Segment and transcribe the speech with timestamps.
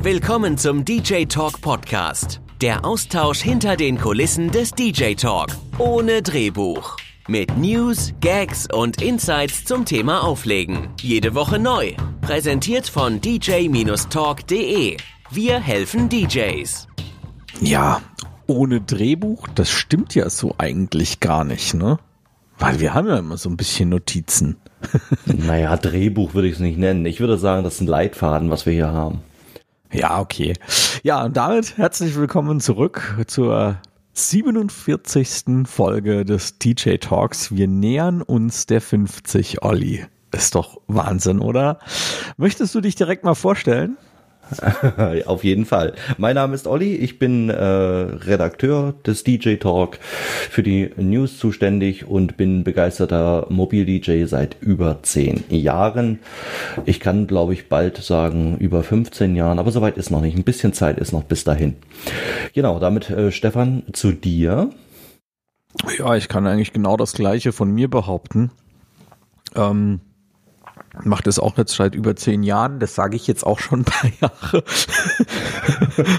[0.00, 2.40] Willkommen zum DJ Talk Podcast.
[2.60, 5.48] Der Austausch hinter den Kulissen des DJ Talk.
[5.76, 6.96] Ohne Drehbuch.
[7.26, 10.90] Mit News, Gags und Insights zum Thema Auflegen.
[11.00, 11.94] Jede Woche neu.
[12.20, 14.96] Präsentiert von dj-talk.de.
[15.32, 16.86] Wir helfen DJs.
[17.60, 18.00] Ja,
[18.46, 21.98] ohne Drehbuch, das stimmt ja so eigentlich gar nicht, ne?
[22.56, 24.58] Weil wir haben ja immer so ein bisschen Notizen.
[25.26, 27.04] naja, Drehbuch würde ich es nicht nennen.
[27.04, 29.22] Ich würde sagen, das ist ein Leitfaden, was wir hier haben.
[29.92, 30.54] Ja, okay.
[31.02, 33.78] Ja, und damit herzlich willkommen zurück zur
[34.12, 35.66] 47.
[35.66, 37.54] Folge des DJ Talks.
[37.56, 40.04] Wir nähern uns der 50, Olli.
[40.30, 41.78] Ist doch Wahnsinn, oder?
[42.36, 43.96] Möchtest du dich direkt mal vorstellen?
[45.26, 45.94] Auf jeden Fall.
[46.16, 49.98] Mein Name ist Olli, ich bin äh, Redakteur des DJ Talk
[50.50, 56.18] für die News zuständig und bin begeisterter Mobil-DJ seit über zehn Jahren.
[56.86, 60.36] Ich kann, glaube ich, bald sagen, über 15 Jahren, aber soweit ist noch nicht.
[60.36, 61.76] Ein bisschen Zeit ist noch bis dahin.
[62.54, 64.70] Genau, damit äh, Stefan zu dir.
[65.98, 68.50] Ja, ich kann eigentlich genau das Gleiche von mir behaupten.
[69.54, 70.00] Ähm,
[71.04, 72.78] macht es auch jetzt seit über zehn Jahren.
[72.78, 74.64] Das sage ich jetzt auch schon ein paar Jahre.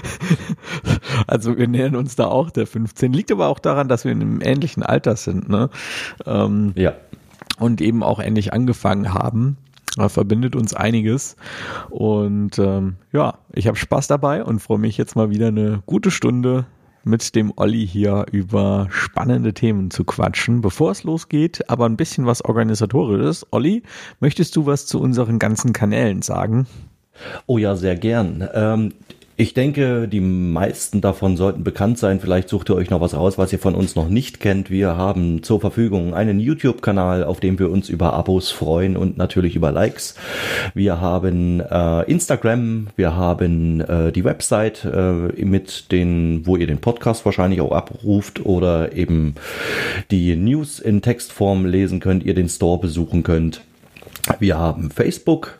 [1.26, 3.12] also wir nähern uns da auch der 15.
[3.12, 5.48] Liegt aber auch daran, dass wir in einem ähnlichen Alter sind.
[5.48, 5.70] Ne?
[6.26, 6.94] Ähm, ja.
[7.58, 9.56] Und eben auch ähnlich angefangen haben.
[9.96, 11.36] Da verbindet uns einiges.
[11.88, 16.10] Und ähm, ja, ich habe Spaß dabei und freue mich jetzt mal wieder eine gute
[16.10, 16.66] Stunde
[17.04, 20.60] mit dem Olli hier über spannende Themen zu quatschen.
[20.60, 23.46] Bevor es losgeht, aber ein bisschen was organisatorisches.
[23.50, 23.82] Olli,
[24.20, 26.66] möchtest du was zu unseren ganzen Kanälen sagen?
[27.46, 28.48] Oh ja, sehr gern.
[28.54, 28.94] Ähm,
[29.40, 32.20] ich denke, die meisten davon sollten bekannt sein.
[32.20, 34.68] Vielleicht sucht ihr euch noch was raus, was ihr von uns noch nicht kennt.
[34.68, 39.56] Wir haben zur Verfügung einen YouTube-Kanal, auf dem wir uns über Abos freuen und natürlich
[39.56, 40.14] über Likes.
[40.74, 46.82] Wir haben äh, Instagram, wir haben äh, die Website äh, mit den, wo ihr den
[46.82, 49.36] Podcast wahrscheinlich auch abruft oder eben
[50.10, 53.62] die News in Textform lesen könnt, ihr den Store besuchen könnt.
[54.38, 55.58] Wir haben Facebook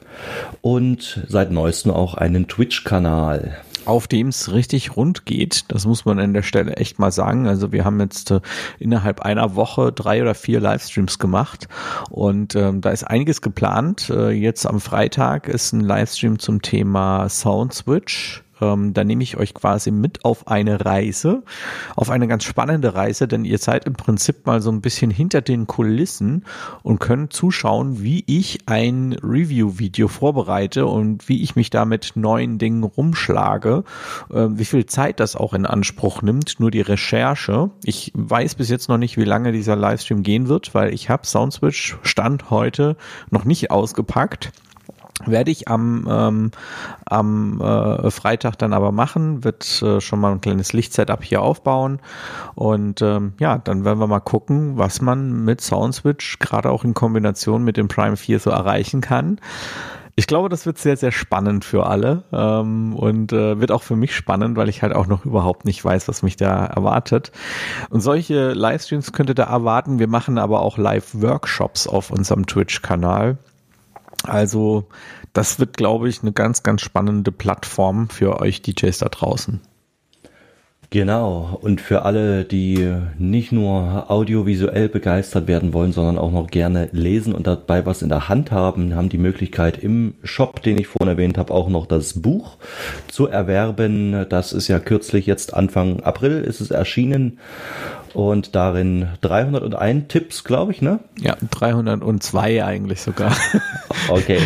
[0.60, 3.56] und seit neuestem auch einen Twitch-Kanal
[3.90, 5.64] auf dem es richtig rund geht.
[5.68, 7.46] Das muss man an der Stelle echt mal sagen.
[7.46, 8.40] Also wir haben jetzt äh,
[8.78, 11.66] innerhalb einer Woche drei oder vier Livestreams gemacht
[12.08, 14.08] und ähm, da ist einiges geplant.
[14.10, 19.36] Äh, jetzt am Freitag ist ein Livestream zum Thema Sound Switch ähm, da nehme ich
[19.36, 21.42] euch quasi mit auf eine Reise,
[21.96, 25.40] auf eine ganz spannende Reise, denn ihr seid im Prinzip mal so ein bisschen hinter
[25.40, 26.44] den Kulissen
[26.82, 32.58] und könnt zuschauen, wie ich ein Review-Video vorbereite und wie ich mich da mit neuen
[32.58, 33.84] Dingen rumschlage,
[34.30, 37.70] äh, wie viel Zeit das auch in Anspruch nimmt, nur die Recherche.
[37.84, 41.26] Ich weiß bis jetzt noch nicht, wie lange dieser Livestream gehen wird, weil ich habe
[41.26, 42.96] Soundswitch Stand heute
[43.30, 44.52] noch nicht ausgepackt
[45.26, 46.50] werde ich am, ähm,
[47.04, 52.00] am äh, Freitag dann aber machen, wird äh, schon mal ein kleines Lichtsetup hier aufbauen
[52.54, 56.94] und ähm, ja, dann werden wir mal gucken, was man mit Soundswitch gerade auch in
[56.94, 59.40] Kombination mit dem Prime 4 so erreichen kann.
[60.16, 63.96] Ich glaube, das wird sehr, sehr spannend für alle ähm, und äh, wird auch für
[63.96, 67.32] mich spannend, weil ich halt auch noch überhaupt nicht weiß, was mich da erwartet.
[67.88, 69.98] Und solche Livestreams könnt ihr da erwarten.
[69.98, 73.38] Wir machen aber auch Live-Workshops auf unserem Twitch-Kanal.
[74.24, 74.86] Also
[75.32, 79.60] das wird, glaube ich, eine ganz, ganz spannende Plattform für euch DJs da draußen.
[80.92, 81.56] Genau.
[81.62, 87.32] Und für alle, die nicht nur audiovisuell begeistert werden wollen, sondern auch noch gerne lesen
[87.32, 91.16] und dabei was in der Hand haben, haben die Möglichkeit im Shop, den ich vorhin
[91.16, 92.56] erwähnt habe, auch noch das Buch
[93.06, 94.26] zu erwerben.
[94.28, 97.38] Das ist ja kürzlich jetzt Anfang April ist es erschienen
[98.14, 101.00] und darin 301 Tipps, glaube ich, ne?
[101.18, 103.36] Ja, 302 eigentlich sogar.
[104.08, 104.38] okay,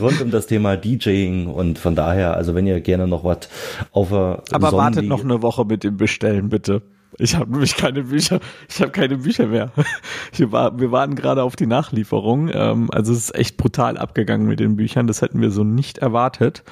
[0.00, 3.48] rund um das Thema DJing und von daher, also wenn ihr gerne noch was
[3.92, 6.82] auf Aber wartet noch eine Woche mit dem Bestellen, bitte.
[7.18, 9.70] Ich habe nämlich keine Bücher, ich habe keine Bücher mehr.
[10.34, 12.50] Wir, war, wir warten gerade auf die Nachlieferung.
[12.52, 15.06] Ähm, also es ist echt brutal abgegangen mit den Büchern.
[15.06, 16.64] Das hätten wir so nicht erwartet,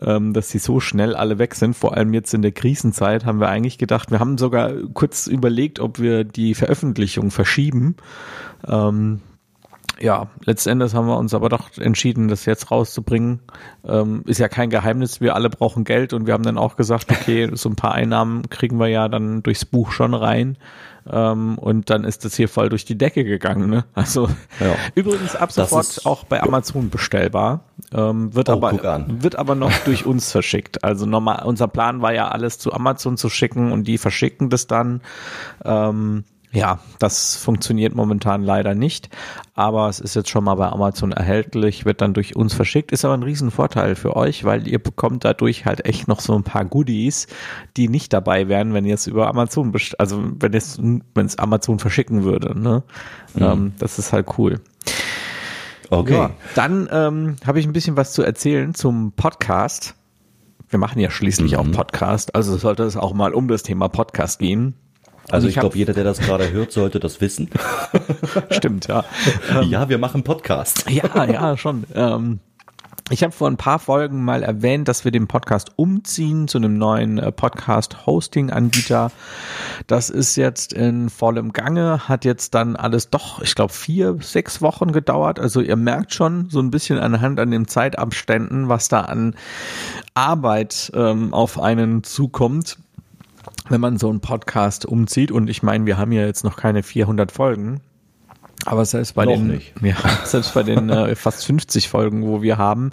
[0.00, 1.74] ähm, dass sie so schnell alle weg sind.
[1.74, 5.80] Vor allem jetzt in der Krisenzeit haben wir eigentlich gedacht, wir haben sogar kurz überlegt,
[5.80, 7.96] ob wir die Veröffentlichung verschieben.
[8.66, 9.20] Ähm,
[10.00, 13.40] ja, letztendlich haben wir uns aber doch entschieden, das jetzt rauszubringen.
[13.86, 17.10] Ähm, ist ja kein Geheimnis, wir alle brauchen Geld und wir haben dann auch gesagt,
[17.10, 20.58] okay, so ein paar Einnahmen kriegen wir ja dann durchs Buch schon rein.
[21.10, 23.68] Ähm, und dann ist das hier voll durch die Decke gegangen.
[23.68, 23.84] Ne?
[23.92, 24.74] Also ja.
[24.94, 27.64] übrigens ab sofort auch bei Amazon bestellbar.
[27.92, 30.82] Ähm, wird, oh, aber, wird aber noch durch uns verschickt.
[30.82, 34.66] Also normal, unser Plan war ja alles zu Amazon zu schicken und die verschicken das
[34.66, 35.02] dann.
[35.64, 36.24] Ähm,
[36.54, 39.10] Ja, das funktioniert momentan leider nicht,
[39.54, 43.04] aber es ist jetzt schon mal bei Amazon erhältlich, wird dann durch uns verschickt, ist
[43.04, 46.64] aber ein Riesenvorteil für euch, weil ihr bekommt dadurch halt echt noch so ein paar
[46.64, 47.26] Goodies,
[47.76, 51.80] die nicht dabei wären, wenn ihr es über Amazon, also wenn es, wenn es Amazon
[51.80, 52.56] verschicken würde.
[52.56, 52.84] Ne?
[53.34, 53.42] Mhm.
[53.42, 54.60] Ähm, das ist halt cool.
[55.90, 56.14] Okay.
[56.14, 59.96] Ja, dann ähm, habe ich ein bisschen was zu erzählen zum Podcast.
[60.68, 61.58] Wir machen ja schließlich mhm.
[61.58, 64.74] auch Podcast, also sollte es auch mal um das Thema Podcast gehen.
[65.30, 67.50] Also ich, ich glaube, jeder, der das gerade hört, sollte das wissen.
[68.50, 69.04] Stimmt, ja.
[69.62, 70.84] ja, wir machen Podcast.
[70.90, 71.84] ja, ja, schon.
[71.94, 72.40] Ähm,
[73.10, 76.78] ich habe vor ein paar Folgen mal erwähnt, dass wir den Podcast umziehen zu einem
[76.78, 79.12] neuen äh, Podcast-Hosting-Anbieter.
[79.86, 84.62] Das ist jetzt in vollem Gange, hat jetzt dann alles doch, ich glaube, vier, sechs
[84.62, 85.38] Wochen gedauert.
[85.38, 89.34] Also ihr merkt schon so ein bisschen anhand an den Zeitabständen, was da an
[90.14, 92.78] Arbeit ähm, auf einen zukommt
[93.68, 95.30] wenn man so einen Podcast umzieht.
[95.30, 97.80] Und ich meine, wir haben ja jetzt noch keine 400 Folgen.
[98.66, 99.72] Aber selbst bei Noch den, nicht.
[99.82, 102.92] Ja, selbst bei den äh, fast 50 Folgen, wo wir haben,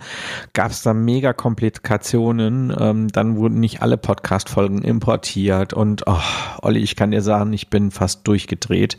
[0.53, 2.75] gab es da mega Komplikationen.
[2.77, 6.19] Ähm, dann wurden nicht alle Podcast-Folgen importiert und oh,
[6.61, 8.97] Olli, ich kann dir sagen, ich bin fast durchgedreht.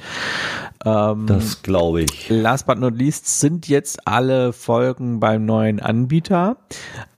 [0.85, 2.29] Ähm, das glaube ich.
[2.29, 6.57] Last but not least sind jetzt alle Folgen beim neuen Anbieter.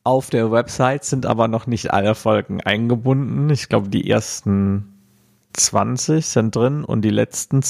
[0.02, 3.49] Auf der Website sind aber noch nicht alle Folgen eingebunden.
[3.50, 4.94] Ich glaube, die ersten
[5.55, 7.61] 20 sind drin und die letzten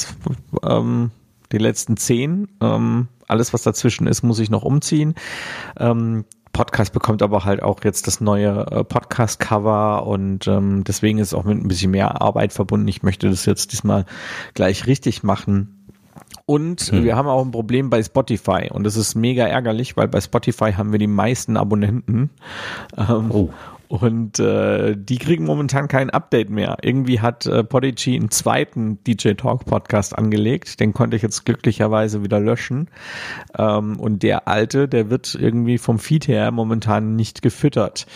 [0.64, 1.10] ähm,
[1.52, 2.48] die letzten zehn.
[2.60, 5.14] Ähm, alles, was dazwischen ist, muss ich noch umziehen.
[5.78, 6.24] Ähm,
[6.54, 11.34] Podcast bekommt aber halt auch jetzt das neue äh, Podcast-Cover und ähm, deswegen ist es
[11.34, 12.88] auch mit ein bisschen mehr Arbeit verbunden.
[12.88, 14.06] Ich möchte das jetzt diesmal
[14.54, 15.80] gleich richtig machen.
[16.46, 17.04] Und hm.
[17.04, 20.72] wir haben auch ein Problem bei Spotify und das ist mega ärgerlich, weil bei Spotify
[20.72, 22.30] haben wir die meisten Abonnenten.
[22.96, 23.50] Ähm, oh.
[23.88, 26.78] Und äh, die kriegen momentan kein Update mehr.
[26.82, 30.80] Irgendwie hat äh, Podigy einen zweiten DJ Talk Podcast angelegt.
[30.80, 32.88] Den konnte ich jetzt glücklicherweise wieder löschen.
[33.56, 38.06] Ähm, und der alte, der wird irgendwie vom Feed her momentan nicht gefüttert.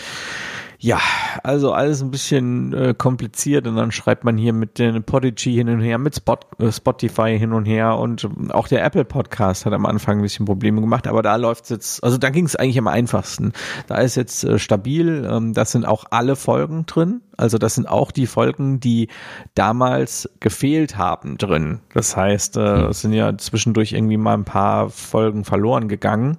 [0.81, 1.01] Ja,
[1.43, 5.69] also alles ein bisschen äh, kompliziert und dann schreibt man hier mit den Podigy hin
[5.69, 9.67] und her, mit Spot, äh, Spotify hin und her und ähm, auch der Apple Podcast
[9.67, 12.45] hat am Anfang ein bisschen Probleme gemacht, aber da läuft es jetzt, also da ging
[12.45, 13.55] es eigentlich am einfachsten.
[13.89, 17.89] Da ist jetzt äh, stabil, ähm, das sind auch alle Folgen drin, also das sind
[17.89, 19.09] auch die Folgen, die
[19.55, 21.81] damals gefehlt haben drin.
[21.95, 22.87] Das heißt, äh, hm.
[22.91, 26.37] es sind ja zwischendurch irgendwie mal ein paar Folgen verloren gegangen.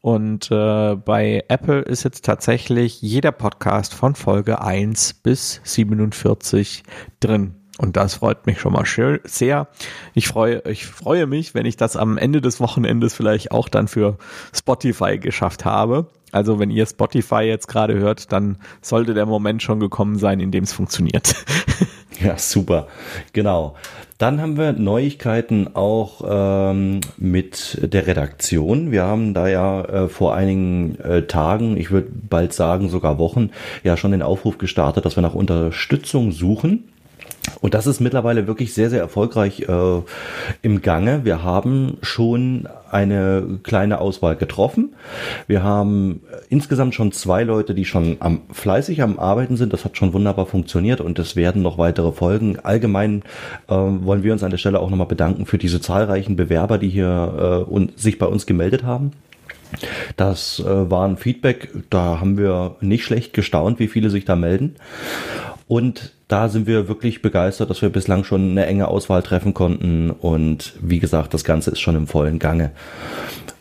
[0.00, 6.84] Und äh, bei Apple ist jetzt tatsächlich jeder Podcast von Folge 1 bis 47
[7.20, 7.57] drin.
[7.78, 8.84] Und das freut mich schon mal
[9.24, 9.68] sehr.
[10.12, 13.86] Ich freue, ich freue mich, wenn ich das am Ende des Wochenendes vielleicht auch dann
[13.86, 14.18] für
[14.52, 16.06] Spotify geschafft habe.
[16.32, 20.50] Also wenn ihr Spotify jetzt gerade hört, dann sollte der Moment schon gekommen sein, in
[20.50, 21.34] dem es funktioniert.
[22.20, 22.88] Ja, super.
[23.32, 23.76] Genau.
[24.18, 28.90] Dann haben wir Neuigkeiten auch ähm, mit der Redaktion.
[28.90, 33.50] Wir haben da ja äh, vor einigen äh, Tagen, ich würde bald sagen sogar Wochen,
[33.84, 36.88] ja schon den Aufruf gestartet, dass wir nach Unterstützung suchen
[37.60, 40.00] und das ist mittlerweile wirklich sehr, sehr erfolgreich äh,
[40.62, 41.24] im Gange.
[41.24, 44.94] Wir haben schon eine kleine Auswahl getroffen.
[45.46, 49.72] Wir haben äh, insgesamt schon zwei Leute, die schon am fleißig am Arbeiten sind.
[49.72, 52.58] Das hat schon wunderbar funktioniert und es werden noch weitere folgen.
[52.60, 53.22] Allgemein
[53.68, 56.88] äh, wollen wir uns an der Stelle auch nochmal bedanken für diese zahlreichen Bewerber, die
[56.88, 59.12] hier äh, und sich bei uns gemeldet haben.
[60.16, 64.34] Das äh, war ein Feedback, da haben wir nicht schlecht gestaunt, wie viele sich da
[64.34, 64.76] melden.
[65.68, 70.10] Und da sind wir wirklich begeistert, dass wir bislang schon eine enge Auswahl treffen konnten.
[70.10, 72.70] Und wie gesagt, das Ganze ist schon im vollen Gange.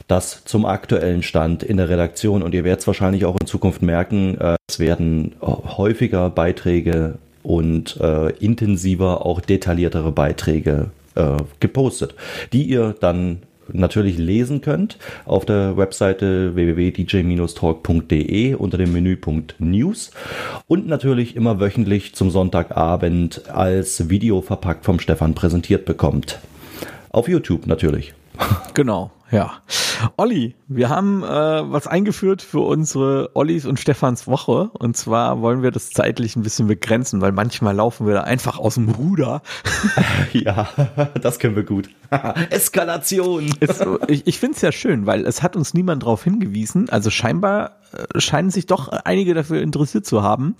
[0.07, 2.41] Das zum aktuellen Stand in der Redaktion.
[2.41, 7.97] Und ihr werdet es wahrscheinlich auch in Zukunft merken, äh, es werden häufiger Beiträge und
[8.01, 12.15] äh, intensiver auch detailliertere Beiträge äh, gepostet,
[12.53, 13.39] die ihr dann
[13.73, 20.11] natürlich lesen könnt auf der Webseite www.dj-talk.de unter dem Menüpunkt News
[20.67, 26.39] und natürlich immer wöchentlich zum Sonntagabend als Video verpackt vom Stefan präsentiert bekommt.
[27.09, 28.13] Auf YouTube natürlich.
[28.73, 29.61] Genau, ja.
[30.15, 34.69] Olli, wir haben äh, was eingeführt für unsere Ollis und Stefans Woche.
[34.73, 38.59] Und zwar wollen wir das zeitlich ein bisschen begrenzen, weil manchmal laufen wir da einfach
[38.59, 39.41] aus dem Ruder.
[40.33, 40.69] ja,
[41.21, 41.89] das können wir gut.
[42.49, 43.49] Eskalation.
[43.59, 46.89] Es, ich ich finde es ja schön, weil es hat uns niemand darauf hingewiesen.
[46.89, 47.77] Also scheinbar
[48.17, 50.55] scheinen sich doch einige dafür interessiert zu haben.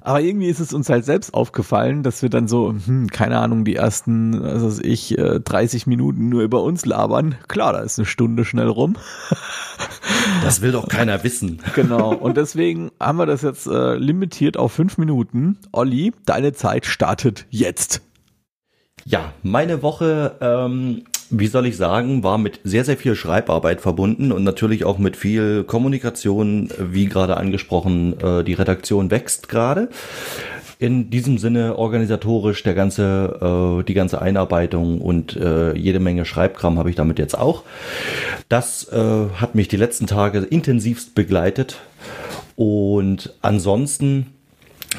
[0.00, 3.64] Aber irgendwie ist es uns halt selbst aufgefallen, dass wir dann so, hm, keine Ahnung,
[3.64, 7.36] die ersten, also ich, 30 äh, Minuten nur über uns labern.
[7.48, 8.96] Klar, da ist eine Stunde schnell rum.
[10.42, 11.60] Das will doch keiner wissen.
[11.74, 12.14] Genau.
[12.14, 15.58] Und deswegen haben wir das jetzt äh, limitiert auf fünf Minuten.
[15.72, 18.02] Olli, deine Zeit startet jetzt.
[19.04, 24.32] Ja, meine Woche, ähm, wie soll ich sagen, war mit sehr, sehr viel Schreibarbeit verbunden
[24.32, 29.88] und natürlich auch mit viel Kommunikation, wie gerade angesprochen, äh, die Redaktion wächst gerade.
[30.78, 36.78] In diesem Sinne organisatorisch der ganze, äh, die ganze Einarbeitung und äh, jede Menge Schreibkram
[36.78, 37.62] habe ich damit jetzt auch.
[38.48, 41.80] Das hat mich die letzten Tage intensivst begleitet
[42.54, 44.35] und ansonsten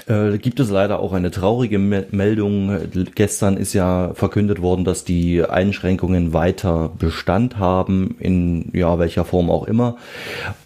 [0.06, 2.78] äh, gibt es leider auch eine traurige Me Meldung.
[3.16, 9.50] Gestern ist ja verkündet worden, dass die Einschränkungen weiter Bestand haben, in ja welcher Form
[9.50, 9.98] auch immer.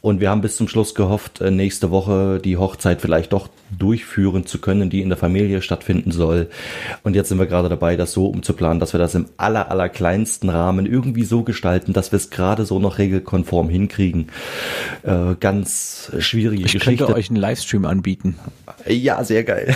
[0.02, 4.46] Und wir haben bis zum Schluss gehofft, äh, nächste Woche die Hochzeit vielleicht doch durchführen
[4.46, 6.50] zu können, die in der Familie stattfinden soll.
[7.04, 9.90] Und jetzt sind wir gerade dabei, das so umzuplanen, dass wir das im aller, aller
[9.90, 14.28] kleinsten Rahmen irgendwie so gestalten, dass wir es gerade so noch regelkonform hinkriegen.
[15.04, 16.92] Äh, ganz schwierige ich Geschichte.
[16.92, 18.36] Ich könnte euch einen Livestream anbieten.
[18.88, 19.76] Ja, sehr geil.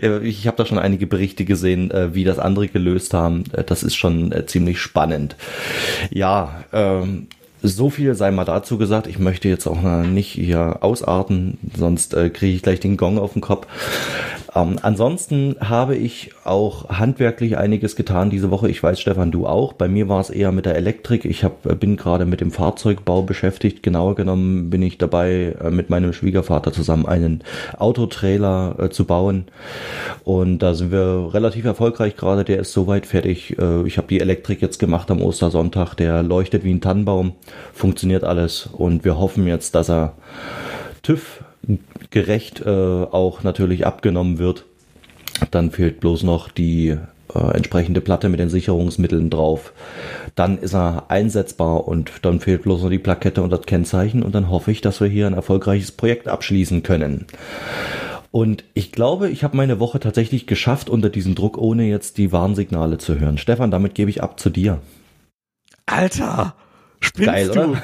[0.22, 3.44] ich habe da schon einige Berichte gesehen, äh, wie das andere gelöst haben.
[3.52, 5.36] Äh, das ist schon äh, ziemlich spannend.
[6.10, 7.28] Ja, ähm,
[7.62, 9.06] so viel sei mal dazu gesagt.
[9.06, 13.34] Ich möchte jetzt auch nicht hier ausarten, sonst äh, kriege ich gleich den Gong auf
[13.34, 13.66] den Kopf.
[14.54, 18.68] Ähm, ansonsten habe ich auch handwerklich einiges getan diese Woche.
[18.68, 19.74] Ich weiß, Stefan, du auch.
[19.74, 21.24] Bei mir war es eher mit der Elektrik.
[21.24, 23.82] Ich hab, äh, bin gerade mit dem Fahrzeugbau beschäftigt.
[23.82, 27.44] Genauer genommen bin ich dabei, äh, mit meinem Schwiegervater zusammen einen
[27.78, 29.44] Autotrailer äh, zu bauen.
[30.24, 32.44] Und da sind wir relativ erfolgreich gerade.
[32.44, 33.56] Der ist soweit fertig.
[33.58, 35.94] Äh, ich habe die Elektrik jetzt gemacht am Ostersonntag.
[35.94, 37.34] Der leuchtet wie ein Tannenbaum.
[37.72, 38.66] Funktioniert alles.
[38.66, 40.14] Und wir hoffen jetzt, dass er
[41.02, 41.44] TÜV
[42.10, 44.64] gerecht äh, auch natürlich abgenommen wird.
[45.50, 46.96] Dann fehlt bloß noch die
[47.34, 49.72] äh, entsprechende Platte mit den Sicherungsmitteln drauf.
[50.34, 54.34] Dann ist er einsetzbar und dann fehlt bloß noch die Plakette und das Kennzeichen und
[54.34, 57.26] dann hoffe ich, dass wir hier ein erfolgreiches Projekt abschließen können.
[58.32, 62.30] Und ich glaube, ich habe meine Woche tatsächlich geschafft unter diesem Druck, ohne jetzt die
[62.30, 63.38] Warnsignale zu hören.
[63.38, 64.78] Stefan, damit gebe ich ab zu dir.
[65.86, 66.54] Alter,
[67.00, 67.70] spinnst Geil, du?
[67.70, 67.82] Oder?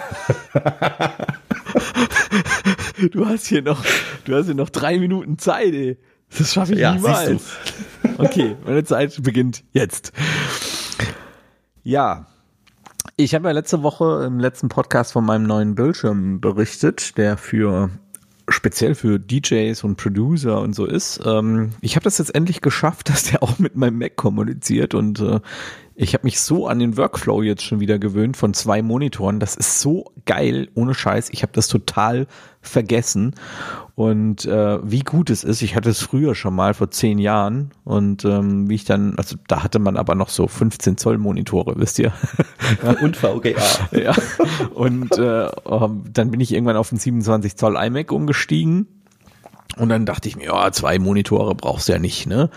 [3.13, 3.85] du hast hier noch,
[4.25, 5.99] du hast hier noch drei Minuten Zeit, ey.
[6.37, 7.57] Das schaffe ich ja, niemals.
[8.19, 10.13] Okay, meine Zeit beginnt jetzt.
[11.85, 12.27] Ja,
[13.17, 17.91] ich habe ja letzte Woche im letzten Podcast von meinem neuen Bildschirm berichtet, der für
[18.49, 21.21] speziell für DJs und Producer und so ist.
[21.25, 25.21] Ähm, ich habe das jetzt endlich geschafft, dass der auch mit meinem Mac kommuniziert und
[25.21, 25.41] äh,
[25.99, 29.41] ich habe mich so an den Workflow jetzt schon wieder gewöhnt von zwei Monitoren.
[29.41, 31.31] Das ist so geil, ohne Scheiß.
[31.31, 32.27] Ich habe das total
[32.61, 33.35] vergessen.
[33.95, 37.71] Und äh, wie gut es ist, ich hatte es früher schon mal vor zehn Jahren
[37.85, 41.75] und ähm, wie ich dann, also da hatte man aber noch so 15 Zoll Monitore,
[41.77, 42.13] wisst ihr?
[43.01, 43.55] und VGA.
[43.93, 44.15] ja.
[44.75, 48.96] Und äh, ähm, dann bin ich irgendwann auf den 27 Zoll iMac umgestiegen
[49.77, 52.51] und dann dachte ich mir, ja, zwei Monitore brauchst du ja nicht, ne?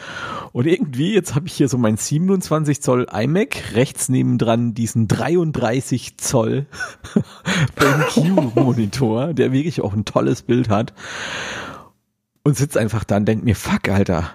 [0.53, 6.17] Und irgendwie, jetzt habe ich hier so mein 27 Zoll iMac, rechts nebendran diesen 33
[6.17, 6.65] Zoll
[7.75, 10.93] BenQ-Monitor, der wirklich auch ein tolles Bild hat.
[12.43, 14.31] Und sitzt einfach da und denkt mir, fuck, Alter,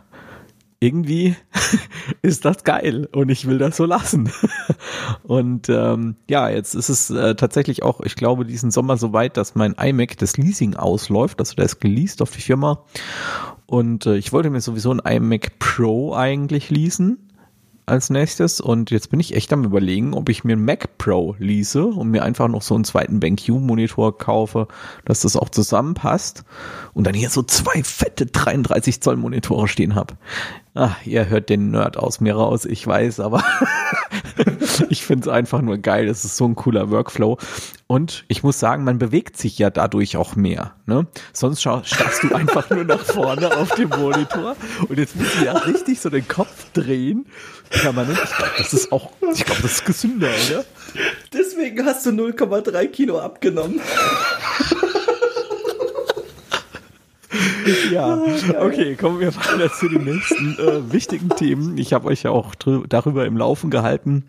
[0.85, 1.35] irgendwie
[2.23, 4.31] ist das geil und ich will das so lassen.
[5.23, 9.37] und ähm, ja, jetzt ist es äh, tatsächlich auch, ich glaube, diesen Sommer so weit,
[9.37, 11.41] dass mein iMac das Leasing ausläuft.
[11.41, 12.85] Also der ist geleast auf die Firma.
[13.67, 17.25] Und äh, ich wollte mir sowieso ein iMac Pro eigentlich leasen
[17.87, 21.37] als nächstes und jetzt bin ich echt am überlegen, ob ich mir ein Mac Pro
[21.39, 24.69] lease und mir einfach noch so einen zweiten BenQ Monitor kaufe,
[25.05, 26.45] dass das auch zusammenpasst
[26.95, 30.15] und dann hier so zwei fette 33 Zoll Monitore stehen habe.
[30.77, 33.45] Ach, ihr hört den Nerd aus mir raus, ich weiß, aber
[34.89, 36.09] ich finde es einfach nur geil.
[36.09, 37.39] Es ist so ein cooler Workflow.
[37.87, 40.75] Und ich muss sagen, man bewegt sich ja dadurch auch mehr.
[40.87, 41.07] Ne?
[41.33, 44.57] Sonst starrst du einfach nur nach vorne auf dem Monitor
[44.89, 47.27] und jetzt musst du ja richtig so den Kopf drehen.
[47.71, 48.19] Permanent.
[48.25, 50.65] Ich glaube, das ist auch, ich glaube, das ist gesünder, oder?
[51.33, 53.81] Deswegen hast du 0,3 Kilo abgenommen.
[57.93, 58.19] ja,
[58.61, 61.79] okay, kommen wir weiter zu den nächsten äh, wichtigen Themen.
[61.79, 62.55] Ich habe euch ja auch
[62.89, 64.25] darüber im Laufen gehalten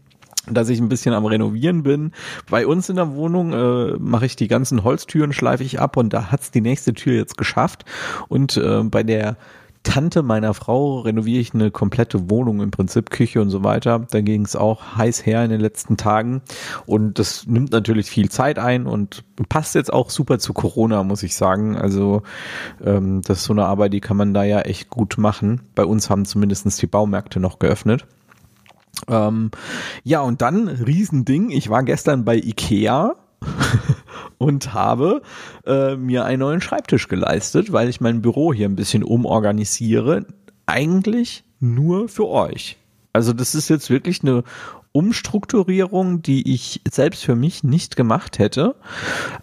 [0.48, 2.12] dass ich ein bisschen am Renovieren bin.
[2.50, 6.14] Bei uns in der Wohnung äh, mache ich die ganzen Holztüren, schleife ich ab und
[6.14, 7.86] da hat's die nächste Tür jetzt geschafft.
[8.28, 9.38] Und äh, bei der
[9.86, 14.00] Tante meiner Frau renoviere ich eine komplette Wohnung, im Prinzip Küche und so weiter.
[14.12, 16.42] Da ging es auch heiß her in den letzten Tagen
[16.86, 21.24] und das nimmt natürlich viel Zeit ein und passt jetzt auch super zu Corona, muss
[21.24, 21.78] ich sagen.
[21.78, 22.24] Also
[22.84, 25.62] ähm, das ist so eine Arbeit, die kann man da ja echt gut machen.
[25.76, 28.06] Bei uns haben zumindestens die Baumärkte noch geöffnet.
[29.08, 29.52] Ähm,
[30.04, 31.52] ja, und dann Riesending.
[31.52, 33.16] Ich war gestern bei Ikea
[34.38, 35.22] und habe
[35.66, 40.26] äh, mir einen neuen Schreibtisch geleistet, weil ich mein Büro hier ein bisschen umorganisiere.
[40.66, 42.78] Eigentlich nur für euch.
[43.14, 44.44] Also das ist jetzt wirklich eine
[44.96, 48.76] Umstrukturierung, die ich selbst für mich nicht gemacht hätte.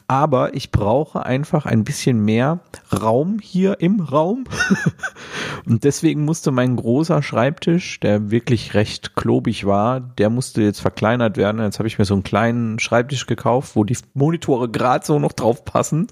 [0.08, 4.44] Aber ich brauche einfach ein bisschen mehr Raum hier im Raum.
[5.66, 11.36] Und deswegen musste mein großer Schreibtisch, der wirklich recht klobig war, der musste jetzt verkleinert
[11.36, 11.60] werden.
[11.60, 15.32] Jetzt habe ich mir so einen kleinen Schreibtisch gekauft, wo die Monitore gerade so noch
[15.32, 16.06] drauf passen.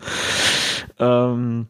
[0.98, 1.66] Ähm,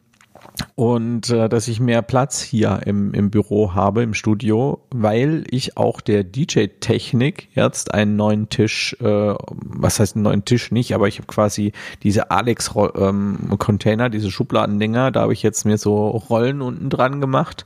[0.75, 5.77] und äh, dass ich mehr Platz hier im, im Büro habe, im Studio, weil ich
[5.77, 11.07] auch der DJ-Technik jetzt einen neuen Tisch, äh, was heißt einen neuen Tisch nicht, aber
[11.07, 16.61] ich habe quasi diese Alex-Container, ähm, diese Schubladendinger, da habe ich jetzt mir so Rollen
[16.61, 17.65] unten dran gemacht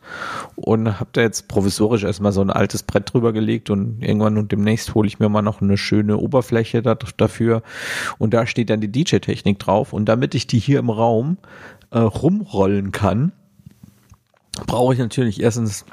[0.55, 4.51] und habe da jetzt provisorisch erstmal so ein altes Brett drüber gelegt und irgendwann und
[4.51, 7.61] demnächst hole ich mir mal noch eine schöne Oberfläche da, dafür.
[8.17, 11.37] Und da steht dann die DJ-Technik drauf und damit ich die hier im Raum
[11.91, 13.31] äh, rumrollen kann,
[14.67, 15.85] brauche ich natürlich erstens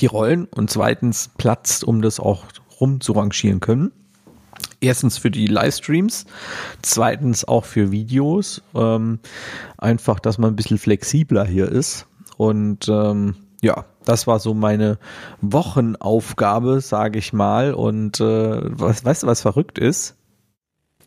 [0.00, 2.44] die Rollen und zweitens Platz, um das auch
[2.80, 3.92] rumzurangieren können.
[4.80, 6.26] Erstens für die Livestreams,
[6.82, 8.62] zweitens auch für Videos.
[8.74, 9.18] Ähm,
[9.78, 12.06] einfach, dass man ein bisschen flexibler hier ist.
[12.36, 14.98] Und ähm, ja, das war so meine
[15.40, 17.72] Wochenaufgabe, sage ich mal.
[17.72, 20.16] Und äh, was, weißt du, was verrückt ist?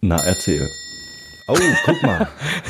[0.01, 0.67] Na, erzähl.
[1.47, 2.27] Oh, guck mal.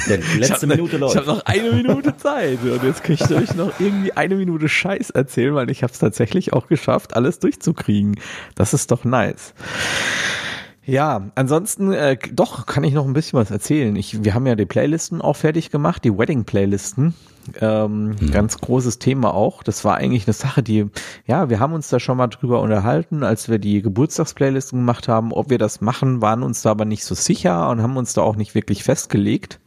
[0.08, 1.16] Der letzte Minute läuft.
[1.16, 4.70] Ich habe noch eine Minute Zeit und jetzt kann ich euch noch irgendwie eine Minute
[4.70, 8.20] Scheiß erzählen, weil ich habe es tatsächlich auch geschafft, alles durchzukriegen.
[8.56, 9.54] Das ist doch nice.
[10.88, 13.94] Ja, ansonsten äh, doch kann ich noch ein bisschen was erzählen.
[13.98, 17.14] Ich, wir haben ja die Playlisten auch fertig gemacht, die Wedding-Playlisten.
[17.60, 18.32] Ähm, mhm.
[18.32, 19.64] Ganz großes Thema auch.
[19.64, 20.86] Das war eigentlich eine Sache, die,
[21.26, 25.34] ja, wir haben uns da schon mal drüber unterhalten, als wir die Geburtstagsplaylisten gemacht haben.
[25.34, 28.22] Ob wir das machen, waren uns da aber nicht so sicher und haben uns da
[28.22, 29.60] auch nicht wirklich festgelegt.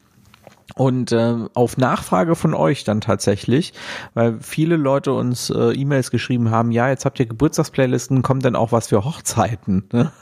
[0.75, 3.73] Und äh, auf Nachfrage von euch dann tatsächlich,
[4.15, 8.57] weil viele Leute uns äh, E-Mails geschrieben haben, ja, jetzt habt ihr Geburtstagsplaylisten, kommt denn
[8.57, 9.89] auch was für Hochzeiten?
[10.01, 10.13] Ne?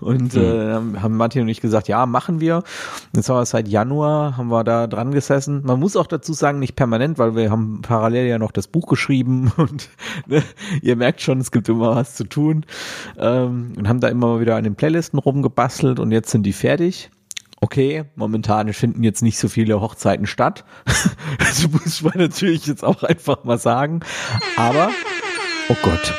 [0.00, 0.40] Und mhm.
[0.40, 2.64] äh, haben Martin und ich gesagt, ja, machen wir.
[3.14, 5.62] Jetzt haben wir seit Januar, haben wir da dran gesessen.
[5.64, 8.88] Man muss auch dazu sagen, nicht permanent, weil wir haben parallel ja noch das Buch
[8.88, 9.88] geschrieben und
[10.26, 10.42] ne,
[10.82, 12.66] ihr merkt schon, es gibt immer was zu tun.
[13.16, 17.10] Ähm, und haben da immer wieder an den Playlisten rumgebastelt und jetzt sind die fertig
[17.62, 20.64] okay, momentan finden jetzt nicht so viele Hochzeiten statt.
[21.38, 24.00] das muss man natürlich jetzt auch einfach mal sagen.
[24.56, 24.90] Aber,
[25.68, 26.12] oh Gott,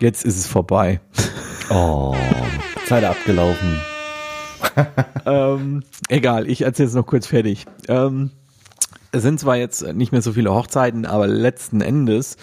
[0.00, 1.00] jetzt ist es vorbei.
[1.70, 2.14] Oh,
[2.86, 3.80] Zeit abgelaufen.
[5.26, 7.64] ähm, egal, ich erzähle es noch kurz fertig.
[7.88, 8.30] Ähm,
[9.12, 12.36] es sind zwar jetzt nicht mehr so viele Hochzeiten, aber letzten Endes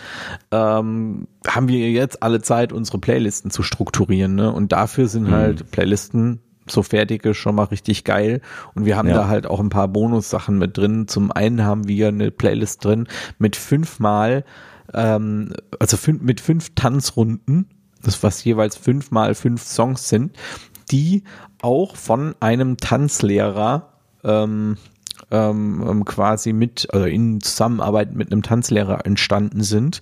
[0.52, 4.36] ähm, haben wir jetzt alle Zeit, unsere Playlisten zu strukturieren.
[4.36, 4.52] Ne?
[4.52, 5.32] Und dafür sind mhm.
[5.32, 8.42] halt Playlisten so fertige schon mal richtig geil.
[8.76, 9.16] Und wir haben ja.
[9.16, 11.08] da halt auch ein paar Bonussachen mit drin.
[11.08, 13.08] Zum einen haben wir eine Playlist drin
[13.40, 14.46] mit fünfmal,
[14.94, 17.68] ähm, also fünf, mit fünf Tanzrunden,
[18.04, 20.36] das was jeweils fünfmal fünf Songs sind,
[20.92, 21.24] die
[21.62, 24.78] auch von einem Tanzlehrer ähm,
[25.32, 30.02] ähm, quasi mit, also in Zusammenarbeit mit einem Tanzlehrer entstanden sind,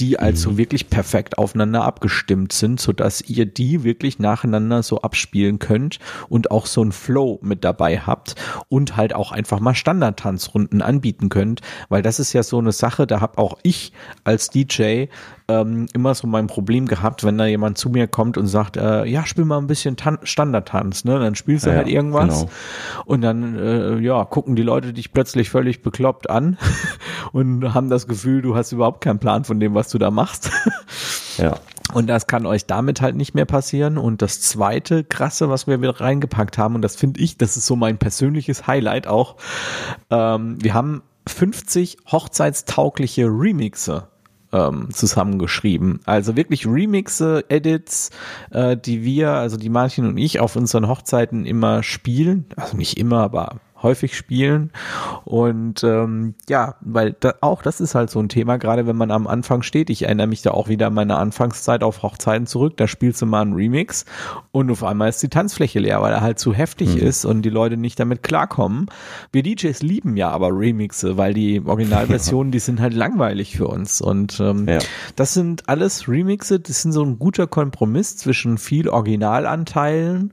[0.00, 0.58] die also mhm.
[0.58, 6.50] wirklich perfekt aufeinander abgestimmt sind, so dass ihr die wirklich nacheinander so abspielen könnt und
[6.50, 8.34] auch so ein Flow mit dabei habt
[8.68, 13.06] und halt auch einfach mal Standard-Tanzrunden anbieten könnt, weil das ist ja so eine Sache,
[13.06, 13.92] da hab auch ich
[14.24, 15.06] als DJ
[15.48, 19.06] ähm, immer so mein Problem gehabt, wenn da jemand zu mir kommt und sagt, äh,
[19.06, 21.18] ja, spiel mal ein bisschen Tan Standardtanz, ne?
[21.18, 22.50] Dann spielst du ja, halt irgendwas genau.
[23.06, 26.58] und dann äh, ja, gucken die Leute dich plötzlich völlig bekloppt an
[27.32, 30.50] und haben das Gefühl, du hast überhaupt keinen Plan von dem, was du da machst.
[31.38, 31.58] ja.
[31.94, 33.96] Und das kann euch damit halt nicht mehr passieren.
[33.96, 37.66] Und das zweite krasse, was wir wieder reingepackt haben, und das finde ich, das ist
[37.66, 39.36] so mein persönliches Highlight auch.
[40.10, 44.08] Ähm, wir haben 50 hochzeitstaugliche Remixe
[44.52, 46.00] ähm, zusammengeschrieben.
[46.04, 48.10] Also wirklich Remixe, Edits,
[48.50, 52.46] äh, die wir, also die Martin und ich auf unseren Hochzeiten immer spielen.
[52.56, 54.72] Also nicht immer, aber häufig spielen.
[55.24, 59.10] Und ähm, ja, weil da, auch das ist halt so ein Thema, gerade wenn man
[59.10, 59.90] am Anfang steht.
[59.90, 62.76] Ich erinnere mich da auch wieder an meine Anfangszeit auf Hochzeiten zurück.
[62.76, 64.04] Da spielst du mal einen Remix
[64.50, 67.02] und auf einmal ist die Tanzfläche leer, weil er halt zu heftig mhm.
[67.02, 68.86] ist und die Leute nicht damit klarkommen.
[69.32, 74.00] Wir DJs lieben ja aber Remixe, weil die Originalversionen, die sind halt langweilig für uns.
[74.00, 74.78] Und ähm, ja.
[75.16, 80.32] das sind alles Remixe, das sind so ein guter Kompromiss zwischen viel Originalanteilen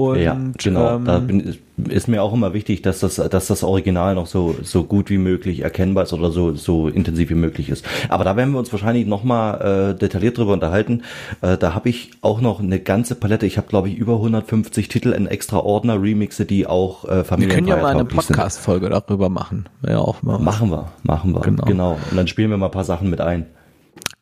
[0.00, 0.96] und ja, genau.
[0.96, 1.56] Ähm, da bin,
[1.88, 5.18] ist mir auch immer wichtig, dass das, dass das Original noch so, so gut wie
[5.18, 7.84] möglich erkennbar ist oder so, so intensiv wie möglich ist.
[8.08, 11.02] Aber da werden wir uns wahrscheinlich nochmal äh, detailliert drüber unterhalten.
[11.42, 13.44] Äh, da habe ich auch noch eine ganze Palette.
[13.44, 17.50] Ich habe, glaube ich, über 150 Titel in extra Ordner, Remixe, die auch äh, Familien
[17.50, 19.68] Wir können ja mal eine Podcast-Folge darüber machen.
[19.86, 20.38] Ja, auch mal.
[20.38, 21.40] Machen wir, machen wir.
[21.42, 21.64] Genau.
[21.64, 21.98] genau.
[22.10, 23.46] Und dann spielen wir mal ein paar Sachen mit ein.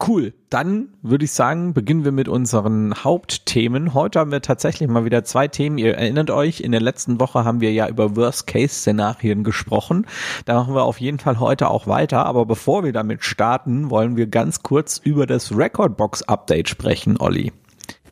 [0.00, 0.32] Cool.
[0.48, 3.94] Dann würde ich sagen, beginnen wir mit unseren Hauptthemen.
[3.94, 5.76] Heute haben wir tatsächlich mal wieder zwei Themen.
[5.76, 10.06] Ihr erinnert euch, in der letzten Woche haben wir ja über Worst-Case-Szenarien gesprochen.
[10.44, 12.26] Da machen wir auf jeden Fall heute auch weiter.
[12.26, 17.52] Aber bevor wir damit starten, wollen wir ganz kurz über das Recordbox-Update sprechen, Olli.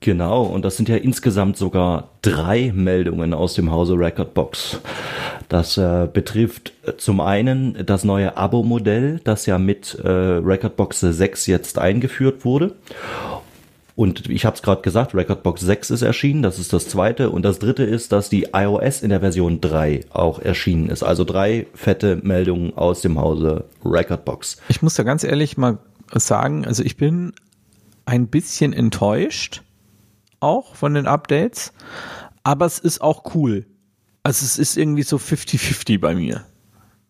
[0.07, 4.79] Genau, und das sind ja insgesamt sogar drei Meldungen aus dem Hause Recordbox.
[5.49, 11.49] Das äh, betrifft äh, zum einen das neue Abo-Modell, das ja mit äh, Recordbox 6
[11.49, 12.77] jetzt eingeführt wurde.
[13.97, 17.31] Und ich habe es gerade gesagt, Recordbox 6 ist erschienen, das ist das zweite.
[17.31, 21.03] Und das dritte ist, dass die iOS in der Version 3 auch erschienen ist.
[21.03, 24.59] Also drei fette Meldungen aus dem Hause Recordbox.
[24.69, 25.79] Ich muss da ganz ehrlich mal
[26.15, 27.33] sagen, also ich bin
[28.05, 29.63] ein bisschen enttäuscht
[30.47, 31.73] auch von den Updates,
[32.43, 33.67] aber es ist auch cool.
[34.23, 36.45] Also es ist irgendwie so 50-50 bei mir.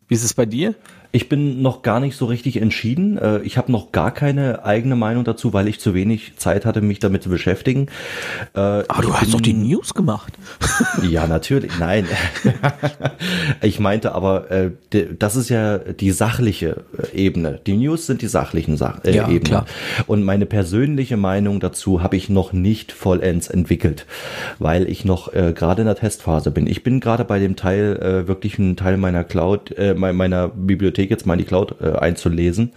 [0.09, 0.75] Wie ist es bei dir?
[1.16, 3.16] Ich bin noch gar nicht so richtig entschieden.
[3.16, 6.83] Äh, ich habe noch gar keine eigene Meinung dazu, weil ich zu wenig Zeit hatte,
[6.83, 7.87] mich damit zu beschäftigen.
[8.55, 10.35] Äh, Aber du hast doch die News gemacht.
[11.09, 11.79] Ja, natürlich.
[11.79, 12.07] Nein.
[13.62, 14.70] Ich meinte aber, äh,
[15.18, 17.61] das ist ja die sachliche Ebene.
[17.66, 19.40] Die News sind die sachlichen Sach äh, ja, Ebene.
[19.40, 19.66] Klar.
[20.07, 24.07] Und meine persönliche Meinung dazu habe ich noch nicht vollends entwickelt,
[24.59, 26.66] weil ich noch äh, gerade in der Testphase bin.
[26.66, 31.11] Ich bin gerade bei dem Teil, äh, wirklich ein Teil meiner Cloud, meiner Bibliothek Bibliothek
[31.11, 32.73] jetzt mal in die Cloud äh, einzulesen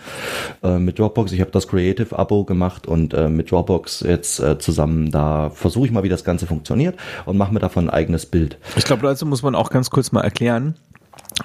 [0.63, 1.31] äh, mit Dropbox.
[1.31, 5.91] Ich habe das Creative-Abo gemacht und äh, mit Dropbox jetzt äh, zusammen da versuche ich
[5.91, 8.57] mal, wie das Ganze funktioniert und mache mir davon ein eigenes Bild.
[8.75, 10.75] Ich glaube, dazu muss man auch ganz kurz mal erklären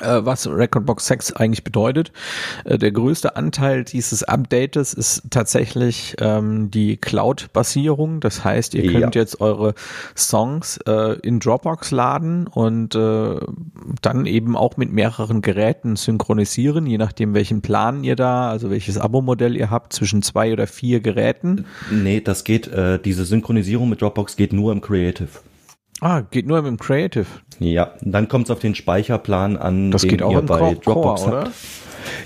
[0.01, 2.13] was Recordbox 6 eigentlich bedeutet.
[2.65, 8.21] Äh, der größte Anteil dieses Updates ist tatsächlich ähm, die Cloud-Basierung.
[8.21, 9.21] Das heißt, ihr könnt ja.
[9.21, 9.75] jetzt eure
[10.17, 13.37] Songs äh, in Dropbox laden und äh,
[14.03, 18.99] dann eben auch mit mehreren Geräten synchronisieren, je nachdem welchen Plan ihr da, also welches
[18.99, 21.67] Abo-Modell ihr habt, zwischen zwei oder vier Geräten.
[21.91, 25.29] Nee, das geht, äh, diese Synchronisierung mit Dropbox geht nur im Creative.
[26.05, 27.25] Ah, geht nur im Creative.
[27.61, 30.77] Ja, dann kommt es auf den Speicherplan an, das den geht auch ihr bei Core,
[30.77, 31.47] Dropbox Core, habt.
[31.47, 31.53] Oder?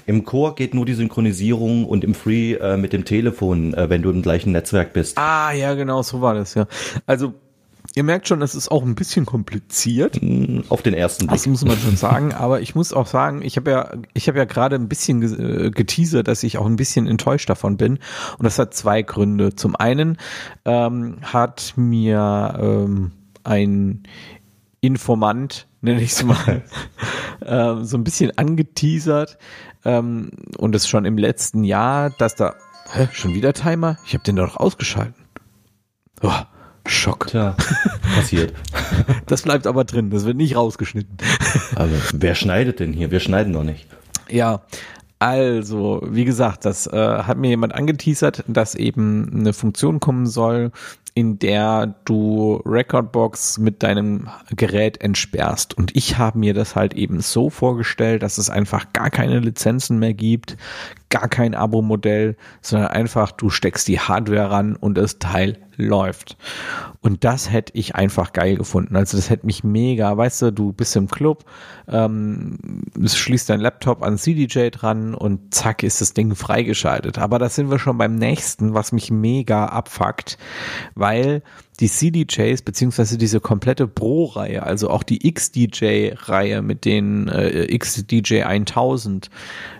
[0.06, 4.02] Im Core geht nur die Synchronisierung und im Free äh, mit dem Telefon, äh, wenn
[4.02, 5.16] du im gleichen Netzwerk bist.
[5.16, 6.66] Ah, ja, genau, so war das, ja.
[7.06, 7.34] Also,
[7.94, 10.16] ihr merkt schon, es ist auch ein bisschen kompliziert.
[10.16, 11.36] Hm, auf den ersten Blick.
[11.36, 14.38] Das muss man schon sagen, aber ich muss auch sagen, ich habe ja, ich habe
[14.38, 18.00] ja gerade ein bisschen äh, geteasert, dass ich auch ein bisschen enttäuscht davon bin.
[18.38, 19.54] Und das hat zwei Gründe.
[19.54, 20.16] Zum einen
[20.64, 23.12] ähm, hat mir ähm,
[23.44, 24.02] ein
[24.80, 26.62] Informant, nenne ich es mal,
[27.40, 29.38] äh, so ein bisschen angeteasert
[29.84, 32.54] ähm, und es schon im letzten Jahr, dass da,
[32.92, 33.98] hä, schon wieder Timer?
[34.06, 35.24] Ich habe den doch ausgeschalten.
[36.22, 36.32] Oh,
[36.88, 37.28] Schock.
[37.28, 37.54] Tja,
[38.14, 38.54] passiert.
[39.26, 41.16] Das bleibt aber drin, das wird nicht rausgeschnitten.
[41.76, 43.10] Also, wer schneidet denn hier?
[43.10, 43.86] Wir schneiden doch nicht.
[44.28, 44.62] Ja,
[45.18, 50.72] also, wie gesagt, das äh, hat mir jemand angeteasert, dass eben eine Funktion kommen soll,
[51.18, 55.76] in der du Recordbox mit deinem Gerät entsperrst.
[55.76, 59.98] Und ich habe mir das halt eben so vorgestellt, dass es einfach gar keine Lizenzen
[59.98, 60.56] mehr gibt,
[61.10, 66.36] gar kein Abo-Modell, sondern einfach du steckst die Hardware ran und das Teil läuft.
[67.00, 68.96] Und das hätte ich einfach geil gefunden.
[68.96, 71.44] Also das hätte mich mega, weißt du, du bist im Club,
[71.86, 72.58] ähm,
[73.02, 77.18] schließt dein Laptop an CDJ dran und zack ist das Ding freigeschaltet.
[77.18, 80.36] Aber da sind wir schon beim nächsten, was mich mega abfuckt,
[80.94, 81.42] weil
[81.80, 89.30] die CDJs beziehungsweise diese komplette Pro-Reihe, also auch die XDJ-Reihe mit den äh, XDJ 1000,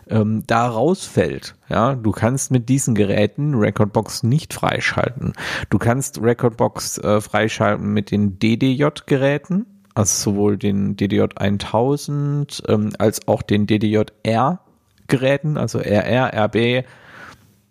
[0.09, 1.57] ähm, da rausfällt.
[1.69, 5.33] Ja, du kannst mit diesen Geräten Recordbox nicht freischalten.
[5.71, 13.27] Du kannst Recordbox äh, freischalten mit den DDJ-Geräten, also sowohl den DDJ 1000 ähm, als
[13.27, 16.85] auch den DDJ-R-Geräten, also RR, RB,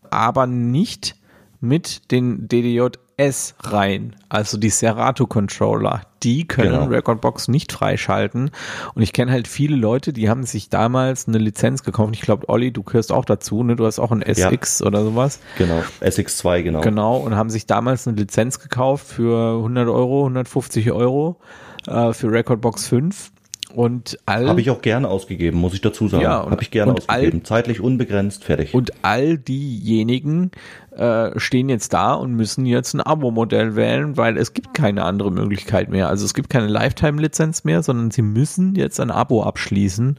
[0.09, 1.15] aber nicht
[1.59, 6.01] mit den DDJ-S rein, also die Serato-Controller.
[6.23, 6.85] Die können genau.
[6.85, 8.51] Recordbox nicht freischalten.
[8.95, 12.13] Und ich kenne halt viele Leute, die haben sich damals eine Lizenz gekauft.
[12.15, 13.75] Ich glaube, Olli, du gehörst auch dazu, ne?
[13.75, 14.87] Du hast auch ein SX ja.
[14.87, 15.39] oder sowas.
[15.57, 16.81] Genau, SX2, genau.
[16.81, 21.39] Genau, und haben sich damals eine Lizenz gekauft für 100 Euro, 150 Euro
[21.87, 23.31] äh, für Recordbox 5
[23.77, 26.23] und all habe ich auch gerne ausgegeben, muss ich dazu sagen.
[26.23, 28.73] Ja, habe ich gerne ausgegeben, all, zeitlich unbegrenzt, fertig.
[28.73, 30.49] Und all diejenigen
[30.95, 35.31] äh, stehen jetzt da und müssen jetzt ein Abo-Modell wählen, weil es gibt keine andere
[35.31, 36.09] Möglichkeit mehr.
[36.09, 40.17] Also es gibt keine Lifetime-Lizenz mehr, sondern sie müssen jetzt ein Abo abschließen.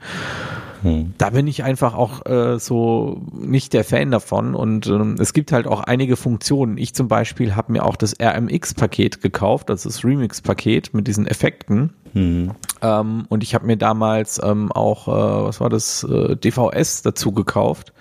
[0.83, 1.14] Hm.
[1.19, 5.53] Da bin ich einfach auch äh, so nicht der Fan davon und ähm, es gibt
[5.53, 6.79] halt auch einige Funktionen.
[6.79, 11.95] Ich zum Beispiel habe mir auch das RMX-Paket gekauft, also das Remix-Paket mit diesen Effekten.
[12.14, 12.53] Mhm.
[12.81, 17.33] Ähm, und ich habe mir damals ähm, auch, äh, was war das, äh, DVS dazu
[17.33, 17.93] gekauft.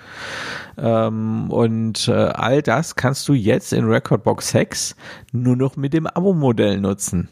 [0.78, 4.96] Ähm, und äh, all das kannst du jetzt in Recordbox 6
[5.32, 7.30] nur noch mit dem Abo-Modell nutzen.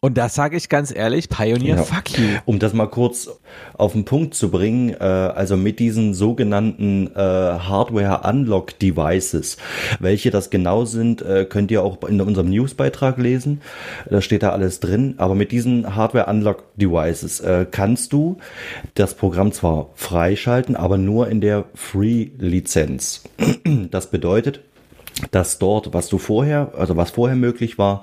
[0.00, 1.82] Und das sage ich ganz ehrlich, Pioneer, ja.
[1.82, 2.24] fuck you.
[2.44, 3.28] Um das mal kurz
[3.76, 9.56] auf den Punkt zu bringen, äh, also mit diesen sogenannten äh, Hardware-Unlock-Devices,
[9.98, 13.60] welche das genau sind, äh, könnt ihr auch in unserem Newsbeitrag lesen.
[14.08, 15.14] Da steht da alles drin.
[15.16, 18.38] Aber mit diesen Hardware-Unlock-Devices äh, kannst du
[18.94, 23.24] das Programm zwar freischalten, aber nur in der Free-Lizenz.
[23.90, 24.60] Das bedeutet,
[25.30, 28.02] dass dort, was du vorher, also was vorher möglich war,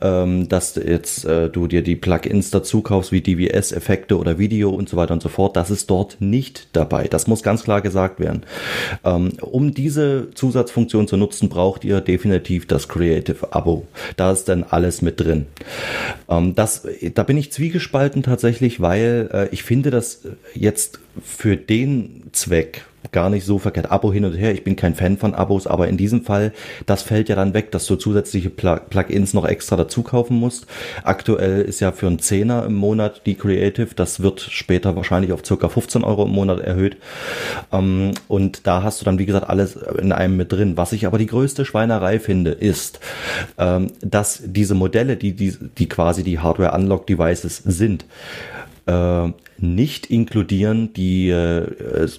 [0.00, 4.70] ähm, dass jetzt äh, du dir die Plugins dazu kaufst, wie DVS, Effekte oder Video
[4.70, 7.08] und so weiter und so fort, das ist dort nicht dabei.
[7.08, 8.42] Das muss ganz klar gesagt werden.
[9.04, 13.86] Ähm, um diese Zusatzfunktion zu nutzen, braucht ihr definitiv das Creative Abo.
[14.16, 15.46] Da ist dann alles mit drin.
[16.28, 20.22] Ähm, das, da bin ich zwiegespalten tatsächlich, weil äh, ich finde, dass
[20.54, 23.90] jetzt für den Zweck, gar nicht so verkehrt.
[23.90, 26.52] Abo hin und her, ich bin kein Fan von Abos, aber in diesem Fall,
[26.86, 30.66] das fällt ja dann weg, dass du zusätzliche Plugins noch extra dazu kaufen musst.
[31.02, 35.44] Aktuell ist ja für einen Zehner im Monat die Creative, das wird später wahrscheinlich auf
[35.44, 36.96] circa 15 Euro im Monat erhöht.
[37.72, 40.76] Ähm, und da hast du dann, wie gesagt, alles in einem mit drin.
[40.76, 43.00] Was ich aber die größte Schweinerei finde, ist,
[43.58, 48.04] ähm, dass diese Modelle, die, die, die quasi die Hardware Unlock Devices sind,
[48.86, 51.66] äh, nicht inkludieren die äh,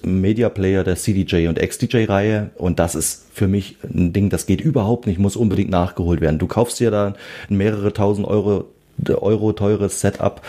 [0.04, 4.60] Media Player der CDJ und XDJ-Reihe und das ist für mich ein Ding, das geht
[4.60, 6.38] überhaupt nicht, muss unbedingt nachgeholt werden.
[6.38, 7.14] Du kaufst dir da
[7.48, 8.66] mehrere tausend Euro
[9.10, 10.40] Euro teures Setup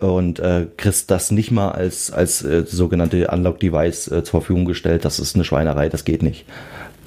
[0.00, 5.06] und äh, kriegst das nicht mal als, als äh, sogenannte Unlock-Device äh, zur Verfügung gestellt.
[5.06, 6.44] Das ist eine Schweinerei, das geht nicht.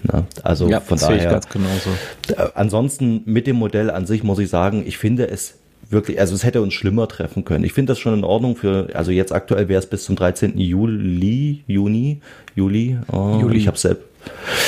[0.03, 0.25] Na, ne?
[0.43, 1.29] also ja, von daher.
[1.29, 1.89] ganz genauso.
[2.29, 5.55] Äh, ansonsten mit dem Modell an sich muss ich sagen, ich finde es
[5.89, 7.63] wirklich, also es hätte uns schlimmer treffen können.
[7.63, 10.57] Ich finde das schon in Ordnung für, also jetzt aktuell wäre es bis zum 13.
[10.57, 12.21] Juli, Juni,
[12.55, 13.57] Juli, oh, Juli.
[13.57, 14.03] ich habe selbst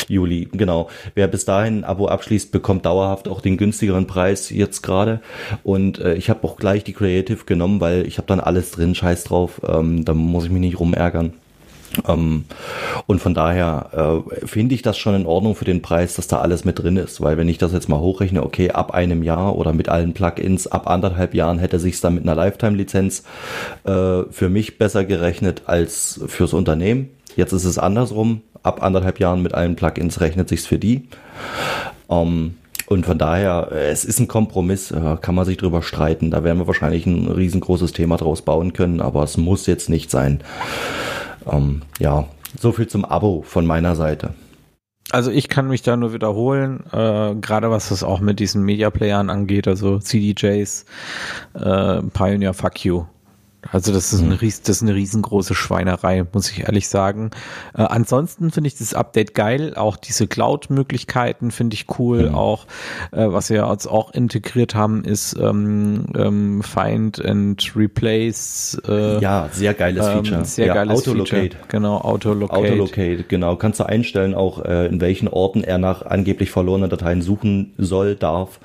[0.08, 0.90] Juli, genau.
[1.16, 5.22] Wer bis dahin ein Abo abschließt, bekommt dauerhaft auch den günstigeren Preis jetzt gerade.
[5.64, 8.96] Und äh, ich habe auch gleich die Creative genommen, weil ich habe dann alles drin,
[8.96, 9.62] scheiß drauf.
[9.68, 11.34] Ähm, da muss ich mich nicht rumärgern.
[12.08, 12.46] Ähm,
[13.08, 16.40] und von daher äh, finde ich das schon in Ordnung für den Preis, dass da
[16.40, 19.56] alles mit drin ist, weil wenn ich das jetzt mal hochrechne, okay, ab einem Jahr
[19.56, 23.24] oder mit allen Plugins, ab anderthalb Jahren hätte sich dann mit einer Lifetime-Lizenz
[23.84, 27.10] äh, für mich besser gerechnet als fürs Unternehmen.
[27.36, 31.08] Jetzt ist es andersrum, ab anderthalb Jahren mit allen Plugins rechnet sich's für die.
[32.10, 32.56] Ähm,
[32.90, 36.32] und von daher, es ist ein Kompromiss, äh, kann man sich drüber streiten.
[36.32, 40.10] Da werden wir wahrscheinlich ein riesengroßes Thema draus bauen können, aber es muss jetzt nicht
[40.10, 40.42] sein.
[41.52, 42.26] Ähm, ja,
[42.58, 44.34] so viel zum Abo von meiner Seite.
[45.12, 48.92] Also ich kann mich da nur wiederholen, äh, gerade was das auch mit diesen Media
[48.92, 50.86] Playern angeht, also CDJs,
[51.56, 53.06] äh, Pioneer Fuck You.
[53.72, 54.40] Also das ist, eine, mhm.
[54.40, 57.32] das ist eine riesengroße Schweinerei, muss ich ehrlich sagen.
[57.78, 59.74] Äh, ansonsten finde ich das Update geil.
[59.76, 62.30] Auch diese Cloud-Möglichkeiten finde ich cool.
[62.30, 62.36] Mhm.
[62.36, 62.66] Auch
[63.12, 68.82] äh, was wir jetzt auch integriert haben, ist ähm, ähm, Find and Replace.
[68.88, 70.46] Äh, ja, sehr geiles ähm, Feature.
[70.46, 71.54] Sehr ja, geiles Autolocate.
[71.54, 71.68] Feature.
[71.68, 72.60] Genau, Autolocate.
[72.60, 73.58] Autolocate, genau.
[73.58, 78.16] Kannst du einstellen, auch äh, in welchen Orten er nach angeblich verlorenen Dateien suchen soll,
[78.16, 78.60] darf.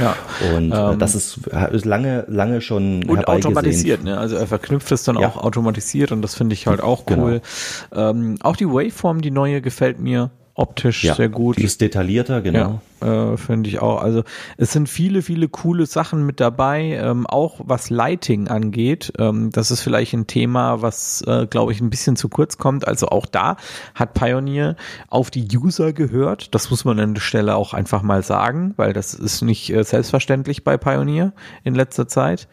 [0.00, 0.16] Ja.
[0.56, 4.02] Und äh, das ist, ist lange, lange schon und automatisiert.
[4.02, 4.18] Ne?
[4.18, 5.28] Also er verknüpft es dann ja.
[5.28, 7.24] auch automatisiert und das finde ich halt auch genau.
[7.24, 7.42] cool.
[7.90, 8.10] Genau.
[8.10, 11.56] Ähm, auch die Waveform, die neue, gefällt mir optisch ja, sehr gut.
[11.56, 12.80] Die ist detaillierter, genau.
[13.00, 14.02] Ja, äh, finde ich auch.
[14.02, 14.24] Also
[14.58, 19.12] es sind viele, viele coole Sachen mit dabei, ähm, auch was Lighting angeht.
[19.18, 22.86] Ähm, das ist vielleicht ein Thema, was, äh, glaube ich, ein bisschen zu kurz kommt.
[22.86, 23.56] Also auch da
[23.94, 24.76] hat Pioneer
[25.08, 26.54] auf die User gehört.
[26.54, 29.82] Das muss man an der Stelle auch einfach mal sagen, weil das ist nicht äh,
[29.82, 31.32] selbstverständlich bei Pioneer
[31.64, 32.48] in letzter Zeit.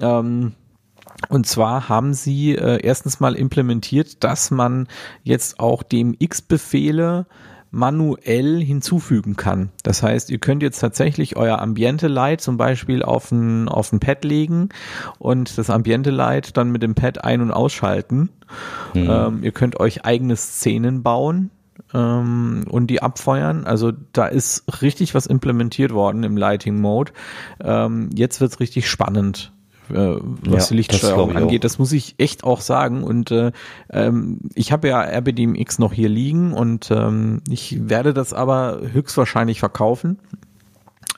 [0.00, 0.54] Ähm,
[1.28, 4.86] und zwar haben sie äh, erstens mal implementiert, dass man
[5.24, 7.26] jetzt auch dem X-Befehle
[7.70, 9.70] manuell hinzufügen kann.
[9.82, 14.00] Das heißt, ihr könnt jetzt tatsächlich euer Ambiente Light zum Beispiel auf ein, auf ein
[14.00, 14.70] Pad legen
[15.18, 18.30] und das Ambiente Light dann mit dem Pad ein- und ausschalten.
[18.94, 19.10] Mhm.
[19.10, 21.50] Ähm, ihr könnt euch eigene Szenen bauen
[21.92, 23.66] ähm, und die abfeuern.
[23.66, 27.12] Also da ist richtig was implementiert worden im Lighting Mode.
[27.60, 29.52] Ähm, jetzt wird's richtig spannend
[29.90, 31.64] äh, was ja, die Lichtsteuerung das angeht.
[31.64, 33.04] Das muss ich echt auch sagen.
[33.04, 33.52] Und äh,
[33.90, 39.60] ähm, ich habe ja RBDMX noch hier liegen und ähm, ich werde das aber höchstwahrscheinlich
[39.60, 40.18] verkaufen.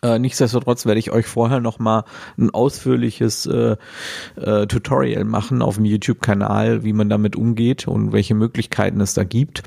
[0.03, 2.05] Äh, nichtsdestotrotz werde ich euch vorher noch mal
[2.39, 3.77] ein ausführliches äh,
[4.37, 9.25] äh, Tutorial machen auf dem YouTube-Kanal, wie man damit umgeht und welche Möglichkeiten es da
[9.25, 9.63] gibt.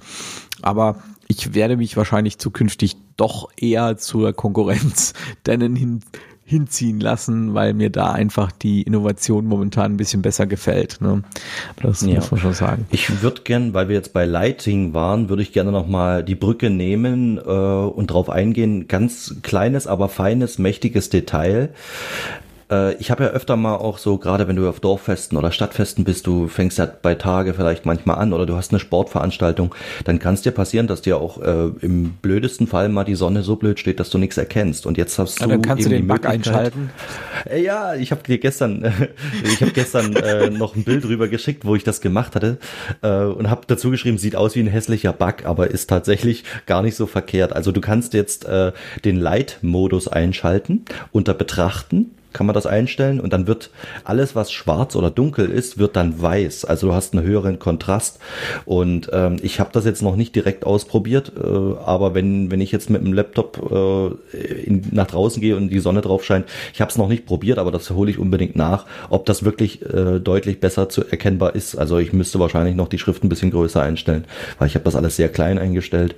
[0.62, 5.14] Aber ich werde mich wahrscheinlich zukünftig doch eher zur Konkurrenz
[5.46, 6.00] dennen hin,
[6.54, 11.02] hinziehen lassen, weil mir da einfach die Innovation momentan ein bisschen besser gefällt.
[11.02, 11.24] Ne?
[11.82, 12.16] Das ja.
[12.16, 12.86] muss man schon sagen.
[12.92, 16.70] Ich würde gern, weil wir jetzt bei Lighting waren, würde ich gerne nochmal die Brücke
[16.70, 18.88] nehmen äh, und drauf eingehen.
[18.88, 21.70] Ganz kleines, aber feines, mächtiges Detail.
[22.72, 26.04] Äh, ich habe ja öfter mal auch so, gerade wenn du auf Dorffesten oder Stadtfesten
[26.04, 29.74] bist, du fängst ja bei Tage vielleicht manchmal an oder du hast eine Sportveranstaltung,
[30.06, 33.44] dann kann es dir passieren, dass dir auch äh, im blödesten Fall mal die Sonne
[33.44, 34.86] so blöd steht, dass du nichts erkennst.
[34.86, 35.44] Und jetzt hast du.
[35.44, 36.90] Ja, dann kannst du den Bug einschalten.
[37.50, 38.84] Äh, ja, ich habe dir gestern,
[39.44, 42.58] ich habe gestern äh, noch ein Bild rüber geschickt, wo ich das gemacht hatte
[43.02, 46.82] äh, und habe dazu geschrieben, sieht aus wie ein hässlicher Bug, aber ist tatsächlich gar
[46.82, 47.54] nicht so verkehrt.
[47.54, 48.72] Also du kannst jetzt äh,
[49.06, 53.70] den Light-Modus einschalten unter Betrachten kann man das einstellen und dann wird
[54.04, 56.66] alles, was schwarz oder dunkel ist, wird dann weiß.
[56.66, 58.20] Also du hast einen höheren Kontrast.
[58.66, 62.72] Und ähm, ich habe das jetzt noch nicht direkt ausprobiert, äh, aber wenn, wenn ich
[62.72, 66.82] jetzt mit dem Laptop äh, in, nach draußen gehe und die Sonne drauf scheint, ich
[66.82, 70.20] habe es noch nicht probiert, aber das hole ich unbedingt nach, ob das wirklich äh,
[70.20, 71.76] deutlich besser zu erkennbar ist.
[71.76, 74.26] Also ich müsste wahrscheinlich noch die Schrift ein bisschen größer einstellen,
[74.60, 76.16] weil ich habe das alles sehr klein eingestellt.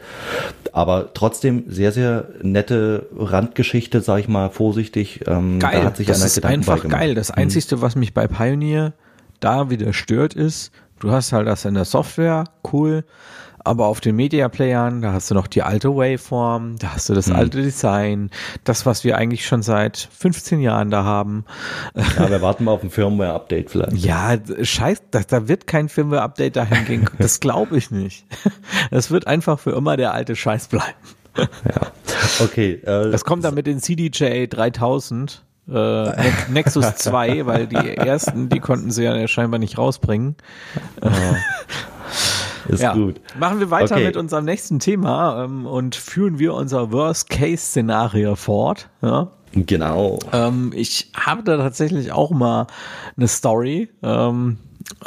[0.72, 5.22] Aber trotzdem sehr, sehr nette Randgeschichte, sage ich mal vorsichtig.
[5.28, 5.80] Ähm, Geil.
[5.80, 7.16] Da hat sich sich das ist einfach geil.
[7.16, 7.44] Das mhm.
[7.44, 8.94] Einzige, was mich bei Pioneer
[9.40, 13.04] da wieder stört, ist, du hast halt das in der Software, cool,
[13.66, 17.16] aber auf den Media Playern, da hast du noch die alte Waveform, da hast du
[17.16, 17.36] das mhm.
[17.36, 18.30] alte Design,
[18.64, 21.46] das, was wir eigentlich schon seit 15 Jahren da haben.
[21.96, 23.98] Ja, wir warten mal auf ein Firmware-Update vielleicht.
[23.98, 27.10] Ja, scheiß, da, da wird kein Firmware-Update dahin gehen.
[27.18, 28.26] Das glaube ich nicht.
[28.92, 30.98] Das wird einfach für immer der alte Scheiß bleiben.
[31.38, 31.92] Ja.
[32.40, 32.74] Okay.
[32.84, 36.12] Äh, das kommt dann mit den CDJ 3000 äh,
[36.52, 40.36] Nexus 2, weil die ersten, die konnten sie ja scheinbar nicht rausbringen.
[41.02, 41.10] Oh.
[42.68, 42.94] Ist ja.
[42.94, 43.22] gut.
[43.38, 44.06] Machen wir weiter okay.
[44.06, 48.90] mit unserem nächsten Thema ähm, und führen wir unser Worst-Case-Szenario fort.
[49.02, 49.30] Ja?
[49.54, 50.20] Genau.
[50.34, 52.68] Ähm, ich habe da tatsächlich auch mal
[53.16, 53.90] eine Story.
[54.02, 54.58] Ähm,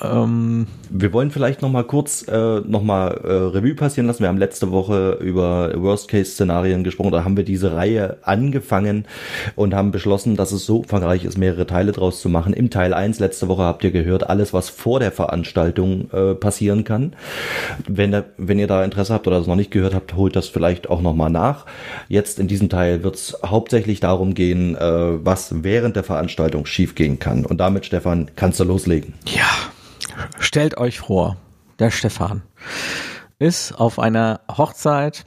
[0.03, 4.21] ähm, wir wollen vielleicht noch mal kurz äh, noch mal äh, Revue passieren lassen.
[4.21, 7.13] Wir haben letzte Woche über Worst-Case-Szenarien gesprochen.
[7.13, 9.07] Da haben wir diese Reihe angefangen
[9.57, 12.53] und haben beschlossen, dass es so umfangreich ist, mehrere Teile draus zu machen.
[12.53, 16.85] Im Teil 1 letzte Woche habt ihr gehört, alles, was vor der Veranstaltung äh, passieren
[16.85, 17.15] kann.
[17.87, 20.91] Wenn, wenn ihr da Interesse habt oder das noch nicht gehört habt, holt das vielleicht
[20.91, 21.67] auch noch mal nach.
[22.09, 27.19] Jetzt in diesem Teil wird es hauptsächlich darum gehen, äh, was während der Veranstaltung schiefgehen
[27.19, 27.45] kann.
[27.45, 29.15] Und damit, Stefan, kannst du loslegen.
[29.27, 29.68] Ja.
[30.39, 31.37] Stellt euch vor,
[31.79, 32.43] der Stefan
[33.39, 35.27] ist auf einer Hochzeit,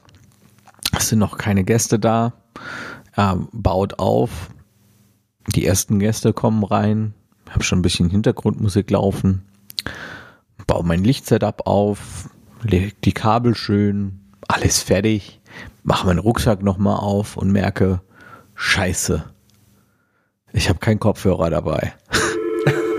[0.97, 2.33] es sind noch keine Gäste da,
[3.13, 4.49] er baut auf,
[5.55, 7.13] die ersten Gäste kommen rein,
[7.49, 9.45] habe schon ein bisschen Hintergrundmusik laufen,
[10.67, 12.29] baue mein Lichtsetup auf,
[12.63, 15.41] lege die Kabel schön, alles fertig,
[15.83, 18.01] mache meinen Rucksack nochmal auf und merke,
[18.55, 19.23] scheiße,
[20.53, 21.93] ich habe keinen Kopfhörer dabei.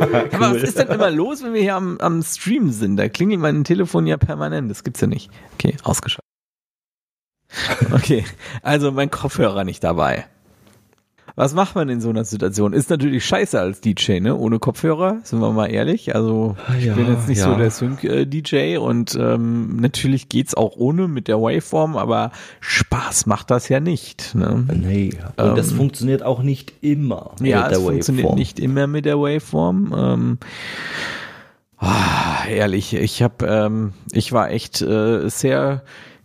[0.03, 0.29] cool.
[0.33, 2.97] Aber was ist denn immer los, wenn wir hier am, am Stream sind?
[2.97, 4.71] Da klingelt mein Telefon ja permanent.
[4.71, 5.31] Das gibt's ja nicht.
[5.55, 6.23] Okay, ausgeschaltet.
[7.93, 8.25] Okay,
[8.63, 10.27] also mein Kopfhörer nicht dabei.
[11.35, 12.75] Was macht man in so einer Situation?
[12.75, 14.37] Ist natürlich scheiße als DJ, ne?
[14.37, 16.15] Ohne Kopfhörer, sind wir mal ehrlich.
[16.15, 17.45] Also ich ja, bin jetzt nicht ja.
[17.45, 23.51] so der Sync-DJ und ähm, natürlich geht's auch ohne mit der Waveform, aber Spaß macht
[23.51, 24.35] das ja nicht.
[24.35, 24.65] Ne?
[24.73, 25.11] Nee.
[25.37, 27.95] Und ähm, das funktioniert auch nicht immer mit ja, der Waveform.
[27.95, 29.95] Ja, es funktioniert nicht immer mit der Waveform.
[29.97, 30.39] Ähm,
[31.81, 35.83] oh, ehrlich, ich habe, ähm, ich war echt äh, sehr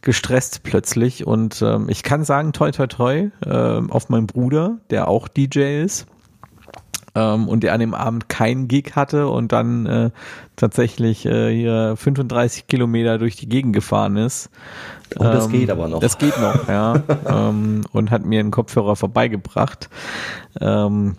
[0.08, 5.10] gestresst plötzlich und ähm, ich kann sagen, toi toi toi, äh, auf meinen Bruder, der
[5.10, 6.08] auch DJ ist
[7.14, 10.12] ähm, und der an dem Abend keinen Gig hatte und dann äh,
[10.56, 14.50] tatsächlich äh, hier 35 Kilometer durch die Gegend gefahren ist.
[15.18, 16.00] Und oh, das ähm, geht aber noch.
[16.00, 17.04] Das geht noch, ja.
[17.28, 19.90] ähm, und hat mir einen Kopfhörer vorbeigebracht.
[20.62, 21.18] Ähm,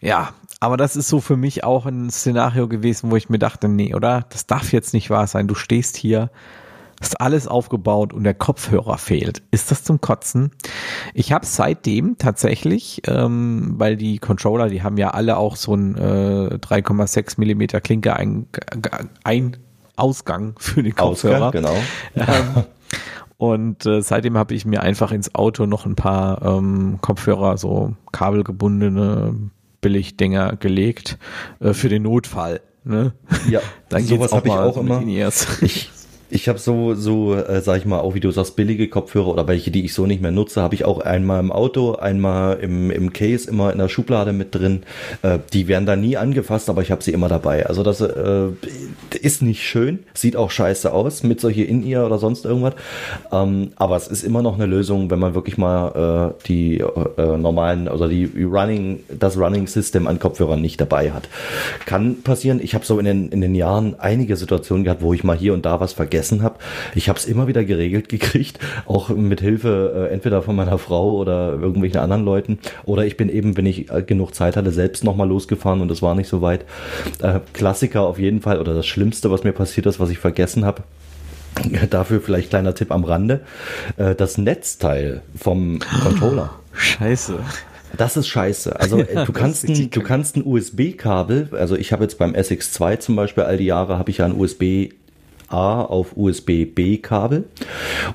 [0.00, 0.28] ja,
[0.60, 3.96] aber das ist so für mich auch ein Szenario gewesen, wo ich mir dachte, nee,
[3.96, 4.26] oder?
[4.28, 5.48] Das darf jetzt nicht wahr sein.
[5.48, 6.30] Du stehst hier,
[7.02, 9.42] ist alles aufgebaut und der Kopfhörer fehlt.
[9.50, 10.52] Ist das zum Kotzen?
[11.14, 15.96] Ich habe seitdem tatsächlich, ähm, weil die Controller, die haben ja alle auch so ein
[15.96, 18.46] äh, 3,6 Millimeter Klinke ein,
[19.24, 19.56] ein
[19.96, 21.48] Ausgang für den Kopfhörer.
[21.48, 21.76] Ausgang, genau.
[22.14, 22.64] Ähm,
[23.36, 27.96] und äh, seitdem habe ich mir einfach ins Auto noch ein paar ähm, Kopfhörer, so
[28.12, 29.50] kabelgebundene
[29.80, 31.18] Billigdinger gelegt
[31.58, 32.60] äh, für den Notfall.
[32.84, 33.12] Ne?
[33.50, 35.02] Ja, dann sowas habe ich auch immer.
[35.02, 35.90] Ich,
[36.34, 39.48] Ich habe so, so, äh, sag ich mal, auch wie du sagst, billige Kopfhörer oder
[39.48, 42.90] welche, die ich so nicht mehr nutze, habe ich auch einmal im Auto, einmal im,
[42.90, 44.84] im Case, immer in der Schublade mit drin.
[45.20, 47.66] Äh, die werden da nie angefasst, aber ich habe sie immer dabei.
[47.66, 48.46] Also das äh,
[49.20, 52.76] ist nicht schön, sieht auch scheiße aus mit solche In-Ear oder sonst irgendwas.
[53.30, 57.36] Ähm, aber es ist immer noch eine Lösung, wenn man wirklich mal äh, die äh,
[57.36, 61.28] normalen, also die Running, das Running System an Kopfhörern nicht dabei hat.
[61.84, 62.58] Kann passieren.
[62.62, 65.52] Ich habe so in den, in den Jahren einige Situationen gehabt, wo ich mal hier
[65.52, 66.58] und da was vergessen vergessen habe.
[66.94, 71.12] Ich habe es immer wieder geregelt gekriegt, auch mit Hilfe äh, entweder von meiner Frau
[71.12, 72.58] oder irgendwelchen anderen Leuten.
[72.84, 76.02] Oder ich bin eben, wenn ich äh, genug Zeit hatte, selbst nochmal losgefahren und es
[76.02, 76.64] war nicht so weit.
[77.20, 80.64] Äh, Klassiker auf jeden Fall oder das Schlimmste, was mir passiert ist, was ich vergessen
[80.64, 80.82] habe.
[81.90, 83.40] Dafür vielleicht kleiner Tipp am Rande.
[83.96, 86.50] Äh, das Netzteil vom Controller.
[86.72, 87.38] Scheiße.
[87.94, 88.80] Das ist scheiße.
[88.80, 93.00] Also äh, du kannst ein, du kannst ein USB-Kabel, also ich habe jetzt beim SX2
[93.00, 94.94] zum Beispiel all die Jahre habe ich ja ein USB
[95.52, 97.44] A auf USB-B-Kabel.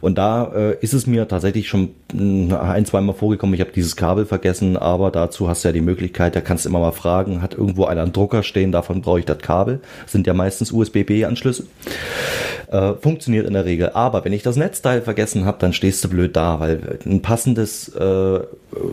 [0.01, 4.26] Und da äh, ist es mir tatsächlich schon ein, zweimal vorgekommen, ich habe dieses Kabel
[4.26, 7.53] vergessen, aber dazu hast du ja die Möglichkeit, da kannst du immer mal fragen, hat
[7.53, 9.82] irgendwo einer einen Drucker stehen, davon brauche ich das Kabel.
[10.03, 11.66] Das sind ja meistens USB-B-Anschlüsse.
[12.70, 13.91] Äh, funktioniert in der Regel.
[13.93, 17.88] Aber wenn ich das Netzteil vergessen habe, dann stehst du blöd da, weil ein passendes
[17.89, 18.39] äh,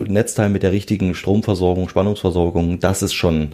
[0.07, 3.51] Netzteil mit der richtigen Stromversorgung, Spannungsversorgung, das ist schon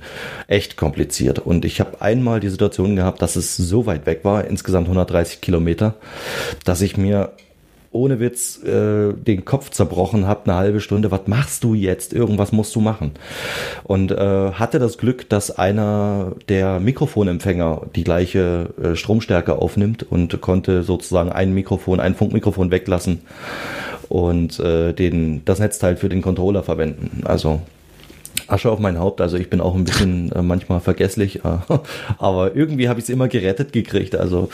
[0.48, 1.40] echt kompliziert.
[1.40, 5.42] Und ich habe einmal die Situation gehabt, dass es so weit weg war, insgesamt 130
[5.42, 5.96] Kilometer,
[6.66, 7.32] dass ich mir
[7.92, 12.14] ohne Witz äh, den Kopf zerbrochen habe, eine halbe Stunde, was machst du jetzt?
[12.14, 13.12] Irgendwas musst du machen.
[13.84, 20.40] Und äh, hatte das Glück, dass einer der Mikrofonempfänger die gleiche äh, Stromstärke aufnimmt und
[20.40, 23.22] konnte sozusagen ein Mikrofon, ein Funkmikrofon weglassen
[24.08, 27.24] und äh, den, das Netzteil für den Controller verwenden.
[27.26, 27.62] Also
[28.52, 29.22] Asche auf mein Haupt.
[29.22, 31.58] Also ich bin auch ein bisschen äh, manchmal vergesslich, äh,
[32.18, 34.16] aber irgendwie habe ich es immer gerettet gekriegt.
[34.16, 34.50] Also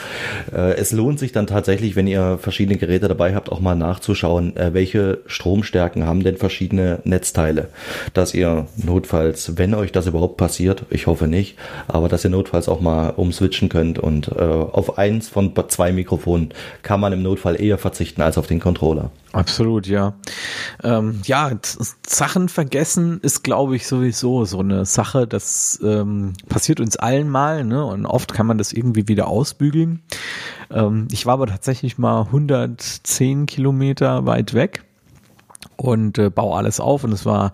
[0.54, 4.56] äh, es lohnt sich dann tatsächlich, wenn ihr verschiedene Geräte dabei habt, auch mal nachzuschauen,
[4.56, 7.68] äh, welche Stromstärken haben denn verschiedene Netzteile,
[8.14, 12.68] dass ihr notfalls, wenn euch das überhaupt passiert, ich hoffe nicht, aber dass ihr notfalls
[12.68, 16.50] auch mal umswitchen könnt und äh, auf eins von zwei Mikrofonen
[16.82, 19.10] kann man im Notfall eher verzichten als auf den Controller.
[19.32, 20.14] Absolut, ja.
[20.82, 21.52] Ähm, ja,
[22.06, 27.64] Sachen vergessen ist, glaube ich, sowieso so eine Sache, das ähm, passiert uns allen mal,
[27.64, 27.84] ne?
[27.84, 30.02] Und oft kann man das irgendwie wieder ausbügeln.
[30.70, 34.84] Ähm, ich war aber tatsächlich mal 110 Kilometer weit weg
[35.76, 37.52] und äh, baue alles auf und es war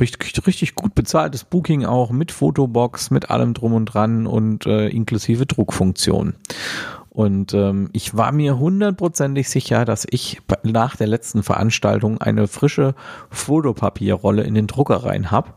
[0.00, 4.88] richtig, richtig gut bezahltes Booking auch mit Fotobox, mit allem drum und dran und äh,
[4.88, 6.34] inklusive Druckfunktion.
[7.10, 12.96] Und ähm, ich war mir hundertprozentig sicher, dass ich nach der letzten Veranstaltung eine frische
[13.30, 15.50] Fotopapierrolle in den Drucker rein habe.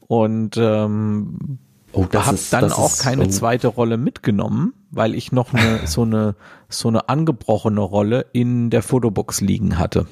[0.00, 1.58] Und ähm,
[1.92, 3.28] oh, habe dann auch ist, keine oh.
[3.28, 6.34] zweite Rolle mitgenommen, weil ich noch eine, so eine
[6.68, 10.06] so eine angebrochene Rolle in der Fotobox liegen hatte.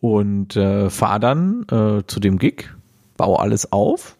[0.00, 2.70] Und äh, fahre dann äh, zu dem Gig,
[3.16, 4.18] baue alles auf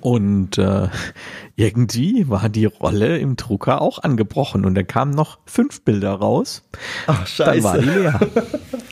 [0.00, 0.88] und äh,
[1.56, 6.62] irgendwie war die Rolle im Drucker auch angebrochen und da kamen noch fünf Bilder raus.
[7.06, 7.62] Ach, scheiße.
[7.62, 8.20] Dann war die leer.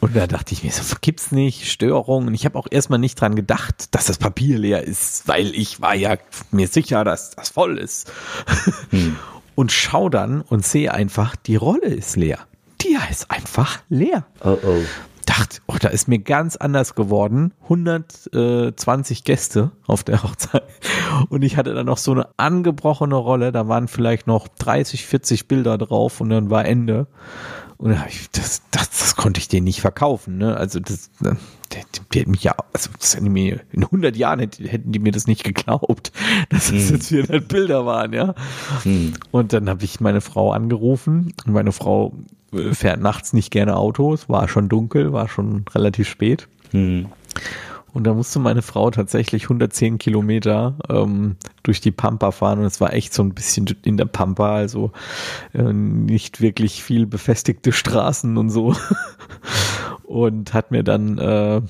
[0.00, 2.28] Und da dachte ich mir, so gibt's nicht, Störungen.
[2.28, 5.80] Und ich habe auch erstmal nicht dran gedacht, dass das Papier leer ist, weil ich
[5.80, 6.16] war ja
[6.50, 8.10] mir sicher, dass das voll ist.
[8.90, 9.16] Hm.
[9.54, 12.38] Und schau dann und sehe einfach, die Rolle ist leer.
[12.80, 14.24] Die ist einfach leer.
[14.42, 14.82] Oh oh
[15.30, 17.52] dachte, oh, da ist mir ganz anders geworden.
[17.62, 20.64] 120 Gäste auf der Hochzeit.
[21.28, 23.52] Und ich hatte dann noch so eine angebrochene Rolle.
[23.52, 27.06] Da waren vielleicht noch 30, 40 Bilder drauf und dann war Ende.
[27.80, 27.96] Und
[28.32, 30.36] das, das, das konnte ich denen nicht verkaufen.
[30.36, 30.54] Ne?
[30.54, 31.10] Also das,
[31.72, 31.78] die,
[32.12, 35.26] die hätten mich ja, also das hätten mir, in 100 Jahren hätten die mir das
[35.26, 36.12] nicht geglaubt,
[36.50, 36.94] dass das hm.
[36.96, 38.34] jetzt 400 Bilder waren, ja.
[38.82, 39.14] Hm.
[39.30, 42.12] Und dann habe ich meine Frau angerufen und meine Frau
[42.72, 46.48] fährt nachts nicht gerne Autos, war schon dunkel, war schon relativ spät.
[46.72, 47.06] Hm.
[47.92, 52.80] Und da musste meine Frau tatsächlich 110 Kilometer ähm, durch die Pampa fahren und es
[52.80, 54.92] war echt so ein bisschen in der Pampa, also
[55.52, 58.74] äh, nicht wirklich viel befestigte Straßen und so.
[60.04, 61.60] und hat mir dann äh,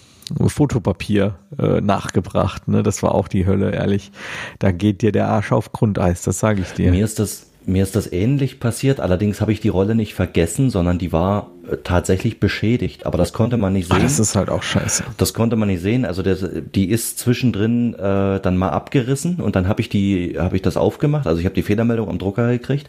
[0.46, 2.68] Fotopapier äh, nachgebracht.
[2.68, 2.82] Ne?
[2.82, 4.12] Das war auch die Hölle, ehrlich.
[4.58, 6.90] Da geht dir der Arsch auf Grundeis, das sage ich dir.
[6.90, 10.70] Mir ist das mir ist das ähnlich passiert, allerdings habe ich die Rolle nicht vergessen,
[10.70, 11.50] sondern die war
[11.84, 13.98] tatsächlich beschädigt, aber das konnte man nicht sehen.
[14.00, 15.04] Ah, das ist halt auch scheiße.
[15.16, 16.04] Das konnte man nicht sehen.
[16.04, 20.56] Also der, die ist zwischendrin äh, dann mal abgerissen und dann habe ich die, habe
[20.56, 21.26] ich das aufgemacht.
[21.26, 22.88] Also ich habe die Fehlermeldung am Drucker gekriegt,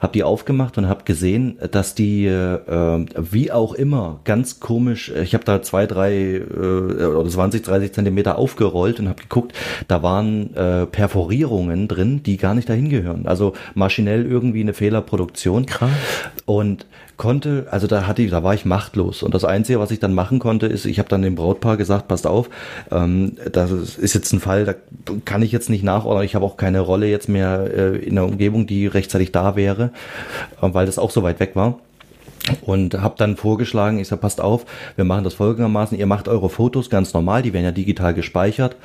[0.00, 2.58] habe die aufgemacht und habe gesehen, dass die äh,
[3.16, 5.10] wie auch immer ganz komisch.
[5.10, 9.52] Ich habe da zwei, drei äh, oder 20, 30 Zentimeter aufgerollt und habe geguckt,
[9.88, 13.26] da waren äh, Perforierungen drin, die gar nicht dahin gehören.
[13.26, 15.66] Also maschinell irgendwie eine Fehlerproduktion.
[15.66, 15.90] Krass.
[16.46, 19.22] Und konnte, also da hatte ich, da war ich machtlos.
[19.22, 22.08] Und das Einzige, was ich dann machen konnte, ist, ich habe dann dem Brautpaar gesagt,
[22.08, 22.48] passt auf,
[22.90, 24.74] ähm, das ist jetzt ein Fall, da
[25.24, 26.24] kann ich jetzt nicht nachordnen.
[26.24, 29.90] Ich habe auch keine Rolle jetzt mehr äh, in der Umgebung, die rechtzeitig da wäre,
[30.60, 31.78] äh, weil das auch so weit weg war
[32.62, 34.64] und habe dann vorgeschlagen, ich sag, passt auf,
[34.96, 38.76] wir machen das folgendermaßen, ihr macht eure Fotos ganz normal, die werden ja digital gespeichert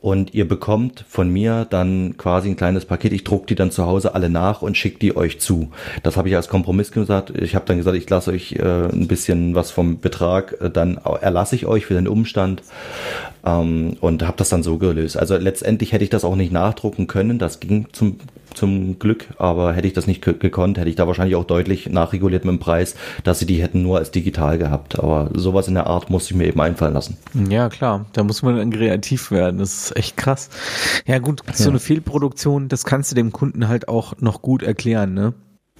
[0.00, 3.86] und ihr bekommt von mir dann quasi ein kleines Paket, ich druck die dann zu
[3.86, 5.70] Hause alle nach und schicke die euch zu.
[6.02, 7.30] Das habe ich als Kompromiss gesagt.
[7.30, 10.98] Ich habe dann gesagt, ich lasse euch äh, ein bisschen was vom Betrag, äh, dann
[10.98, 12.62] erlasse ich euch für den Umstand
[13.44, 15.16] ähm, und habe das dann so gelöst.
[15.16, 18.18] Also letztendlich hätte ich das auch nicht nachdrucken können, das ging zum
[18.54, 22.44] zum Glück, aber hätte ich das nicht gekonnt, hätte ich da wahrscheinlich auch deutlich nachreguliert
[22.44, 22.94] mit dem Preis,
[23.24, 24.98] dass sie die hätten nur als digital gehabt.
[24.98, 27.16] Aber sowas in der Art musste ich mir eben einfallen lassen.
[27.48, 29.58] Ja, klar, da muss man dann kreativ werden.
[29.58, 30.50] Das ist echt krass.
[31.06, 31.70] Ja, gut, so ja.
[31.70, 35.34] eine Fehlproduktion, das kannst du dem Kunden halt auch noch gut erklären, ne?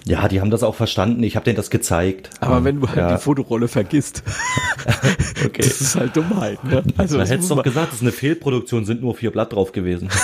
[0.05, 1.23] Ja, die haben das auch verstanden.
[1.23, 2.29] Ich habe denen das gezeigt.
[2.41, 3.15] Aber um, wenn du halt ja.
[3.15, 4.23] die Fotorolle vergisst,
[5.45, 5.51] okay.
[5.57, 6.63] das ist halt Dummheit.
[6.63, 6.83] Ne?
[6.97, 9.71] Also, da hättest du doch gesagt, das ist eine Fehlproduktion, sind nur vier Blatt drauf
[9.71, 10.09] gewesen.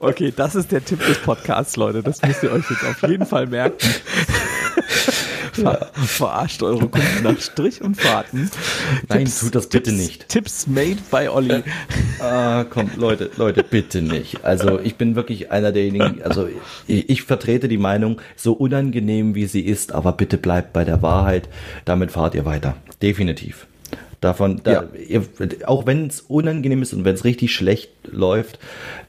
[0.00, 2.02] Okay, das ist der Tipp des Podcasts, Leute.
[2.02, 3.78] Das müsst ihr euch jetzt auf jeden Fall merken.
[5.54, 8.50] Ver verarscht eure Kunden nach Strich und Fahrten.
[9.08, 10.28] Nein, Tipps, tut das bitte Tipps, nicht.
[10.28, 11.62] Tipps made by Olli.
[12.20, 14.44] ah, komm, Leute, Leute, bitte nicht.
[14.44, 16.48] Also ich bin wirklich einer derjenigen, also
[16.88, 21.02] ich, ich, vertrete die Meinung, so unangenehm wie sie ist, aber bitte bleibt bei der
[21.02, 21.48] Wahrheit.
[21.84, 22.74] Damit fahrt ihr weiter.
[23.00, 23.68] Definitiv.
[24.20, 24.84] Davon, da, ja.
[25.08, 25.22] ihr,
[25.66, 28.58] auch wenn es unangenehm ist und wenn es richtig schlecht läuft,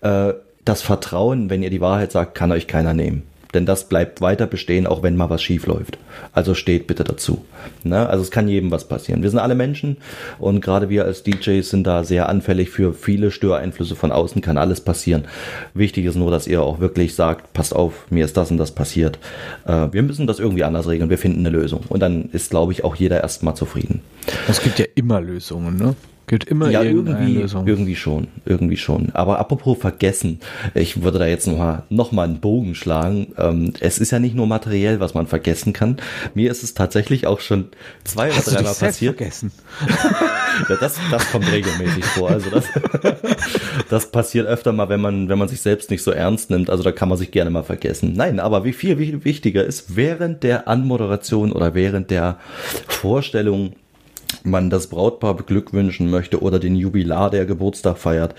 [0.01, 0.34] äh,
[0.66, 3.24] das Vertrauen, wenn ihr die Wahrheit sagt, kann euch keiner nehmen.
[3.55, 5.97] Denn das bleibt weiter bestehen, auch wenn mal was schief läuft.
[6.34, 7.45] Also steht bitte dazu.
[7.84, 8.09] Ne?
[8.09, 9.24] Also es kann jedem was passieren.
[9.24, 9.95] Wir sind alle Menschen
[10.39, 14.57] und gerade wir als DJs sind da sehr anfällig für viele Störeinflüsse von außen, kann
[14.57, 15.24] alles passieren.
[15.74, 18.72] Wichtig ist nur, dass ihr auch wirklich sagt, passt auf, mir ist das und das
[18.72, 19.20] passiert.
[19.66, 21.84] Äh, wir müssen das irgendwie anders regeln, wir finden eine Lösung.
[21.88, 24.01] Und dann ist, glaube ich, auch jeder erstmal zufrieden.
[24.49, 25.95] Es gibt ja immer Lösungen, ne?
[26.28, 27.67] Gibt immer ja, irgendwie, Lösung.
[27.67, 29.09] irgendwie schon, irgendwie schon.
[29.13, 30.39] Aber apropos vergessen,
[30.73, 33.34] ich würde da jetzt nochmal noch mal einen Bogen schlagen.
[33.38, 35.97] Ähm, es ist ja nicht nur materiell, was man vergessen kann.
[36.34, 37.67] Mir ist es tatsächlich auch schon
[38.03, 39.17] zwei oder dreimal passiert.
[39.17, 39.51] Vergessen?
[40.69, 42.32] ja, das, das kommt regelmäßig vor.
[42.32, 42.65] Also das,
[43.89, 46.71] das passiert öfter mal, wenn man, wenn man sich selbst nicht so ernst nimmt.
[46.71, 48.13] Also da kann man sich gerne mal vergessen.
[48.15, 52.39] Nein, aber wie viel wichtiger ist, während der Anmoderation oder während der
[52.88, 53.73] Vorstellung
[54.46, 58.36] man das Brautpaar beglückwünschen möchte oder den Jubilar, der Geburtstag feiert,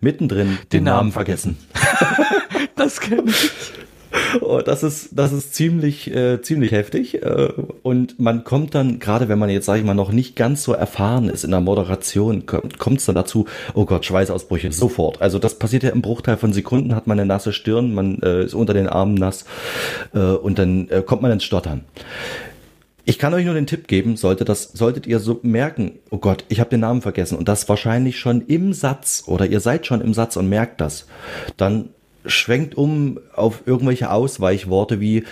[0.00, 1.56] mittendrin den, den Namen, vergessen.
[2.76, 3.50] das kenne ich.
[4.40, 7.48] Oh, das ist das ist ziemlich äh, ziemlich heftig äh,
[7.82, 10.72] und man kommt dann gerade wenn man jetzt sage ich mal noch nicht ganz so
[10.72, 15.58] erfahren ist in der Moderation kommt es dann dazu oh Gott Schweißausbrüche sofort also das
[15.58, 18.74] passiert ja im Bruchteil von Sekunden hat man eine nasse Stirn man äh, ist unter
[18.74, 19.44] den Armen nass
[20.12, 21.84] äh, und dann äh, kommt man ins Stottern
[23.10, 26.44] ich kann euch nur den Tipp geben, sollte das, solltet ihr so merken, oh Gott,
[26.48, 30.00] ich habe den Namen vergessen und das wahrscheinlich schon im Satz oder ihr seid schon
[30.00, 31.06] im Satz und merkt das,
[31.56, 31.90] dann
[32.26, 35.24] schwenkt um auf irgendwelche Ausweichworte wie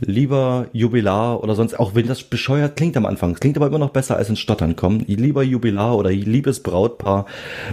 [0.00, 3.34] lieber Jubilar oder sonst, auch wenn das bescheuert klingt am Anfang.
[3.34, 5.04] Klingt aber immer noch besser als ins Stottern kommen.
[5.06, 7.26] Lieber Jubilar oder liebes Brautpaar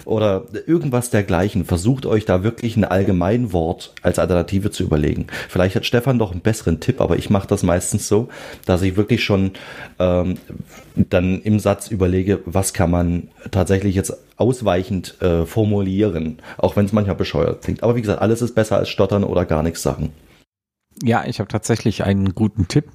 [0.06, 1.66] oder irgendwas dergleichen.
[1.66, 5.28] Versucht euch da wirklich ein Allgemeinwort als Alternative zu überlegen.
[5.50, 8.30] Vielleicht hat Stefan doch einen besseren Tipp, aber ich mache das meistens so,
[8.66, 9.52] dass ich wirklich schon
[10.00, 10.38] ähm,
[11.10, 16.94] dann im Satz überlege, was kann man tatsächlich jetzt ausweichend äh, formulieren, auch wenn es
[16.94, 17.84] manchmal bescheuert klingt.
[17.84, 20.12] Aber wie gesagt, alles ist besser als stottern oder gar nichts sagen.
[21.04, 22.86] Ja, ich habe tatsächlich einen guten Tipp.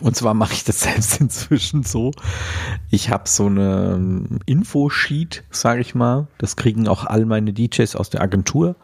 [0.00, 2.12] Und zwar mache ich das selbst inzwischen so.
[2.90, 6.28] Ich habe so eine ähm, Infosheet, sage ich mal.
[6.38, 8.76] Das kriegen auch all meine DJs aus der Agentur.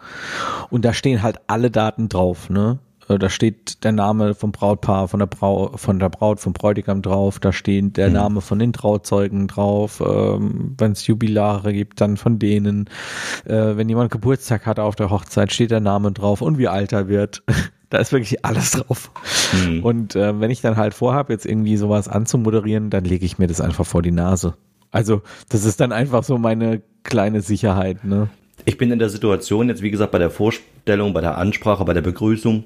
[0.71, 2.51] Und da stehen halt alle Daten drauf.
[2.51, 2.79] Ne?
[3.09, 7.03] Äh, da steht der Name vom Brautpaar, von der, Brau von der Braut, vom Bräutigam
[7.03, 8.15] drauf, da steht der mhm.
[8.15, 12.89] Name von den Trauzeugen drauf, ähm, wenn es Jubilare gibt, dann von denen.
[13.45, 16.93] Äh, wenn jemand Geburtstag hat auf der Hochzeit, steht der Name drauf und wie alt
[16.93, 17.43] er wird.
[17.91, 19.11] da ist wirklich alles drauf.
[19.53, 19.85] Mhm.
[19.85, 23.47] Und äh, wenn ich dann halt vorhabe, jetzt irgendwie sowas anzumoderieren, dann lege ich mir
[23.47, 24.55] das einfach vor die Nase.
[24.91, 28.29] Also, das ist dann einfach so meine kleine Sicherheit, ne?
[28.65, 31.93] Ich bin in der Situation jetzt, wie gesagt, bei der Vorstellung, bei der Ansprache, bei
[31.93, 32.65] der Begrüßung,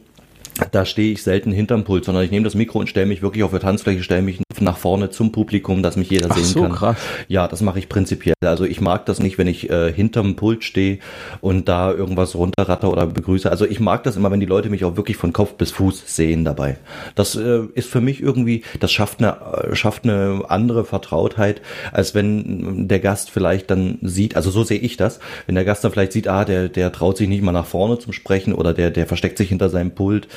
[0.71, 3.45] da stehe ich selten hinterm Pult, sondern ich nehme das Mikro und stelle mich wirklich
[3.45, 6.63] auf der Tanzfläche, stelle mich nach vorne zum Publikum, dass mich jeder Ach sehen so,
[6.63, 6.73] kann.
[6.73, 6.97] krass.
[7.29, 8.35] Ja, das mache ich prinzipiell.
[8.45, 10.99] Also ich mag das nicht, wenn ich äh, hinterm Pult stehe
[11.41, 13.51] und da irgendwas runterratter oder begrüße.
[13.51, 16.05] Also ich mag das immer, wenn die Leute mich auch wirklich von Kopf bis Fuß
[16.07, 16.79] sehen dabei.
[17.15, 19.37] Das äh, ist für mich irgendwie, das schafft eine,
[19.71, 24.79] äh, schafft eine andere Vertrautheit, als wenn der Gast vielleicht dann sieht, also so sehe
[24.79, 27.53] ich das, wenn der Gast dann vielleicht sieht, ah, der, der traut sich nicht mal
[27.53, 30.29] nach vorne zum Sprechen oder der, der versteckt sich hinter seinem Pult.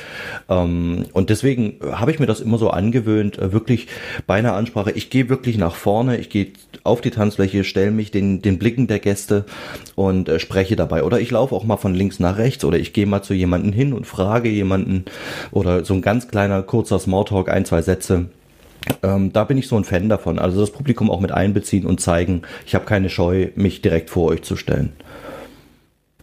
[0.50, 3.88] Ähm, und deswegen habe ich mir das immer so angewöhnt, äh, wirklich
[4.28, 6.47] bei einer Ansprache, ich gehe wirklich nach vorne, ich gehe
[6.84, 9.45] auf die Tanzfläche, stelle mich den, den Blicken der Gäste
[9.95, 11.03] und äh, spreche dabei.
[11.03, 13.72] Oder ich laufe auch mal von links nach rechts oder ich gehe mal zu jemanden
[13.72, 15.05] hin und frage jemanden
[15.51, 18.26] oder so ein ganz kleiner, kurzer Smalltalk, ein, zwei Sätze.
[19.03, 20.39] Ähm, da bin ich so ein Fan davon.
[20.39, 24.30] Also das Publikum auch mit einbeziehen und zeigen, ich habe keine Scheu, mich direkt vor
[24.30, 24.93] euch zu stellen.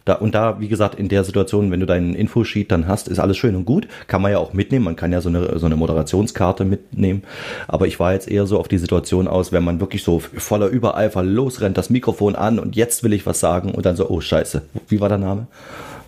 [0.09, 3.19] Da, und da, wie gesagt, in der Situation, wenn du deinen Infosheet dann hast, ist
[3.19, 3.87] alles schön und gut.
[4.07, 4.83] Kann man ja auch mitnehmen.
[4.83, 7.21] Man kann ja so eine, so eine Moderationskarte mitnehmen.
[7.67, 10.65] Aber ich war jetzt eher so auf die Situation aus, wenn man wirklich so voller
[10.65, 14.19] Übereifer losrennt, das Mikrofon an und jetzt will ich was sagen und dann so, oh
[14.19, 15.45] Scheiße, wie war der Name?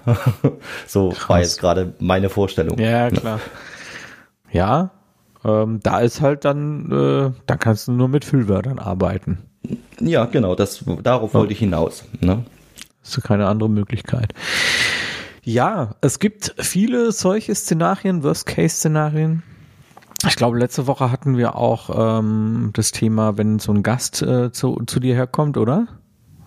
[0.87, 1.29] so Krass.
[1.29, 2.79] war jetzt gerade meine Vorstellung.
[2.79, 3.39] Ja, klar.
[4.51, 4.89] Ja,
[5.45, 9.37] ähm, da ist halt dann, äh, da kannst du nur mit Füllwörtern arbeiten.
[9.99, 12.03] Ja, genau, das, darauf wollte ich hinaus.
[12.19, 12.43] Ne?
[13.03, 14.33] Hast du keine andere Möglichkeit.
[15.43, 19.41] Ja, es gibt viele solche Szenarien, Worst-Case-Szenarien.
[20.27, 24.51] Ich glaube, letzte Woche hatten wir auch ähm, das Thema, wenn so ein Gast äh,
[24.51, 25.87] zu, zu dir herkommt, oder?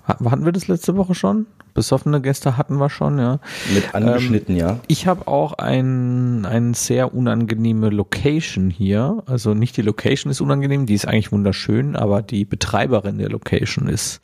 [0.06, 1.46] Ha- Hatten wir das letzte Woche schon?
[1.72, 3.40] Besoffene Gäste hatten wir schon, ja.
[3.74, 4.78] Mit angeschnitten, ja.
[4.86, 9.24] Ich habe auch ein, ein sehr unangenehme Location hier.
[9.26, 13.88] Also nicht die Location ist unangenehm, die ist eigentlich wunderschön, aber die Betreiberin der Location
[13.88, 14.20] ist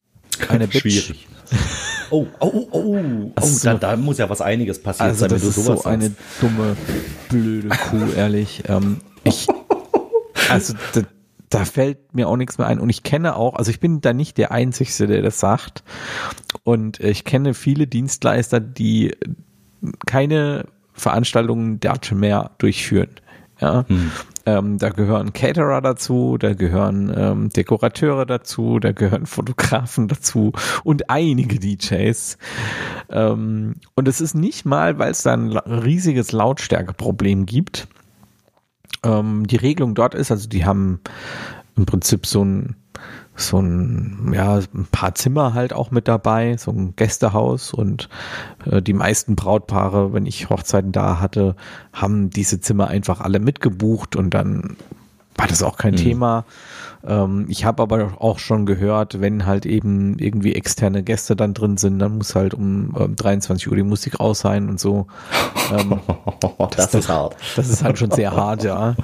[0.49, 0.83] eine Bitch.
[0.83, 1.26] Schwierig.
[2.11, 2.96] Oh, oh, oh, oh.
[2.96, 5.82] oh Also- da, da muss ja was einiges passiert Also sein, wenn das ist so
[5.84, 6.16] eine sagst.
[6.40, 6.76] dumme,
[7.28, 8.62] blöde Kuh, ehrlich.
[8.68, 9.46] Ähm, ich,
[10.48, 11.02] also da,
[11.50, 12.80] da fällt mir auch nichts mehr ein.
[12.80, 15.82] Und ich kenne auch, also ich bin da nicht der Einzige, der das sagt.
[16.64, 19.14] Und ich kenne viele Dienstleister, die
[20.06, 23.11] keine Veranstaltungen dazu mehr durchführen.
[23.61, 23.84] Ja,
[24.47, 30.53] ähm, da gehören Caterer dazu, da gehören ähm, Dekorateure dazu, da gehören Fotografen dazu
[30.84, 32.38] und einige DJs.
[33.11, 37.88] Ähm, und es ist nicht mal, weil es da ein riesiges Lautstärkeproblem gibt.
[39.03, 41.01] Ähm, die Regelung dort ist, also die haben
[41.76, 42.76] im Prinzip so ein
[43.37, 48.09] so ein, ja, ein paar Zimmer halt auch mit dabei, so ein Gästehaus und
[48.66, 51.57] äh, die meisten Brautpaare, wenn ich Hochzeiten da hatte,
[51.93, 54.76] haben diese Zimmer einfach alle mitgebucht und dann
[55.37, 56.45] war das auch kein Thema.
[57.07, 61.76] Ähm, ich habe aber auch schon gehört, wenn halt eben irgendwie externe Gäste dann drin
[61.76, 65.07] sind, dann muss halt um ähm, 23 Uhr die Musik aus sein und so.
[65.72, 66.01] Ähm,
[66.76, 67.36] das, ist hart.
[67.57, 68.94] das ist halt schon sehr hart, ja.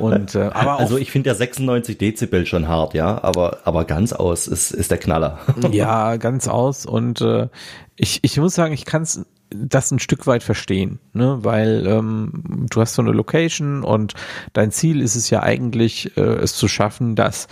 [0.00, 4.12] Und äh, aber Also ich finde ja 96 Dezibel schon hart, ja, aber, aber ganz
[4.12, 5.38] aus ist, ist der Knaller.
[5.70, 6.86] Ja, ganz aus.
[6.86, 7.48] Und äh,
[7.96, 9.24] ich, ich muss sagen, ich kann es
[9.54, 11.38] das ein Stück weit verstehen, ne?
[11.42, 14.14] weil ähm, du hast so eine Location und
[14.52, 17.48] dein Ziel ist es ja eigentlich, äh, es zu schaffen, dass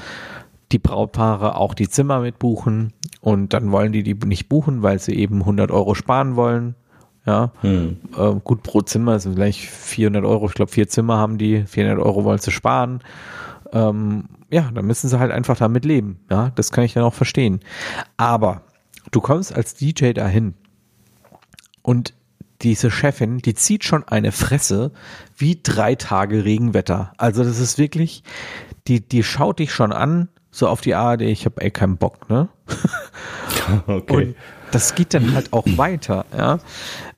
[0.73, 5.15] die Brautpaare auch die Zimmer mitbuchen und dann wollen die die nicht buchen, weil sie
[5.15, 6.75] eben 100 Euro sparen wollen.
[7.25, 7.99] Ja, Hm.
[8.19, 10.47] äh, gut pro Zimmer sind gleich 400 Euro.
[10.47, 13.01] Ich glaube, vier Zimmer haben die, 400 Euro wollen sie sparen.
[13.73, 16.19] Ähm, ja, dann müssen sie halt einfach damit leben.
[16.31, 17.61] Ja, das kann ich dann auch verstehen.
[18.17, 18.63] Aber
[19.13, 20.55] du kommst als DJ dahin
[21.83, 22.15] und
[22.63, 24.93] diese Chefin, die zieht schon eine Fresse
[25.37, 27.13] wie drei Tage Regenwetter.
[27.19, 28.23] Also das ist wirklich,
[28.87, 32.29] die, die schaut dich schon an, so auf die Art, ich habe ey keinen Bock,
[32.29, 32.49] ne?
[33.87, 34.13] Okay.
[34.13, 34.37] Und
[34.73, 36.59] das geht dann halt auch weiter, ja.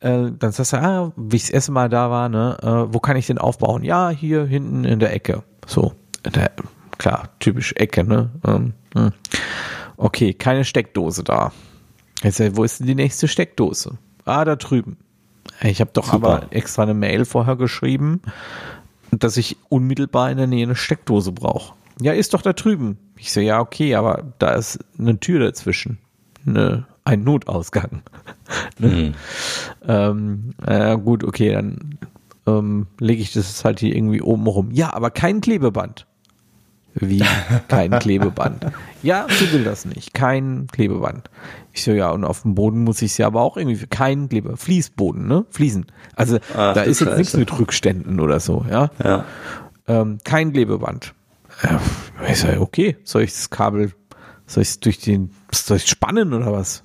[0.00, 3.00] Äh, dann sagst du, ah, wie ich das erste Mal da war, ne, äh, wo
[3.00, 3.82] kann ich den aufbauen?
[3.82, 5.42] Ja, hier hinten in der Ecke.
[5.66, 5.94] So,
[6.24, 6.50] der,
[6.98, 8.30] klar, typisch Ecke, ne?
[8.46, 9.12] Ähm, hm.
[9.96, 11.52] Okay, keine Steckdose da.
[12.22, 13.96] Jetzt, äh, wo ist denn die nächste Steckdose?
[14.24, 14.96] Ah, da drüben.
[15.62, 16.28] Ich habe doch Super.
[16.28, 18.22] aber extra eine Mail vorher geschrieben,
[19.10, 21.74] dass ich unmittelbar in der Nähe eine Steckdose brauche.
[22.00, 22.98] Ja, ist doch da drüben.
[23.16, 25.98] Ich so, ja, okay, aber da ist eine Tür dazwischen.
[26.46, 28.02] Eine, ein Notausgang.
[28.78, 29.14] ne?
[29.86, 31.98] ähm, äh, gut, okay, dann
[32.46, 34.70] ähm, lege ich das halt hier irgendwie oben rum.
[34.72, 36.06] Ja, aber kein Klebeband.
[36.94, 37.24] Wie
[37.68, 38.66] kein Klebeband?
[39.02, 40.14] Ja, sie will das nicht.
[40.14, 41.28] Kein Klebeband.
[41.72, 44.56] Ich so, ja, und auf dem Boden muss ich ja aber auch irgendwie, kein Klebe,
[44.56, 45.44] Fließboden, ne?
[45.50, 45.86] Fliesen.
[46.14, 48.90] Also Ach, da ist jetzt nichts mit Rückständen oder so, ja.
[49.02, 49.24] Ja.
[49.88, 51.14] Ähm, kein Klebeband.
[51.62, 51.80] Ja,
[52.28, 53.92] ich so, okay, soll ich das Kabel
[54.46, 56.82] Soll ich durch den, soll ich spannen oder was?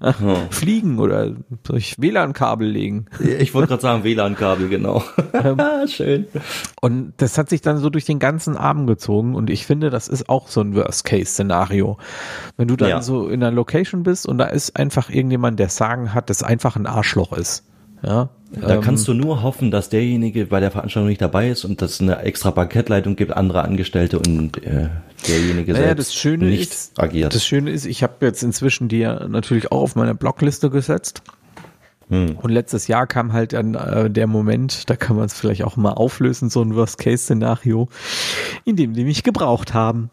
[0.50, 1.32] Fliegen oder
[1.66, 3.06] soll ich WLAN-Kabel legen?
[3.20, 5.04] Ich wollte gerade sagen, WLAN-Kabel, genau.
[5.32, 6.26] Ähm, Schön.
[6.80, 10.08] Und das hat sich dann so durch den ganzen Abend gezogen und ich finde, das
[10.08, 11.98] ist auch so ein Worst-Case-Szenario.
[12.56, 13.02] Wenn du dann Ja.
[13.02, 16.74] so in einer Location bist und da ist einfach irgendjemand, der Sagen hat, das einfach
[16.74, 17.64] ein Arschloch ist.
[18.02, 18.30] Ja.
[18.52, 21.82] Da ähm, kannst du nur hoffen, dass derjenige bei der Veranstaltung nicht dabei ist und
[21.82, 24.88] dass es eine extra Parkettleitung gibt, andere Angestellte und äh,
[25.26, 27.34] derjenige Naja, selbst das Schöne nicht ist, agiert.
[27.34, 31.22] Das Schöne ist, ich habe jetzt inzwischen die ja natürlich auch auf meine Blockliste gesetzt.
[32.08, 32.36] Hm.
[32.36, 35.76] Und letztes Jahr kam halt dann äh, der Moment, da kann man es vielleicht auch
[35.76, 37.88] mal auflösen, so ein Worst-Case-Szenario,
[38.64, 40.10] in dem die mich gebraucht haben.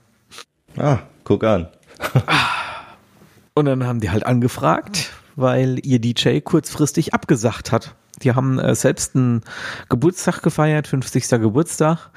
[0.77, 1.67] ah, guck an.
[3.53, 7.95] Und dann haben die halt angefragt, weil ihr DJ kurzfristig abgesagt hat.
[8.21, 9.41] Die haben äh, selbst einen
[9.89, 11.29] Geburtstag gefeiert, 50.
[11.29, 12.11] Geburtstag.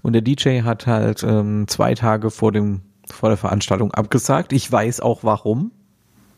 [0.00, 4.52] Und der DJ hat halt ähm, zwei Tage vor dem vor der Veranstaltung abgesagt.
[4.52, 5.72] Ich weiß auch warum.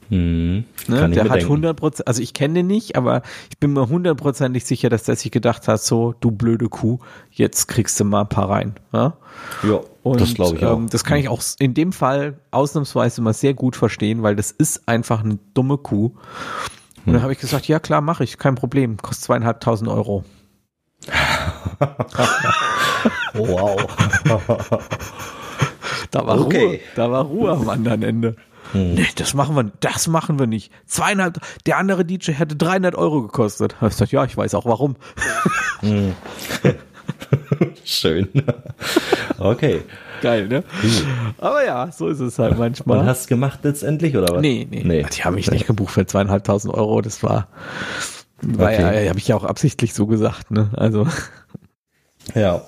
[0.08, 1.10] Hm, Ne?
[1.10, 1.44] der hat denken.
[1.44, 5.16] 100 Prozent, also ich kenne den nicht, aber ich bin mir hundertprozentig sicher, dass der
[5.16, 6.98] sich gedacht hat, so, du blöde Kuh,
[7.30, 8.74] jetzt kriegst du mal ein paar rein.
[8.92, 9.16] Ja?
[9.62, 10.76] Ja, Und das ich auch.
[10.76, 14.50] Ähm, das kann ich auch in dem Fall ausnahmsweise mal sehr gut verstehen, weil das
[14.50, 16.06] ist einfach eine dumme Kuh.
[16.06, 17.12] Und Hm.
[17.14, 20.24] dann habe ich gesagt, ja klar, mache ich, kein Problem, kostet zweieinhalbtausend Euro.
[23.34, 23.76] wow.
[26.10, 26.60] Da war Okay.
[26.60, 26.68] Hm.
[26.68, 28.36] Ruhe, da war Ruhe am anderen Ende.
[28.72, 30.72] Nee, das machen wir, das machen wir nicht.
[30.86, 33.76] Zweieinhalb, der andere DJ hätte 300 Euro gekostet.
[33.80, 34.96] Hab ich gesagt, ja, ich weiß auch warum.
[37.84, 38.28] Schön.
[39.38, 39.82] okay.
[40.22, 40.64] Geil, ne?
[41.38, 43.00] Aber ja, so ist es halt manchmal.
[43.00, 44.40] Und hast du gemacht letztendlich oder was?
[44.40, 45.04] Nee, nee, nee.
[45.14, 47.02] Die haben mich nicht gebucht für zweieinhalbtausend Euro.
[47.02, 47.48] Das war,
[48.40, 49.04] war Okay.
[49.04, 50.70] ja, habe ich ja auch absichtlich so gesagt, ne?
[50.76, 51.06] Also.
[52.34, 52.62] Ja.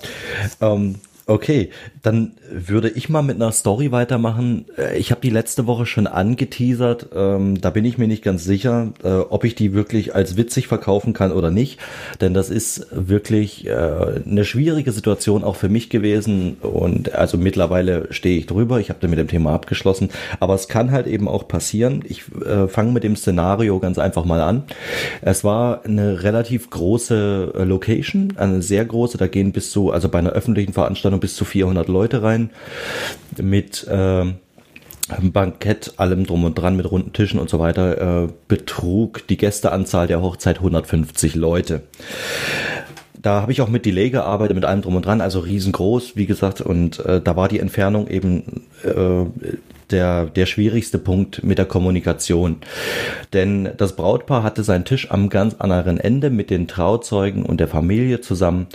[0.61, 0.95] Ähm,
[1.27, 1.69] okay,
[2.01, 4.65] dann würde ich mal mit einer Story weitermachen.
[4.77, 7.07] Äh, Ich habe die letzte Woche schon angeteasert.
[7.13, 10.67] Ähm, da bin ich mir nicht ganz sicher, äh, ob ich die wirklich als witzig
[10.67, 11.79] verkaufen kann oder nicht.
[12.21, 13.71] Denn das ist wirklich äh,
[14.25, 16.57] eine schwierige Situation auch für mich gewesen.
[16.61, 18.79] Und also mittlerweile stehe ich drüber.
[18.79, 20.09] Ich habe da mit dem Thema abgeschlossen.
[20.39, 22.03] Aber es kann halt eben auch passieren.
[22.07, 24.63] Ich äh, fange mit dem Szenario ganz einfach mal an.
[25.21, 29.17] Es war eine relativ große äh, Location, eine sehr große.
[29.17, 32.49] Da gehen bis zu, also bei einer öffentlichen Veranstaltung bis zu 400 Leute rein
[33.41, 34.25] mit äh,
[35.21, 40.07] Bankett, allem drum und dran, mit runden Tischen und so weiter, äh, betrug die Gästeanzahl
[40.07, 41.83] der Hochzeit 150 Leute.
[43.21, 46.25] Da habe ich auch mit Delay gearbeitet, mit allem drum und dran, also riesengroß, wie
[46.25, 49.25] gesagt, und äh, da war die Entfernung eben äh,
[49.91, 52.57] der, der schwierigste Punkt mit der Kommunikation.
[53.33, 57.67] Denn das Brautpaar hatte seinen Tisch am ganz anderen Ende mit den Trauzeugen und der
[57.67, 58.67] Familie zusammen.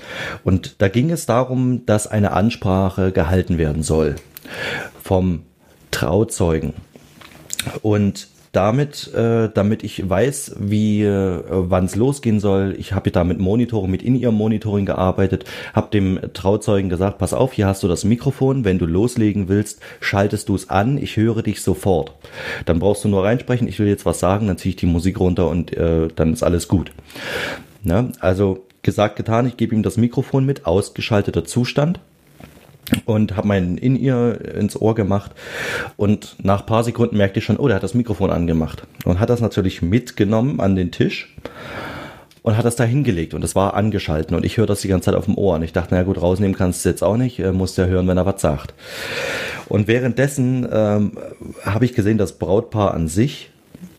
[0.44, 4.16] Und da ging es darum, dass eine Ansprache gehalten werden soll
[5.02, 5.42] vom
[5.90, 6.74] Trauzeugen.
[7.82, 13.24] Und damit, äh, damit ich weiß, wie, äh, wann es losgehen soll, ich habe da
[13.24, 17.82] mit Monitoring, mit in ihrem Monitoring gearbeitet, habe dem Trauzeugen gesagt, pass auf, hier hast
[17.82, 22.14] du das Mikrofon, wenn du loslegen willst, schaltest du es an, ich höre dich sofort.
[22.66, 25.18] Dann brauchst du nur reinsprechen, ich will jetzt was sagen, dann ziehe ich die Musik
[25.18, 26.92] runter und äh, dann ist alles gut.
[27.82, 28.12] Ne?
[28.20, 32.00] Also gesagt, getan, ich gebe ihm das Mikrofon mit, ausgeschalteter Zustand
[33.04, 35.32] und habe mein in ihr ins Ohr gemacht.
[35.96, 38.82] Und nach paar Sekunden merkte ich schon, oh, der hat das Mikrofon angemacht.
[39.04, 41.34] Und hat das natürlich mitgenommen an den Tisch
[42.42, 43.34] und hat das da hingelegt.
[43.34, 44.36] Und es war angeschalten.
[44.36, 45.54] Und ich höre das die ganze Zeit auf dem Ohr.
[45.54, 48.08] Und ich dachte, na gut, rausnehmen kannst du jetzt auch nicht, äh, musst ja hören,
[48.08, 48.74] wenn er was sagt.
[49.68, 51.12] Und währenddessen ähm,
[51.64, 53.51] habe ich gesehen, das Brautpaar an sich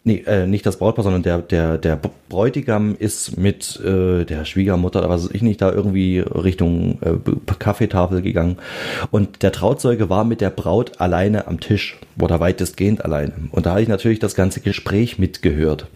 [0.06, 1.98] Nee, äh, nicht das Brautpaar, sondern der, der, der
[2.28, 7.54] Bräutigam ist mit äh, der Schwiegermutter oder was weiß ich nicht, da irgendwie Richtung äh,
[7.58, 8.58] Kaffeetafel gegangen.
[9.12, 13.32] Und der Trauzeuge war mit der Braut alleine am Tisch oder weitestgehend alleine.
[13.52, 15.88] Und da habe ich natürlich das ganze Gespräch mitgehört.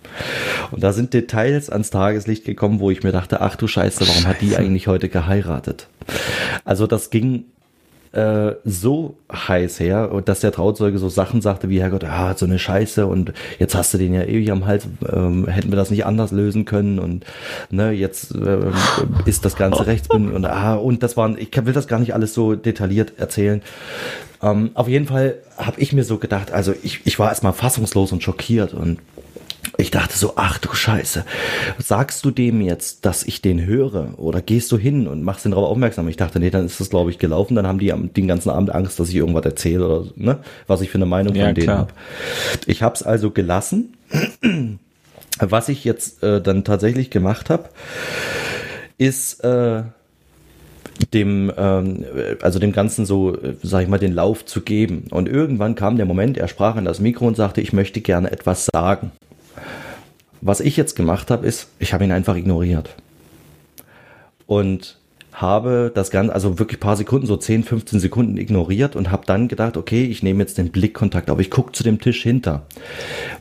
[0.72, 4.26] Und da sind Details ans Tageslicht gekommen, wo ich mir dachte, ach du Scheiße, warum
[4.26, 5.88] hat die eigentlich heute geheiratet?
[6.64, 7.44] Also das ging
[8.18, 12.58] äh, so heiß her, dass der Trauzeuge so Sachen sagte wie, Herrgott, ah, so eine
[12.58, 16.04] Scheiße und jetzt hast du den ja ewig am Hals, ähm, hätten wir das nicht
[16.04, 17.26] anders lösen können und
[17.70, 18.74] ne, jetzt ähm,
[19.26, 22.34] ist das Ganze rechtsbündig und ah, und das waren, ich will das gar nicht alles
[22.34, 23.62] so detailliert erzählen.
[24.42, 28.12] Ähm, auf jeden Fall habe ich mir so gedacht, also ich, ich war erstmal fassungslos
[28.12, 28.98] und schockiert und
[29.78, 31.26] ich dachte so, ach du Scheiße,
[31.78, 35.52] sagst du dem jetzt, dass ich den höre oder gehst du hin und machst ihn
[35.52, 36.08] darauf aufmerksam?
[36.08, 38.74] Ich dachte, nee, dann ist das glaube ich gelaufen, dann haben die den ganzen Abend
[38.74, 41.70] Angst, dass ich irgendwas erzähle oder ne, was ich für eine Meinung Ja, von denen
[41.70, 41.94] habe.
[42.66, 43.96] Ich habe es also gelassen.
[45.40, 47.70] Was ich jetzt äh, dann tatsächlich gemacht habe,
[48.98, 49.84] ist, äh,
[51.14, 52.06] dem, ähm,
[52.42, 55.06] also dem Ganzen so, sag ich mal, den Lauf zu geben.
[55.12, 58.32] Und irgendwann kam der Moment, er sprach in das Mikro und sagte, ich möchte gerne
[58.32, 59.12] etwas sagen.
[60.42, 62.96] Was ich jetzt gemacht habe, ist, ich habe ihn einfach ignoriert.
[64.46, 64.98] Und
[65.34, 69.48] habe das Ganze, also wirklich paar Sekunden, so 10, 15 Sekunden ignoriert und habe dann
[69.48, 72.66] gedacht, okay, ich nehme jetzt den Blickkontakt auf, ich gucke zu dem Tisch hinter.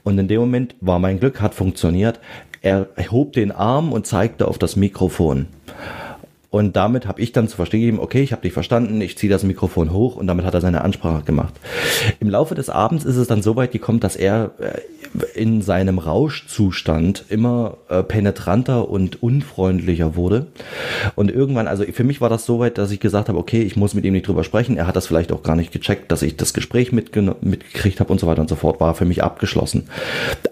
[0.04, 2.20] Und in dem Moment war mein Glück, hat funktioniert.
[2.60, 5.46] Er hob den Arm und zeigte auf das Mikrofon.
[6.56, 9.30] Und damit habe ich dann zu verstehen gegeben, okay, ich habe dich verstanden, ich ziehe
[9.30, 11.52] das Mikrofon hoch und damit hat er seine Ansprache gemacht.
[12.18, 15.98] Im Laufe des Abends ist es dann so weit gekommen, dass er äh, in seinem
[15.98, 20.46] Rauschzustand immer äh, penetranter und unfreundlicher wurde.
[21.14, 23.76] Und irgendwann, also für mich war das so weit, dass ich gesagt habe, okay, ich
[23.76, 24.78] muss mit ihm nicht drüber sprechen.
[24.78, 28.18] Er hat das vielleicht auch gar nicht gecheckt, dass ich das Gespräch mitgekriegt habe und
[28.18, 29.90] so weiter und so fort, war für mich abgeschlossen.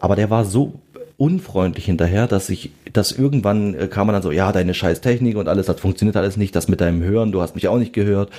[0.01, 0.83] Aber der war so
[1.17, 5.37] unfreundlich hinterher, dass ich, dass irgendwann äh, kam man dann so, ja, deine scheiß Technik
[5.37, 7.93] und alles, das funktioniert alles nicht, das mit deinem Hören, du hast mich auch nicht
[7.93, 8.31] gehört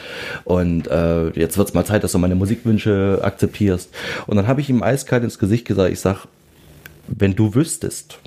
[0.43, 3.91] und äh, jetzt wird's mal Zeit, dass du meine Musikwünsche akzeptierst.
[4.27, 6.27] Und dann habe ich ihm eiskalt ins Gesicht gesagt, ich sag,
[7.07, 8.17] wenn du wüsstest,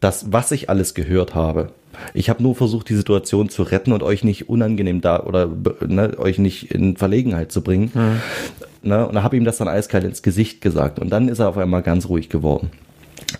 [0.00, 1.70] dass was ich alles gehört habe,
[2.14, 5.48] ich habe nur versucht, die Situation zu retten und euch nicht unangenehm da oder
[5.86, 7.90] ne, euch nicht in Verlegenheit zu bringen.
[7.94, 8.88] Mhm.
[8.88, 10.98] Ne, und da habe ihm das dann eiskalt ins Gesicht gesagt.
[10.98, 12.70] Und dann ist er auf einmal ganz ruhig geworden.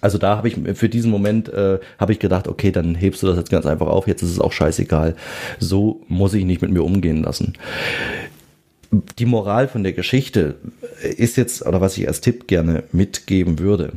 [0.01, 3.27] Also da habe ich für diesen Moment äh, habe ich gedacht, okay, dann hebst du
[3.27, 4.07] das jetzt ganz einfach auf.
[4.07, 5.17] Jetzt ist es auch scheißegal.
[5.59, 7.55] So muss ich nicht mit mir umgehen lassen.
[9.19, 10.57] Die Moral von der Geschichte
[11.17, 13.93] ist jetzt, oder was ich als Tipp gerne mitgeben würde.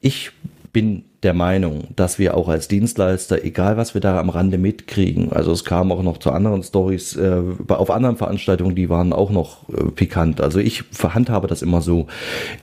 [0.00, 0.30] Ich
[0.72, 5.32] bin der Meinung, dass wir auch als Dienstleister, egal was wir da am Rande mitkriegen,
[5.32, 9.30] also es kam auch noch zu anderen Stories äh, auf anderen Veranstaltungen, die waren auch
[9.30, 10.40] noch äh, pikant.
[10.42, 12.06] Also ich verhandhabe das immer so.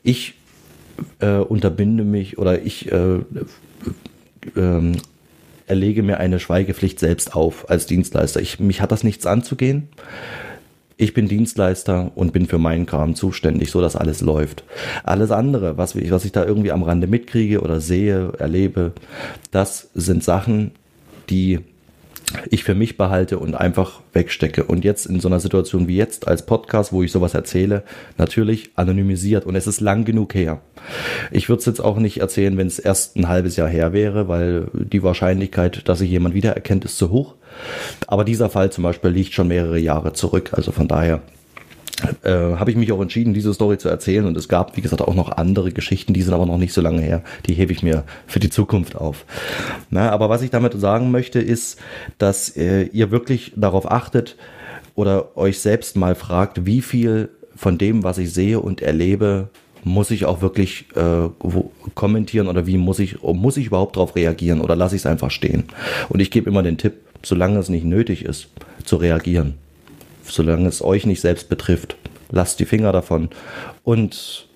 [0.03, 0.35] Ich
[1.19, 3.19] äh, unterbinde mich oder ich äh,
[4.55, 4.91] äh,
[5.67, 8.41] erlege mir eine Schweigepflicht selbst auf als Dienstleister.
[8.41, 9.87] Ich, mich hat das nichts anzugehen.
[10.97, 14.63] Ich bin Dienstleister und bin für meinen Kram zuständig, so dass alles läuft.
[15.03, 18.91] Alles andere, was ich, was ich da irgendwie am Rande mitkriege oder sehe, erlebe,
[19.49, 20.71] das sind Sachen,
[21.29, 21.59] die
[22.49, 24.63] ich für mich behalte und einfach wegstecke.
[24.63, 27.83] Und jetzt in so einer Situation wie jetzt als Podcast, wo ich sowas erzähle,
[28.17, 30.61] natürlich anonymisiert und es ist lang genug her.
[31.31, 34.27] Ich würde es jetzt auch nicht erzählen, wenn es erst ein halbes Jahr her wäre,
[34.27, 37.35] weil die Wahrscheinlichkeit, dass sich jemand wiedererkennt, ist zu hoch.
[38.07, 40.51] Aber dieser Fall zum Beispiel liegt schon mehrere Jahre zurück.
[40.53, 41.21] Also von daher
[42.23, 44.25] äh, habe ich mich auch entschieden, diese Story zu erzählen.
[44.25, 46.81] Und es gab, wie gesagt, auch noch andere Geschichten, die sind aber noch nicht so
[46.81, 47.23] lange her.
[47.45, 49.25] Die hebe ich mir für die Zukunft auf.
[49.89, 51.79] Na, aber was ich damit sagen möchte, ist,
[52.17, 54.35] dass äh, ihr wirklich darauf achtet
[54.95, 59.49] oder euch selbst mal fragt, wie viel von dem, was ich sehe und erlebe,
[59.83, 61.29] muss ich auch wirklich äh,
[61.95, 65.31] kommentieren oder wie muss ich, muss ich überhaupt darauf reagieren oder lasse ich es einfach
[65.31, 65.63] stehen?
[66.09, 68.49] Und ich gebe immer den Tipp, solange es nicht nötig ist,
[68.83, 69.55] zu reagieren
[70.25, 71.95] solange es euch nicht selbst betrifft.
[72.29, 73.29] Lasst die Finger davon
[73.83, 74.47] und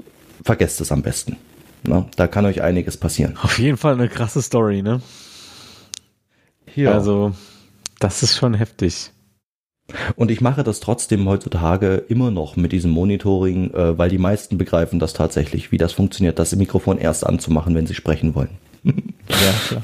[0.44, 1.38] vergesst es am besten.
[1.84, 3.38] Na, da kann euch einiges passieren.
[3.42, 5.02] Auf jeden Fall eine krasse Story, ne?
[6.76, 6.92] Ja.
[6.92, 7.34] Also,
[8.00, 9.12] das ist schon heftig.
[10.16, 14.58] Und ich mache das trotzdem heutzutage immer noch mit diesem Monitoring, äh, weil die meisten
[14.58, 18.50] begreifen das tatsächlich, wie das funktioniert, das Mikrofon erst anzumachen, wenn sie sprechen wollen.
[18.84, 18.94] ja,
[19.68, 19.84] klar.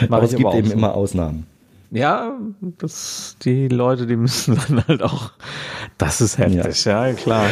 [0.10, 0.74] aber es gibt eben so.
[0.74, 1.46] immer Ausnahmen.
[1.94, 2.36] Ja,
[2.78, 5.30] das, die Leute, die müssen dann halt auch,
[5.96, 7.46] das ist heftig, ja, ja klar.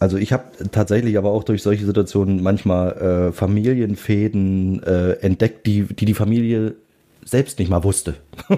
[0.00, 5.84] Also ich habe tatsächlich aber auch durch solche Situationen manchmal äh, Familienfäden äh, entdeckt, die,
[5.84, 6.74] die die Familie
[7.28, 8.14] selbst nicht mal wusste.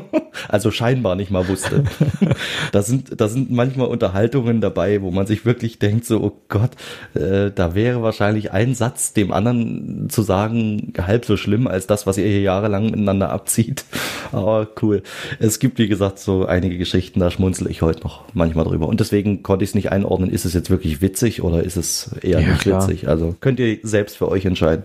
[0.48, 1.84] also scheinbar nicht mal wusste.
[2.72, 6.70] da sind, da sind manchmal Unterhaltungen dabei, wo man sich wirklich denkt, so, oh Gott,
[7.14, 12.06] äh, da wäre wahrscheinlich ein Satz dem anderen zu sagen halb so schlimm als das,
[12.06, 13.84] was ihr hier jahrelang miteinander abzieht.
[14.30, 15.02] Aber cool.
[15.40, 18.86] Es gibt, wie gesagt, so einige Geschichten, da schmunzel ich heute noch manchmal drüber.
[18.86, 22.12] Und deswegen konnte ich es nicht einordnen, ist es jetzt wirklich witzig oder ist es
[22.22, 22.82] eher ja, nicht klar.
[22.82, 23.08] witzig?
[23.08, 24.84] Also könnt ihr selbst für euch entscheiden.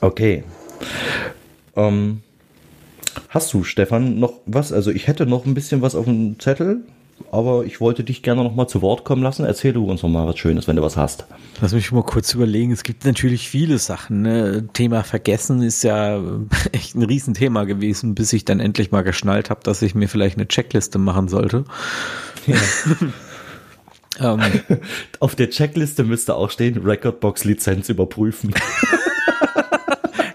[0.00, 0.44] Okay.
[1.76, 2.22] Ähm,
[3.28, 4.72] Hast du, Stefan, noch was?
[4.72, 6.84] Also ich hätte noch ein bisschen was auf dem Zettel,
[7.30, 9.44] aber ich wollte dich gerne noch mal zu Wort kommen lassen.
[9.44, 11.26] Erzähl du uns noch mal was Schönes, wenn du was hast.
[11.60, 12.72] Lass mich mal kurz überlegen.
[12.72, 14.22] Es gibt natürlich viele Sachen.
[14.22, 14.68] Ne?
[14.72, 16.20] Thema Vergessen ist ja
[16.72, 20.36] echt ein Riesenthema gewesen, bis ich dann endlich mal geschnallt habe, dass ich mir vielleicht
[20.36, 21.64] eine Checkliste machen sollte.
[22.46, 22.56] Ja.
[24.34, 24.40] ähm,
[25.20, 28.54] Auf der Checkliste müsste auch stehen, Recordbox-Lizenz überprüfen.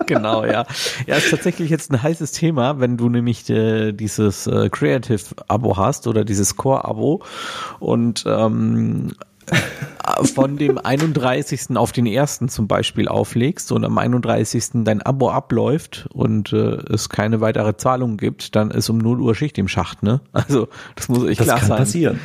[0.06, 0.66] Genau, ja.
[1.08, 6.08] Ja, ist tatsächlich jetzt ein heißes Thema, wenn du nämlich äh, dieses äh, Creative-Abo hast
[6.08, 7.24] oder dieses Core-Abo
[7.80, 9.14] und ähm,
[10.34, 11.76] von dem 31.
[11.76, 12.42] auf den 1.
[12.48, 14.84] zum Beispiel auflegst und am 31.
[14.84, 19.36] dein Abo abläuft und äh, es keine weitere Zahlung gibt, dann ist um 0 Uhr
[19.36, 20.22] Schicht im Schacht, ne?
[20.34, 21.78] Also das muss das klar kann sein.
[21.78, 22.20] passieren.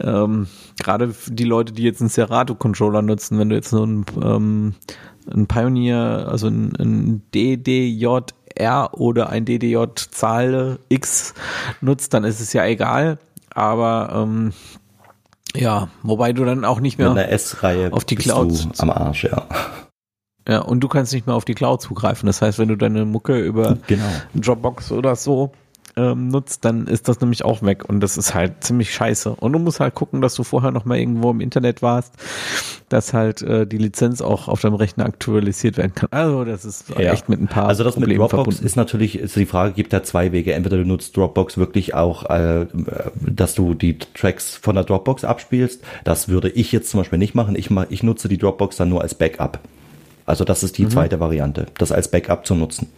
[0.00, 0.46] Ähm,
[0.82, 4.74] Gerade die Leute, die jetzt einen Serato-Controller nutzen, wenn du jetzt so einen, ähm,
[5.30, 8.24] einen Pioneer, also ein, ein DDJR
[8.92, 11.34] oder ein DDJ-Zahl X
[11.80, 13.18] nutzt, dann ist es ja egal.
[13.54, 14.52] Aber ähm,
[15.54, 17.10] ja, wobei du dann auch nicht mehr
[17.92, 18.68] auf die Cloud.
[18.78, 19.46] am Arsch, ja.
[20.48, 22.26] ja, und du kannst nicht mehr auf die Cloud zugreifen.
[22.26, 24.04] Das heißt, wenn du deine Mucke über Genau.
[24.34, 25.52] Dropbox oder so
[25.96, 29.30] ähm, nutzt, dann ist das nämlich auch weg und das ist halt ziemlich scheiße.
[29.30, 32.14] Und du musst halt gucken, dass du vorher noch mal irgendwo im Internet warst,
[32.88, 36.08] dass halt äh, die Lizenz auch auf deinem Rechner aktualisiert werden kann.
[36.10, 37.12] Also das ist Ja.
[37.12, 38.64] echt mit ein paar Also das mit Problemen Dropbox verbunden.
[38.66, 40.54] ist natürlich, ist die Frage, gibt da zwei Wege.
[40.54, 42.66] Entweder du nutzt Dropbox wirklich auch, äh,
[43.20, 45.82] dass du die Tracks von der Dropbox abspielst.
[46.04, 47.54] Das würde ich jetzt zum Beispiel nicht machen.
[47.56, 49.58] Ich, mach, ich nutze die Dropbox dann nur als Backup.
[50.24, 52.88] Also das ist die zweite Variante, das als Backup zu nutzen.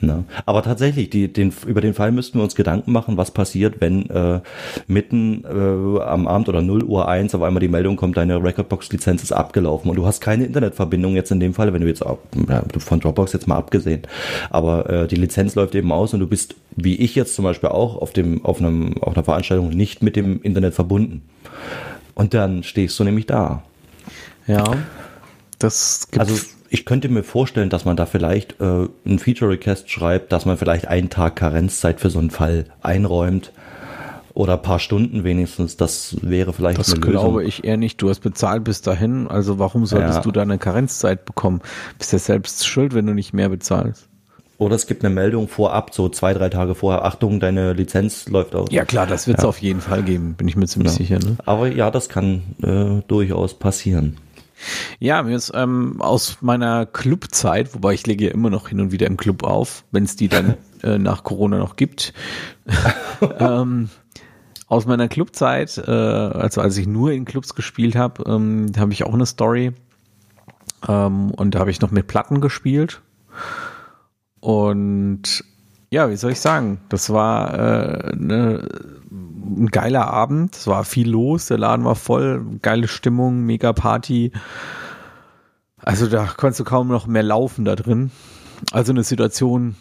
[0.00, 0.24] Ne?
[0.46, 4.10] Aber tatsächlich, die, den, über den Fall müssten wir uns Gedanken machen, was passiert, wenn
[4.10, 4.40] äh,
[4.86, 9.22] mitten äh, am Abend oder 0 Uhr 1 auf einmal die Meldung kommt, deine Recordbox-Lizenz
[9.22, 12.18] ist abgelaufen und du hast keine Internetverbindung jetzt in dem Fall, wenn du jetzt auch,
[12.48, 14.02] ja, von Dropbox jetzt mal abgesehen,
[14.50, 17.68] aber äh, die Lizenz läuft eben aus und du bist, wie ich jetzt zum Beispiel
[17.68, 21.22] auch, auf, dem, auf, einem, auf einer Veranstaltung nicht mit dem Internet verbunden.
[22.14, 23.62] Und dann stehst du nämlich da.
[24.46, 24.64] Ja,
[25.60, 26.34] das gibt Also
[26.68, 30.86] ich könnte mir vorstellen, dass man da vielleicht äh, ein Feature-Request schreibt, dass man vielleicht
[30.88, 33.52] einen Tag Karenzzeit für so einen Fall einräumt
[34.34, 35.76] oder ein paar Stunden wenigstens.
[35.76, 37.48] Das wäre vielleicht das eine glaube Lösung.
[37.48, 38.00] ich eher nicht.
[38.00, 40.22] Du hast bezahlt bis dahin, also warum solltest Ja.
[40.22, 41.60] du da eine Karenzzeit bekommen?
[41.98, 44.06] Bist ja selbst schuld, wenn du nicht mehr bezahlst.
[44.58, 47.04] Oder es gibt eine Meldung vorab, so zwei, drei Tage vorher.
[47.06, 48.68] Achtung, deine Lizenz läuft aus.
[48.70, 50.98] Ja klar, das wird es auf jeden Fall geben, bin ich mir ziemlich Ja.
[50.98, 51.18] sicher.
[51.18, 51.36] Ne?
[51.46, 54.18] Aber ja, das kann äh, durchaus passieren.
[54.98, 58.92] Ja, mir ist ähm, aus meiner Clubzeit, wobei ich lege ja immer noch hin und
[58.92, 62.12] wieder im Club auf, wenn es die dann äh, nach Corona noch gibt.
[63.38, 63.90] ähm,
[64.66, 69.04] aus meiner Clubzeit, äh, also als ich nur in Clubs gespielt habe, ähm, habe ich
[69.04, 69.72] auch eine Story.
[70.88, 73.02] Ähm, und da habe ich noch mit Platten gespielt.
[74.40, 75.44] Und
[75.90, 76.80] ja, wie soll ich sagen?
[76.88, 78.68] Das war äh, ne,
[79.44, 80.56] ein geiler Abend.
[80.56, 81.46] Es war viel los.
[81.46, 82.44] Der Laden war voll.
[82.62, 84.32] Geile Stimmung, mega Party.
[85.78, 88.10] Also da konntest du kaum noch mehr laufen da drin.
[88.72, 89.76] Also eine Situation,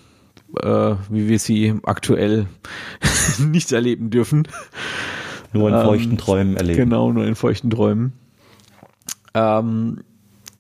[0.62, 2.48] äh, wie wir sie aktuell
[3.40, 4.48] nicht erleben dürfen.
[5.52, 6.78] Nur in Ähm, feuchten Träumen erleben.
[6.78, 8.14] Genau, nur in feuchten Träumen.
[9.34, 10.04] Ähm,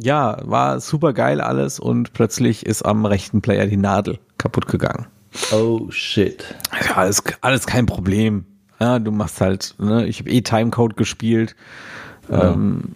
[0.01, 5.07] ja, war super geil alles und plötzlich ist am rechten Player die Nadel kaputt gegangen.
[5.51, 6.43] Oh shit.
[6.85, 8.45] Ja, alles, alles kein Problem.
[8.79, 11.55] Ja, du machst halt, ne, ich habe eh Timecode gespielt.
[12.29, 12.93] Ähm,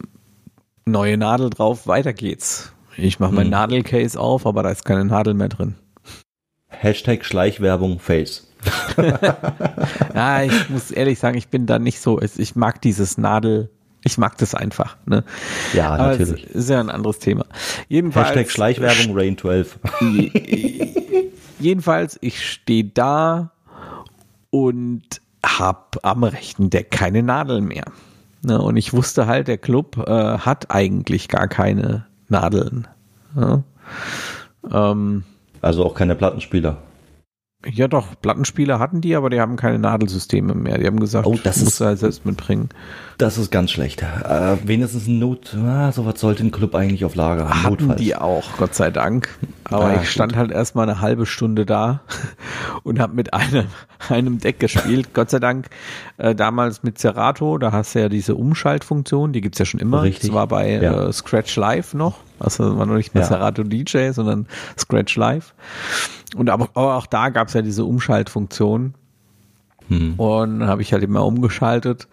[0.86, 2.71] neue Nadel drauf, weiter geht's.
[2.95, 3.51] Ich mache mein Hm.
[3.51, 5.75] Nadelcase auf, aber da ist keine Nadel mehr drin.
[6.67, 8.47] Hashtag Schleichwerbung Face.
[10.13, 13.69] Ja, ich muss ehrlich sagen, ich bin da nicht so, ich mag dieses Nadel,
[14.05, 14.95] ich mag das einfach.
[15.05, 15.23] Ne?
[15.73, 16.45] Ja, Aber natürlich.
[16.45, 17.45] ist ja ein anderes Thema.
[17.89, 19.79] Jedenfalls, Hashtag Schleichwerbung Rain 12.
[21.59, 23.51] jedenfalls, ich stehe da
[24.49, 25.03] und
[25.45, 27.85] hab am rechten Deck keine Nadel mehr.
[28.45, 32.87] Ne, und ich wusste halt, der Club äh, hat eigentlich gar keine Nadeln.
[33.35, 33.63] Ja,
[34.71, 35.23] ähm,
[35.61, 36.77] Also auch keine Plattenspieler.
[37.66, 40.78] Ja doch, Plattenspieler hatten die, aber die haben keine Nadelsysteme mehr.
[40.78, 42.70] Die haben gesagt, Oh, das musst ist- du halt selbst mitbringen.
[43.20, 44.01] Das ist ganz schlecht.
[44.01, 47.64] Äh, wenigstens ein Not, ah, sowas sollte ein Club eigentlich auf Lager haben.
[47.64, 48.01] Hatten Notfalls.
[48.01, 49.30] die auch, Gott sei Dank.
[49.66, 52.01] Aber Ah, ich stand halt erstmal eine halbe Stunde da
[52.84, 53.66] und habe mit einem,
[54.09, 55.14] einem Deck gespielt.
[55.14, 55.68] Gott sei Dank
[56.18, 60.01] äh, damals mit Serato, da hast du ja diese Umschaltfunktion, die gibt's ja schon immer.
[60.03, 60.30] Richtig.
[60.30, 61.07] Das war bei Ja.
[61.07, 62.16] äh, Scratch Live noch.
[62.39, 63.51] Also war noch nicht mehr Ja.
[63.51, 65.53] DJ, sondern Scratch Live.
[66.36, 68.95] Und aber, aber auch da gab's ja diese Umschaltfunktion.
[69.89, 70.13] Hm.
[70.17, 72.07] Und habe ich halt immer umgeschaltet.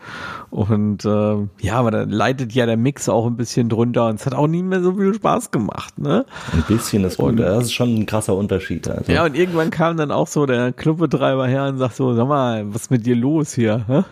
[0.51, 4.27] Und äh, ja, aber dann leidet ja der Mix auch ein bisschen drunter und es
[4.27, 6.27] hat auch nie mehr so viel Spaß gemacht, ne?
[6.53, 7.29] Ein bisschen ist gut.
[7.31, 8.89] Und- Das ist schon ein krasser Unterschied.
[8.89, 9.12] Also.
[9.12, 12.66] Ja, und irgendwann kam dann auch so der Clubbetreiber her und sagt so, sag mal,
[12.75, 14.05] was ist mit dir los hier?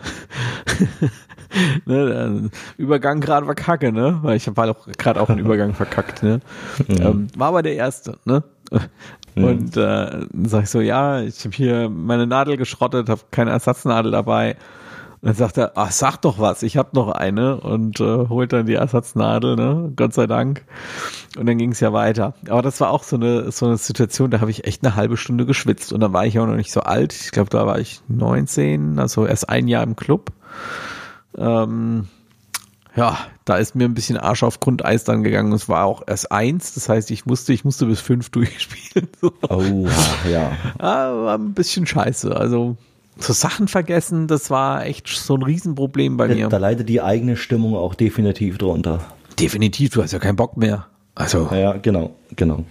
[1.85, 4.19] Ne, Übergang gerade war kacke, ne?
[4.21, 6.41] Weil ich habe halt auch gerade auch einen Übergang verkackt, ne?
[6.87, 8.43] Ähm, war aber der erste, ne?
[9.35, 13.51] Und äh, dann sag ich so, ja, ich habe hier meine Nadel geschrottet, habe keine
[13.51, 14.57] Ersatznadel dabei.
[15.21, 18.53] Und dann sagt er, ach, sag doch was, ich habe noch eine und äh, holt
[18.53, 19.91] dann die Ersatznadel, ne?
[19.95, 20.63] Gott sei Dank.
[21.37, 22.33] Und dann ging es ja weiter.
[22.47, 25.17] Aber das war auch so eine, so eine Situation, da habe ich echt eine halbe
[25.17, 25.91] Stunde geschwitzt.
[25.91, 27.13] Und dann war ich auch noch nicht so alt.
[27.13, 30.31] Ich glaube, da war ich 19, also erst ein Jahr im Club.
[31.37, 32.07] Ähm,
[32.95, 35.53] ja, da ist mir ein bisschen Arsch auf Grundeis dann gegangen.
[35.53, 39.09] Es war auch erst eins, das heißt, ich musste, ich musste bis fünf durchspielen.
[39.21, 39.31] So.
[39.49, 39.87] Oh,
[40.29, 40.51] ja.
[40.79, 42.35] Ah, war ein bisschen scheiße.
[42.35, 42.77] Also
[43.17, 46.47] so Sachen vergessen, das war echt so ein Riesenproblem bei mir.
[46.49, 48.99] Da leidet die eigene Stimmung auch definitiv drunter.
[49.39, 50.87] Definitiv, du hast ja keinen Bock mehr.
[51.15, 51.49] Also.
[51.51, 52.63] Ja, genau, genau.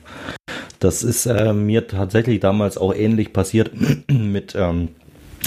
[0.80, 3.72] Das ist äh, mir tatsächlich damals auch ähnlich passiert
[4.10, 4.88] mit, ähm,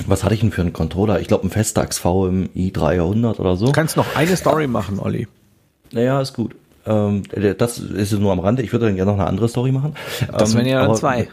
[0.07, 1.19] was hatte ich denn für einen Controller?
[1.19, 3.67] Ich glaube, ein Festax VMI 300 oder so.
[3.67, 5.27] Du kannst noch eine Story machen, Olli.
[5.91, 6.55] Naja, ist gut.
[6.85, 7.23] Ähm,
[7.57, 8.63] das ist nur am Rande.
[8.63, 9.95] Ich würde dann gerne noch eine andere Story machen.
[10.35, 11.27] Das ähm, wären ja dann zwei.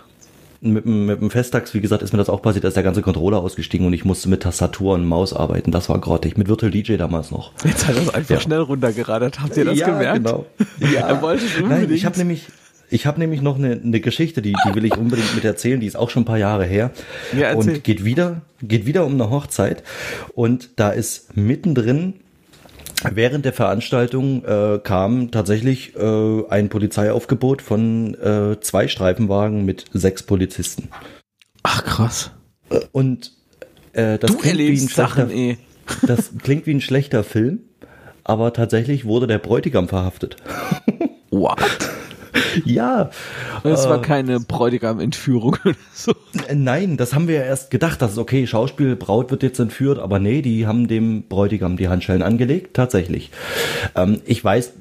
[0.60, 3.00] Mit, mit dem Festax, wie gesagt, ist mir das auch passiert, da ist der ganze
[3.00, 5.70] Controller ausgestiegen und ich musste mit Tastatur und Maus arbeiten.
[5.70, 6.36] Das war grottig.
[6.36, 7.52] Mit Virtual DJ damals noch.
[7.64, 8.40] Jetzt hat er es einfach Ja.
[8.40, 9.40] schnell runtergeradert.
[9.40, 10.24] Habt ihr das ja, gemerkt?
[10.24, 10.46] Genau.
[10.96, 11.82] Er wollte es unbedingt.
[11.88, 12.48] Nein, ich habe nämlich,
[12.90, 15.80] ich habe nämlich noch eine, eine Geschichte, die, die will ich unbedingt mit erzählen.
[15.80, 16.90] Die ist auch schon ein paar Jahre her
[17.32, 17.74] Ja, erzähl.
[17.74, 19.82] und geht wieder, geht wieder um eine Hochzeit
[20.34, 22.14] und da ist mittendrin
[23.04, 30.24] Während der Veranstaltung äh, kam tatsächlich äh, ein Polizeiaufgebot von äh, zwei Streifenwagen mit sechs
[30.24, 30.88] Polizisten.
[31.62, 32.32] Ach krass.
[32.90, 33.32] Und
[33.92, 35.58] äh, das Du klingt wie ein Sachen, eh.
[36.06, 37.60] das klingt wie ein schlechter Film,
[38.24, 40.36] aber tatsächlich wurde der Bräutigam verhaftet.
[41.30, 41.58] What?
[42.64, 43.10] Ja,
[43.62, 46.12] Das war Äh, keine Bräutigam-Entführung oder so.
[46.46, 49.58] Äh, Nein, das haben wir ja erst gedacht, dass es okay, Schauspiel, Braut wird jetzt
[49.58, 53.30] entführt, aber nee, die haben dem Bräutigam die Handschellen angelegt, tatsächlich.
[53.94, 54.72] Ähm, ich weiß äh,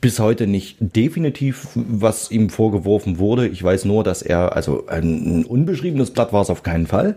[0.00, 3.46] bis heute nicht definitiv, was ihm vorgeworfen wurde.
[3.48, 7.16] Ich weiß nur, dass er, also ein, ein unbeschriebenes Blatt war es auf keinen Fall.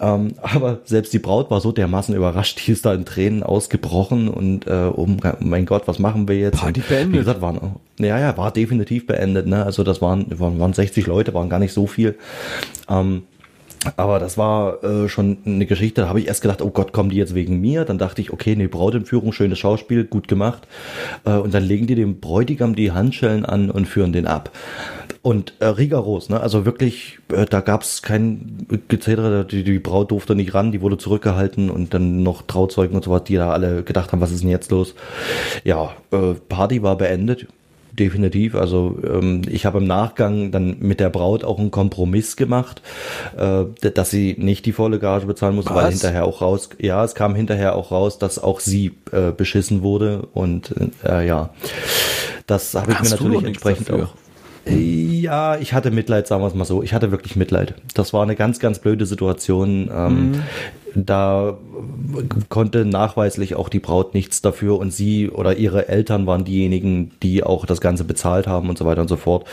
[0.00, 4.28] Ähm, aber selbst die Braut war so dermaßen überrascht, die ist da in Tränen ausgebrochen
[4.28, 5.06] und äh, oh
[5.40, 6.60] mein Gott, was machen wir jetzt?
[6.60, 7.12] Party beendet.
[7.12, 9.46] Wie gesagt, waren, ja, ja, war definitiv beendet.
[9.46, 9.64] Ne?
[9.64, 12.16] Also das waren, waren, waren 60 Leute, waren gar nicht so viel.
[12.88, 13.24] Ähm,
[13.96, 17.10] aber das war äh, schon eine Geschichte, da habe ich erst gedacht, oh Gott, kommen
[17.10, 17.84] die jetzt wegen mir?
[17.84, 20.66] Dann dachte ich, okay, nee, Brautentführung, schönes Schauspiel, gut gemacht.
[21.24, 24.50] Äh, und dann legen die dem Bräutigam die Handschellen an und führen den ab.
[25.22, 26.40] Und äh, rigoros, ne?
[26.40, 30.82] Also wirklich, äh, da gab es kein Gezedere, die, die Braut durfte nicht ran, die
[30.82, 34.32] wurde zurückgehalten und dann noch Trauzeugen und so was, die da alle gedacht haben, was
[34.32, 34.94] ist denn jetzt los?
[35.64, 37.46] Ja, äh, Party war beendet.
[37.98, 38.56] Definitiv.
[38.56, 42.82] Also ähm, ich habe im Nachgang dann mit der Braut auch einen Kompromiss gemacht,
[43.36, 47.14] äh, dass sie nicht die volle Gage bezahlen musste, weil hinterher auch raus, ja, es
[47.14, 50.74] kam hinterher auch raus, dass auch sie äh, beschissen wurde und
[51.04, 51.50] äh, ja,
[52.48, 54.04] das habe ich mir natürlich entsprechend dafür.
[54.04, 54.23] auch.
[54.66, 56.82] Ja, ich hatte Mitleid, sagen wir es mal so.
[56.82, 57.74] Ich hatte wirklich Mitleid.
[57.94, 59.90] Das war eine ganz, ganz blöde Situation.
[59.92, 60.42] Ähm, Mhm.
[60.96, 61.58] Da
[62.50, 67.42] konnte nachweislich auch die Braut nichts dafür und sie oder ihre Eltern waren diejenigen, die
[67.42, 69.44] auch das Ganze bezahlt haben und so weiter und so fort.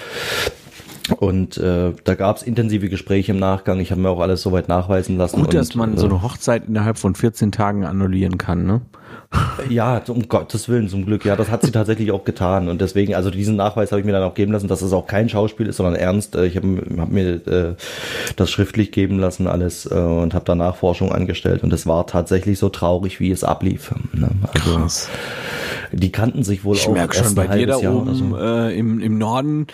[1.20, 3.80] Und äh, da gab es intensive Gespräche im Nachgang.
[3.80, 5.42] Ich habe mir auch alles soweit nachweisen lassen.
[5.42, 8.82] Gut, dass und, man äh, so eine Hochzeit innerhalb von 14 Tagen annullieren kann, ne?
[9.70, 11.26] Ja, um Gottes Willen, zum Glück.
[11.26, 12.68] Ja, das hat sie tatsächlich auch getan.
[12.70, 15.08] Und deswegen, also diesen Nachweis habe ich mir dann auch geben lassen, dass es auch
[15.08, 16.36] kein Schauspiel ist, sondern ernst.
[16.36, 17.76] Äh, Ich habe hab mir äh,
[18.36, 21.64] das schriftlich geben lassen, alles, äh, und habe da Nachforschung angestellt.
[21.64, 23.94] Und es war tatsächlich so traurig, wie es ablief.
[24.14, 24.30] Ne?
[24.54, 25.08] Also,
[25.92, 28.38] Die kannten sich wohl Ich auch merke erst schon bei dir da oben so.
[28.38, 29.68] äh, im, im Norden,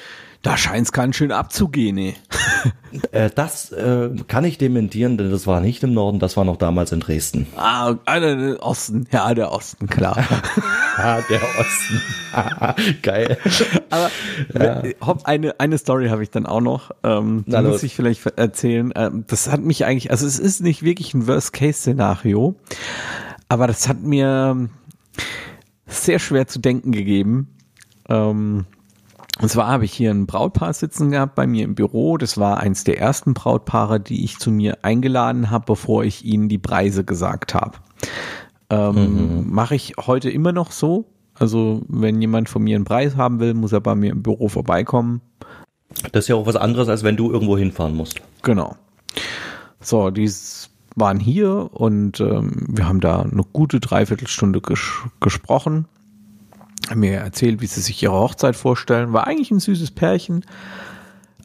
[0.47, 2.15] da scheint es ganz schön abzugehen, ey.
[3.11, 6.55] Äh, das äh, kann ich dementieren, denn das war nicht im Norden, das war noch
[6.55, 7.45] damals in Dresden.
[7.55, 10.17] Ah, der Osten, ja, der Osten, klar.
[10.97, 12.97] Ah, der Osten.
[13.03, 13.37] Geil.
[13.91, 14.09] Aber
[14.53, 16.89] äh, hopp, eine, eine Story habe ich dann auch noch.
[17.03, 17.83] Ähm, die Na muss los.
[17.83, 18.91] ich vielleicht erzählen.
[18.95, 22.55] Ähm, das hat mich eigentlich, also es ist nicht wirklich ein Worst-Case-Szenario,
[23.47, 24.69] aber das hat mir
[25.85, 27.49] sehr schwer zu denken gegeben.
[28.09, 28.65] Ähm,
[29.41, 32.17] und zwar habe ich hier ein Brautpaar sitzen gehabt bei mir im Büro.
[32.17, 36.49] Das war eins der ersten Brautpaare, die ich zu mir eingeladen habe, bevor ich ihnen
[36.49, 37.77] die Preise gesagt habe.
[38.69, 41.05] Ähm, Mache ich heute immer noch so.
[41.35, 44.47] Also wenn jemand von mir einen Preis haben will, muss er bei mir im Büro
[44.47, 45.21] vorbeikommen.
[46.11, 48.21] Das ist ja auch was anderes, als wenn du irgendwo hinfahren musst.
[48.41, 48.75] Genau.
[49.79, 50.29] So, die
[50.95, 54.79] waren hier und ähm, wir haben da eine gute Dreiviertelstunde ges
[55.19, 55.85] gesprochen.
[56.89, 59.13] Haben mir erzählt, wie sie sich ihre Hochzeit vorstellen.
[59.13, 60.45] War eigentlich ein süßes Pärchen.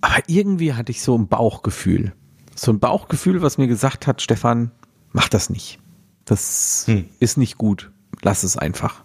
[0.01, 2.13] Aber irgendwie hatte ich so ein Bauchgefühl.
[2.55, 4.71] So ein Bauchgefühl, was mir gesagt hat, Stefan,
[5.13, 5.79] mach das nicht.
[6.25, 7.07] Das Hm.
[7.19, 7.91] ist nicht gut.
[8.23, 9.05] Lass es einfach.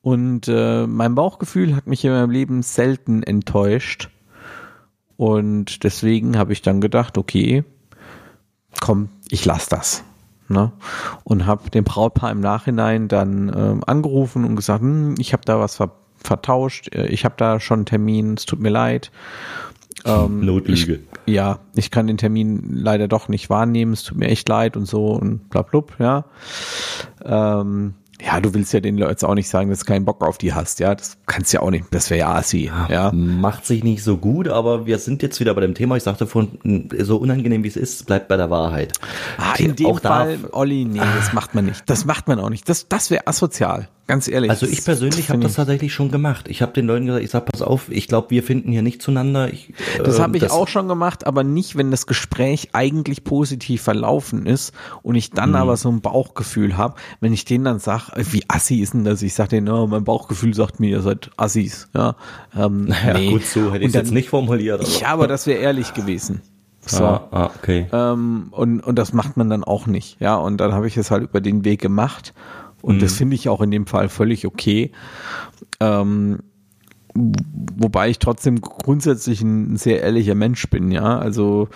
[0.00, 4.08] Und äh, mein Bauchgefühl hat mich in meinem Leben selten enttäuscht.
[5.16, 7.62] Und deswegen habe ich dann gedacht, okay,
[8.80, 10.02] komm, ich lass das.
[10.52, 10.72] Ne?
[11.24, 15.58] Und habe dem Brautpaar im Nachhinein dann ähm, angerufen und gesagt, hm, ich habe da
[15.58, 15.90] was ver
[16.24, 19.10] vertauscht, äh, ich habe da schon einen Termin, es tut mir leid.
[20.04, 21.00] Ähm, Notlüge.
[21.26, 24.76] Ich, ja, ich kann den Termin leider doch nicht wahrnehmen, es tut mir echt leid
[24.76, 26.24] und so und bla blub, ja.
[27.24, 27.94] Ähm,
[28.32, 30.54] ja, du willst ja den Leuten auch nicht sagen, dass du keinen Bock auf die
[30.54, 30.94] hast, ja.
[30.94, 31.84] Das kannst du ja auch nicht.
[31.90, 33.12] Das wäre ja assi, ja.
[33.12, 35.96] Macht sich nicht so gut, aber wir sind jetzt wieder bei dem Thema.
[35.96, 38.92] Ich sagte vorhin, so unangenehm wie es ist, bleibt bei der Wahrheit.
[39.36, 41.82] Ah, in dem auch Fall, da, Olli, nee, das macht man nicht.
[41.86, 42.68] Das macht man auch nicht.
[42.68, 43.88] Das, das wäre asozial.
[44.12, 44.50] Ganz ehrlich.
[44.50, 46.46] Also ich persönlich habe das tatsächlich schon gemacht.
[46.48, 49.00] Ich habe den Leuten gesagt, ich sag, pass auf, ich glaube, wir finden hier nicht
[49.00, 49.50] zueinander.
[49.50, 49.72] Ich,
[50.04, 54.44] Das äh, habe ich auch schon gemacht, aber nicht, wenn das Gespräch eigentlich positiv verlaufen
[54.44, 58.42] ist und ich dann aber so ein Bauchgefühl habe, wenn ich denen dann sage, wie
[58.48, 59.22] assi ist denn das?
[59.22, 61.88] Ich sage denen, oh, mein Bauchgefühl sagt mir, ihr seid Assis.
[61.94, 62.14] Ja,
[62.54, 63.30] ähm, Ja, nee.
[63.30, 64.80] gut, so hätte ich jetzt dann- nicht formuliert.
[64.82, 66.42] aber- Ja, aber das wäre ehrlich gewesen.
[66.84, 67.04] So.
[67.04, 67.86] Ah, ah, okay.
[67.92, 70.18] Ähm, und, und das macht man dann auch nicht.
[70.20, 72.34] Ja, und dann habe ich es halt über den Weg gemacht.
[72.82, 74.92] Und das finde ich auch in dem Fall völlig okay.
[75.80, 76.40] Ähm,
[77.14, 81.18] wobei ich trotzdem grundsätzlich ein sehr ehrlicher Mensch bin, ja.
[81.18, 81.68] Also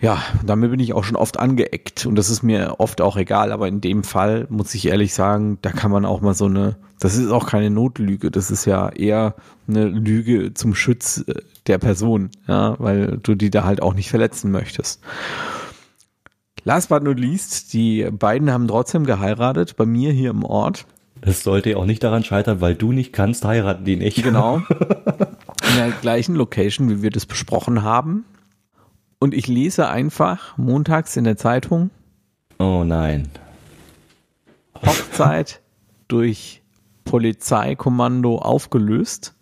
[0.00, 3.50] ja, damit bin ich auch schon oft angeeckt und das ist mir oft auch egal,
[3.50, 6.76] aber in dem Fall muss ich ehrlich sagen, da kann man auch mal so eine,
[7.00, 9.34] das ist auch keine Notlüge, das ist ja eher
[9.66, 11.34] eine Lüge zum Schutz äh,
[11.66, 15.00] der Person, ja, weil du die da halt auch nicht verletzen möchtest.
[16.66, 20.84] Last but not least, die beiden haben trotzdem geheiratet, bei mir hier im Ort.
[21.20, 24.24] Das sollte auch nicht daran scheitern, weil du nicht kannst, heiraten die nicht.
[24.24, 24.56] Genau.
[25.70, 28.24] In der gleichen Location, wie wir das besprochen haben.
[29.20, 31.90] Und ich lese einfach montags in der Zeitung,
[32.58, 33.28] Oh nein.
[34.84, 35.60] Hochzeit
[36.08, 36.62] durch
[37.04, 39.34] Polizeikommando aufgelöst.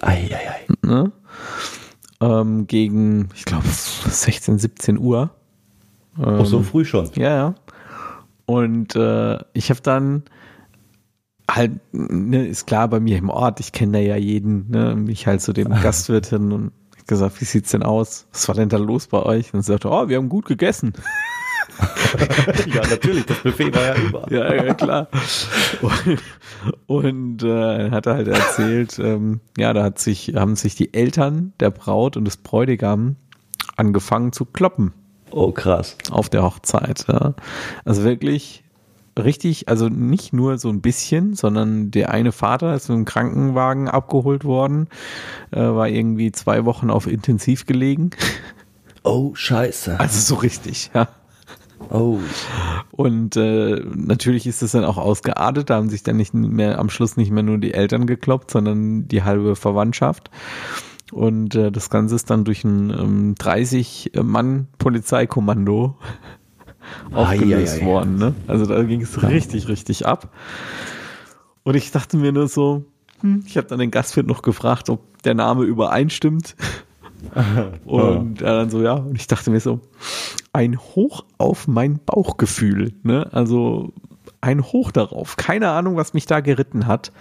[0.00, 0.66] Eieiei.
[0.82, 1.12] Ne?
[2.20, 5.30] Ähm, gegen, ich glaube, 16, 17 Uhr.
[6.20, 7.10] Auch so früh schon.
[7.14, 7.54] Ja, ja.
[8.46, 10.22] Und äh, ich habe dann
[11.50, 15.26] halt, ne, ist klar bei mir im Ort, ich kenne da ja jeden, ne, mich
[15.26, 18.26] halt zu dem Gastwirtin und ich gesagt, wie sieht's denn aus?
[18.32, 19.54] Was war denn da los bei euch?
[19.54, 20.92] Und sie sagte, oh, wir haben gut gegessen.
[22.74, 24.32] ja, natürlich, das Buffet war ja über.
[24.32, 25.08] Ja, ja, klar.
[25.80, 26.22] Und,
[26.86, 31.52] und äh, hat er halt erzählt, ähm, ja, da hat sich, haben sich die Eltern
[31.60, 33.16] der Braut und des Bräutigam
[33.76, 34.92] angefangen zu kloppen
[35.30, 35.96] Oh, krass.
[36.10, 37.06] auf der Hochzeit.
[37.08, 37.34] Ja.
[37.84, 38.64] Also wirklich
[39.18, 43.88] richtig, also nicht nur so ein bisschen, sondern der eine Vater ist mit einem Krankenwagen
[43.88, 44.88] abgeholt worden,
[45.50, 48.10] äh, war irgendwie zwei Wochen auf Intensiv gelegen.
[49.02, 49.98] Oh, scheiße.
[49.98, 51.08] Also so richtig, ja.
[51.90, 52.18] Oh.
[52.90, 56.90] Und äh, natürlich ist es dann auch ausgeartet, da haben sich dann nicht mehr am
[56.90, 60.30] Schluss nicht mehr nur die Eltern gekloppt, sondern die halbe Verwandtschaft.
[61.12, 65.96] Und äh, das Ganze ist dann durch ein ähm, 30-Mann-Polizeikommando
[67.12, 67.86] aufgelöst Ei, ei, ei.
[67.86, 68.16] worden.
[68.16, 68.34] Ne?
[68.46, 70.32] Also da ging es richtig, richtig ab.
[71.62, 72.84] Und ich dachte mir nur so,
[73.20, 76.56] hm, ich habe dann den Gastwirt noch gefragt, ob der Name übereinstimmt.
[77.84, 79.80] Und er dann so, ja, und ich dachte mir so,
[80.52, 83.28] ein Hoch auf mein Bauchgefühl, ne?
[83.32, 83.92] Also
[84.40, 85.36] ein Hoch darauf.
[85.36, 87.12] Keine Ahnung, was mich da geritten hat.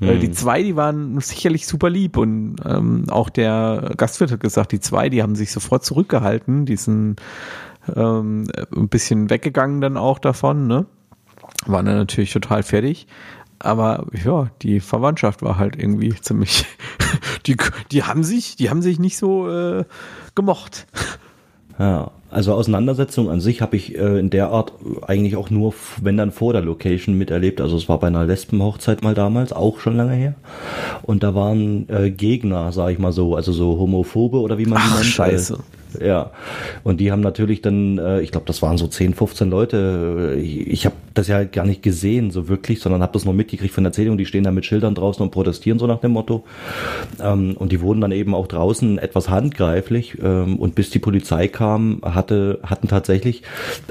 [0.00, 4.72] Äh, Die zwei, die waren sicherlich super lieb und ähm, auch der Gastwirt hat gesagt,
[4.72, 7.16] die zwei, die haben sich sofort zurückgehalten, die sind
[7.94, 10.86] ähm, ein bisschen weggegangen dann auch davon, ne?
[11.66, 13.06] Waren dann natürlich total fertig.
[13.58, 16.66] Aber ja, die Verwandtschaft war halt irgendwie ziemlich.
[17.46, 17.56] Die,
[17.90, 19.84] die haben sich, die haben sich nicht so äh,
[20.34, 20.86] gemocht.
[21.78, 24.72] Ja, also Auseinandersetzung an sich habe ich äh, in der Art
[25.06, 25.72] eigentlich auch nur,
[26.02, 27.60] wenn dann vor der Location miterlebt.
[27.60, 30.34] Also es war bei einer Lesbenhochzeit mal damals, auch schon lange her.
[31.02, 34.78] Und da waren äh, Gegner, sage ich mal so, also so Homophobe oder wie man
[34.78, 35.06] die Ach, nennt.
[35.06, 35.58] scheiße.
[36.00, 36.30] Ja,
[36.84, 40.38] und die haben natürlich dann, äh, ich glaube, das waren so 10, 15 Leute.
[40.40, 43.74] Ich, ich habe das ja gar nicht gesehen so wirklich, sondern habe das nur mitgekriegt
[43.74, 44.18] von Erzählungen.
[44.18, 46.44] Die stehen da mit Schildern draußen und protestieren so nach dem Motto.
[47.20, 50.18] Ähm, und die wurden dann eben auch draußen etwas handgreiflich.
[50.22, 53.42] Ähm, und bis die Polizei kam, hatte, hatten tatsächlich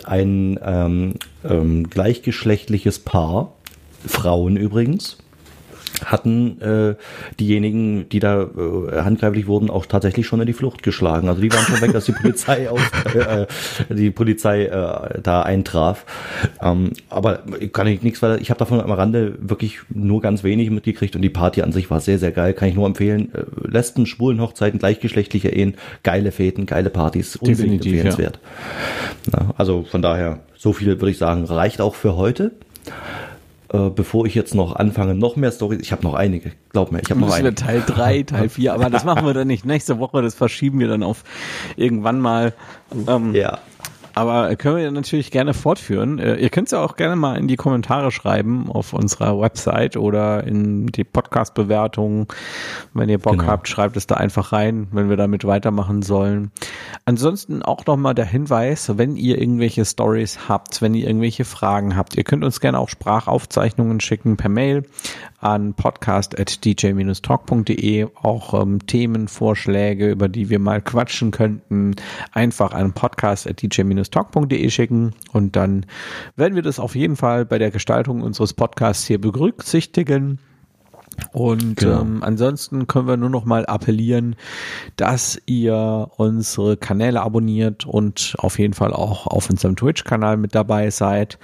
[0.04, 1.16] ein ähm,
[1.48, 3.54] ähm, gleichgeschlechtliches Paar,
[4.06, 5.18] Frauen übrigens,
[6.06, 6.96] hatten äh,
[7.40, 11.28] diejenigen, die da äh, handgreiflich wurden, auch tatsächlich schon in die Flucht geschlagen.
[11.30, 12.82] Also die waren schon weg, dass die Polizei auf,
[13.16, 13.48] äh,
[13.90, 16.06] die Polizei äh, da eintraf.
[16.62, 17.40] Ähm, aber
[17.74, 18.40] kann ich nichts weiter.
[18.42, 21.90] Ich habe davon am Rande wirklich nur ganz wenig mitgekriegt und die Party an sich
[21.90, 22.54] war sehr, sehr geil.
[22.54, 23.34] Kann ich nur empfehlen.
[23.34, 28.40] Äh, Lesben, Schwulen, Hochzeiten, gleichgeschlechtliche Ehen, geile Feten, geile Partys, unbedingt empfehlenswert.
[29.34, 32.52] Ja, also von daher, so viel würde ich sagen, reicht auch für heute.
[33.74, 35.80] Äh, bevor ich jetzt noch anfange, noch mehr Stories.
[35.82, 37.54] Ich habe noch einige, glaub mir, ich habe noch einige.
[37.56, 40.88] Teil 3, Teil 4, aber das machen wir dann nicht nächste Woche, das verschieben wir
[40.88, 41.24] dann auf
[41.76, 42.54] irgendwann mal.
[43.08, 43.60] Ähm, Ja.
[44.18, 46.18] Aber können wir natürlich gerne fortführen.
[46.18, 49.96] Äh, ihr könnt es ja auch gerne mal in die Kommentare schreiben auf unserer Website
[49.96, 52.26] oder in die Podcast-Bewertungen.
[52.96, 53.46] Wenn ihr Bock genau.
[53.46, 56.50] habt, schreibt es da einfach rein, wenn wir damit weitermachen sollen.
[57.06, 62.16] Ansonsten auch nochmal der Hinweis, wenn ihr irgendwelche Stories habt, wenn ihr irgendwelche Fragen habt,
[62.16, 64.84] ihr könnt uns gerne auch Sprachaufzeichnungen schicken per Mail
[65.40, 71.96] an podcast.dj-talk.de, auch ähm, Themenvorschläge, über die wir mal quatschen könnten,
[72.32, 75.86] einfach an podcast.dj-talk.de schicken und dann
[76.36, 80.40] werden wir das auf jeden Fall bei der Gestaltung unseres Podcasts hier berücksichtigen.
[81.32, 82.02] Und genau.
[82.02, 84.36] ähm, ansonsten können wir nur noch mal appellieren,
[84.98, 90.90] dass ihr unsere Kanäle abonniert und auf jeden Fall auch auf unserem Twitch-Kanal mit dabei
[90.90, 91.40] seid.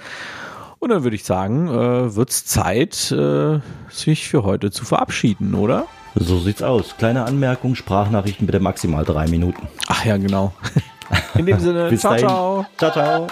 [0.84, 3.58] Und dann würde ich sagen, äh, wird es Zeit, äh,
[3.88, 5.86] sich für heute zu verabschieden, oder?
[6.14, 6.98] So sieht's aus.
[6.98, 9.66] Kleine Anmerkung, Sprachnachrichten bitte maximal drei Minuten.
[9.86, 10.52] Ach ja, genau.
[11.36, 12.66] In dem Sinne, ciao, ciao.
[12.76, 13.26] Ciao, ciao.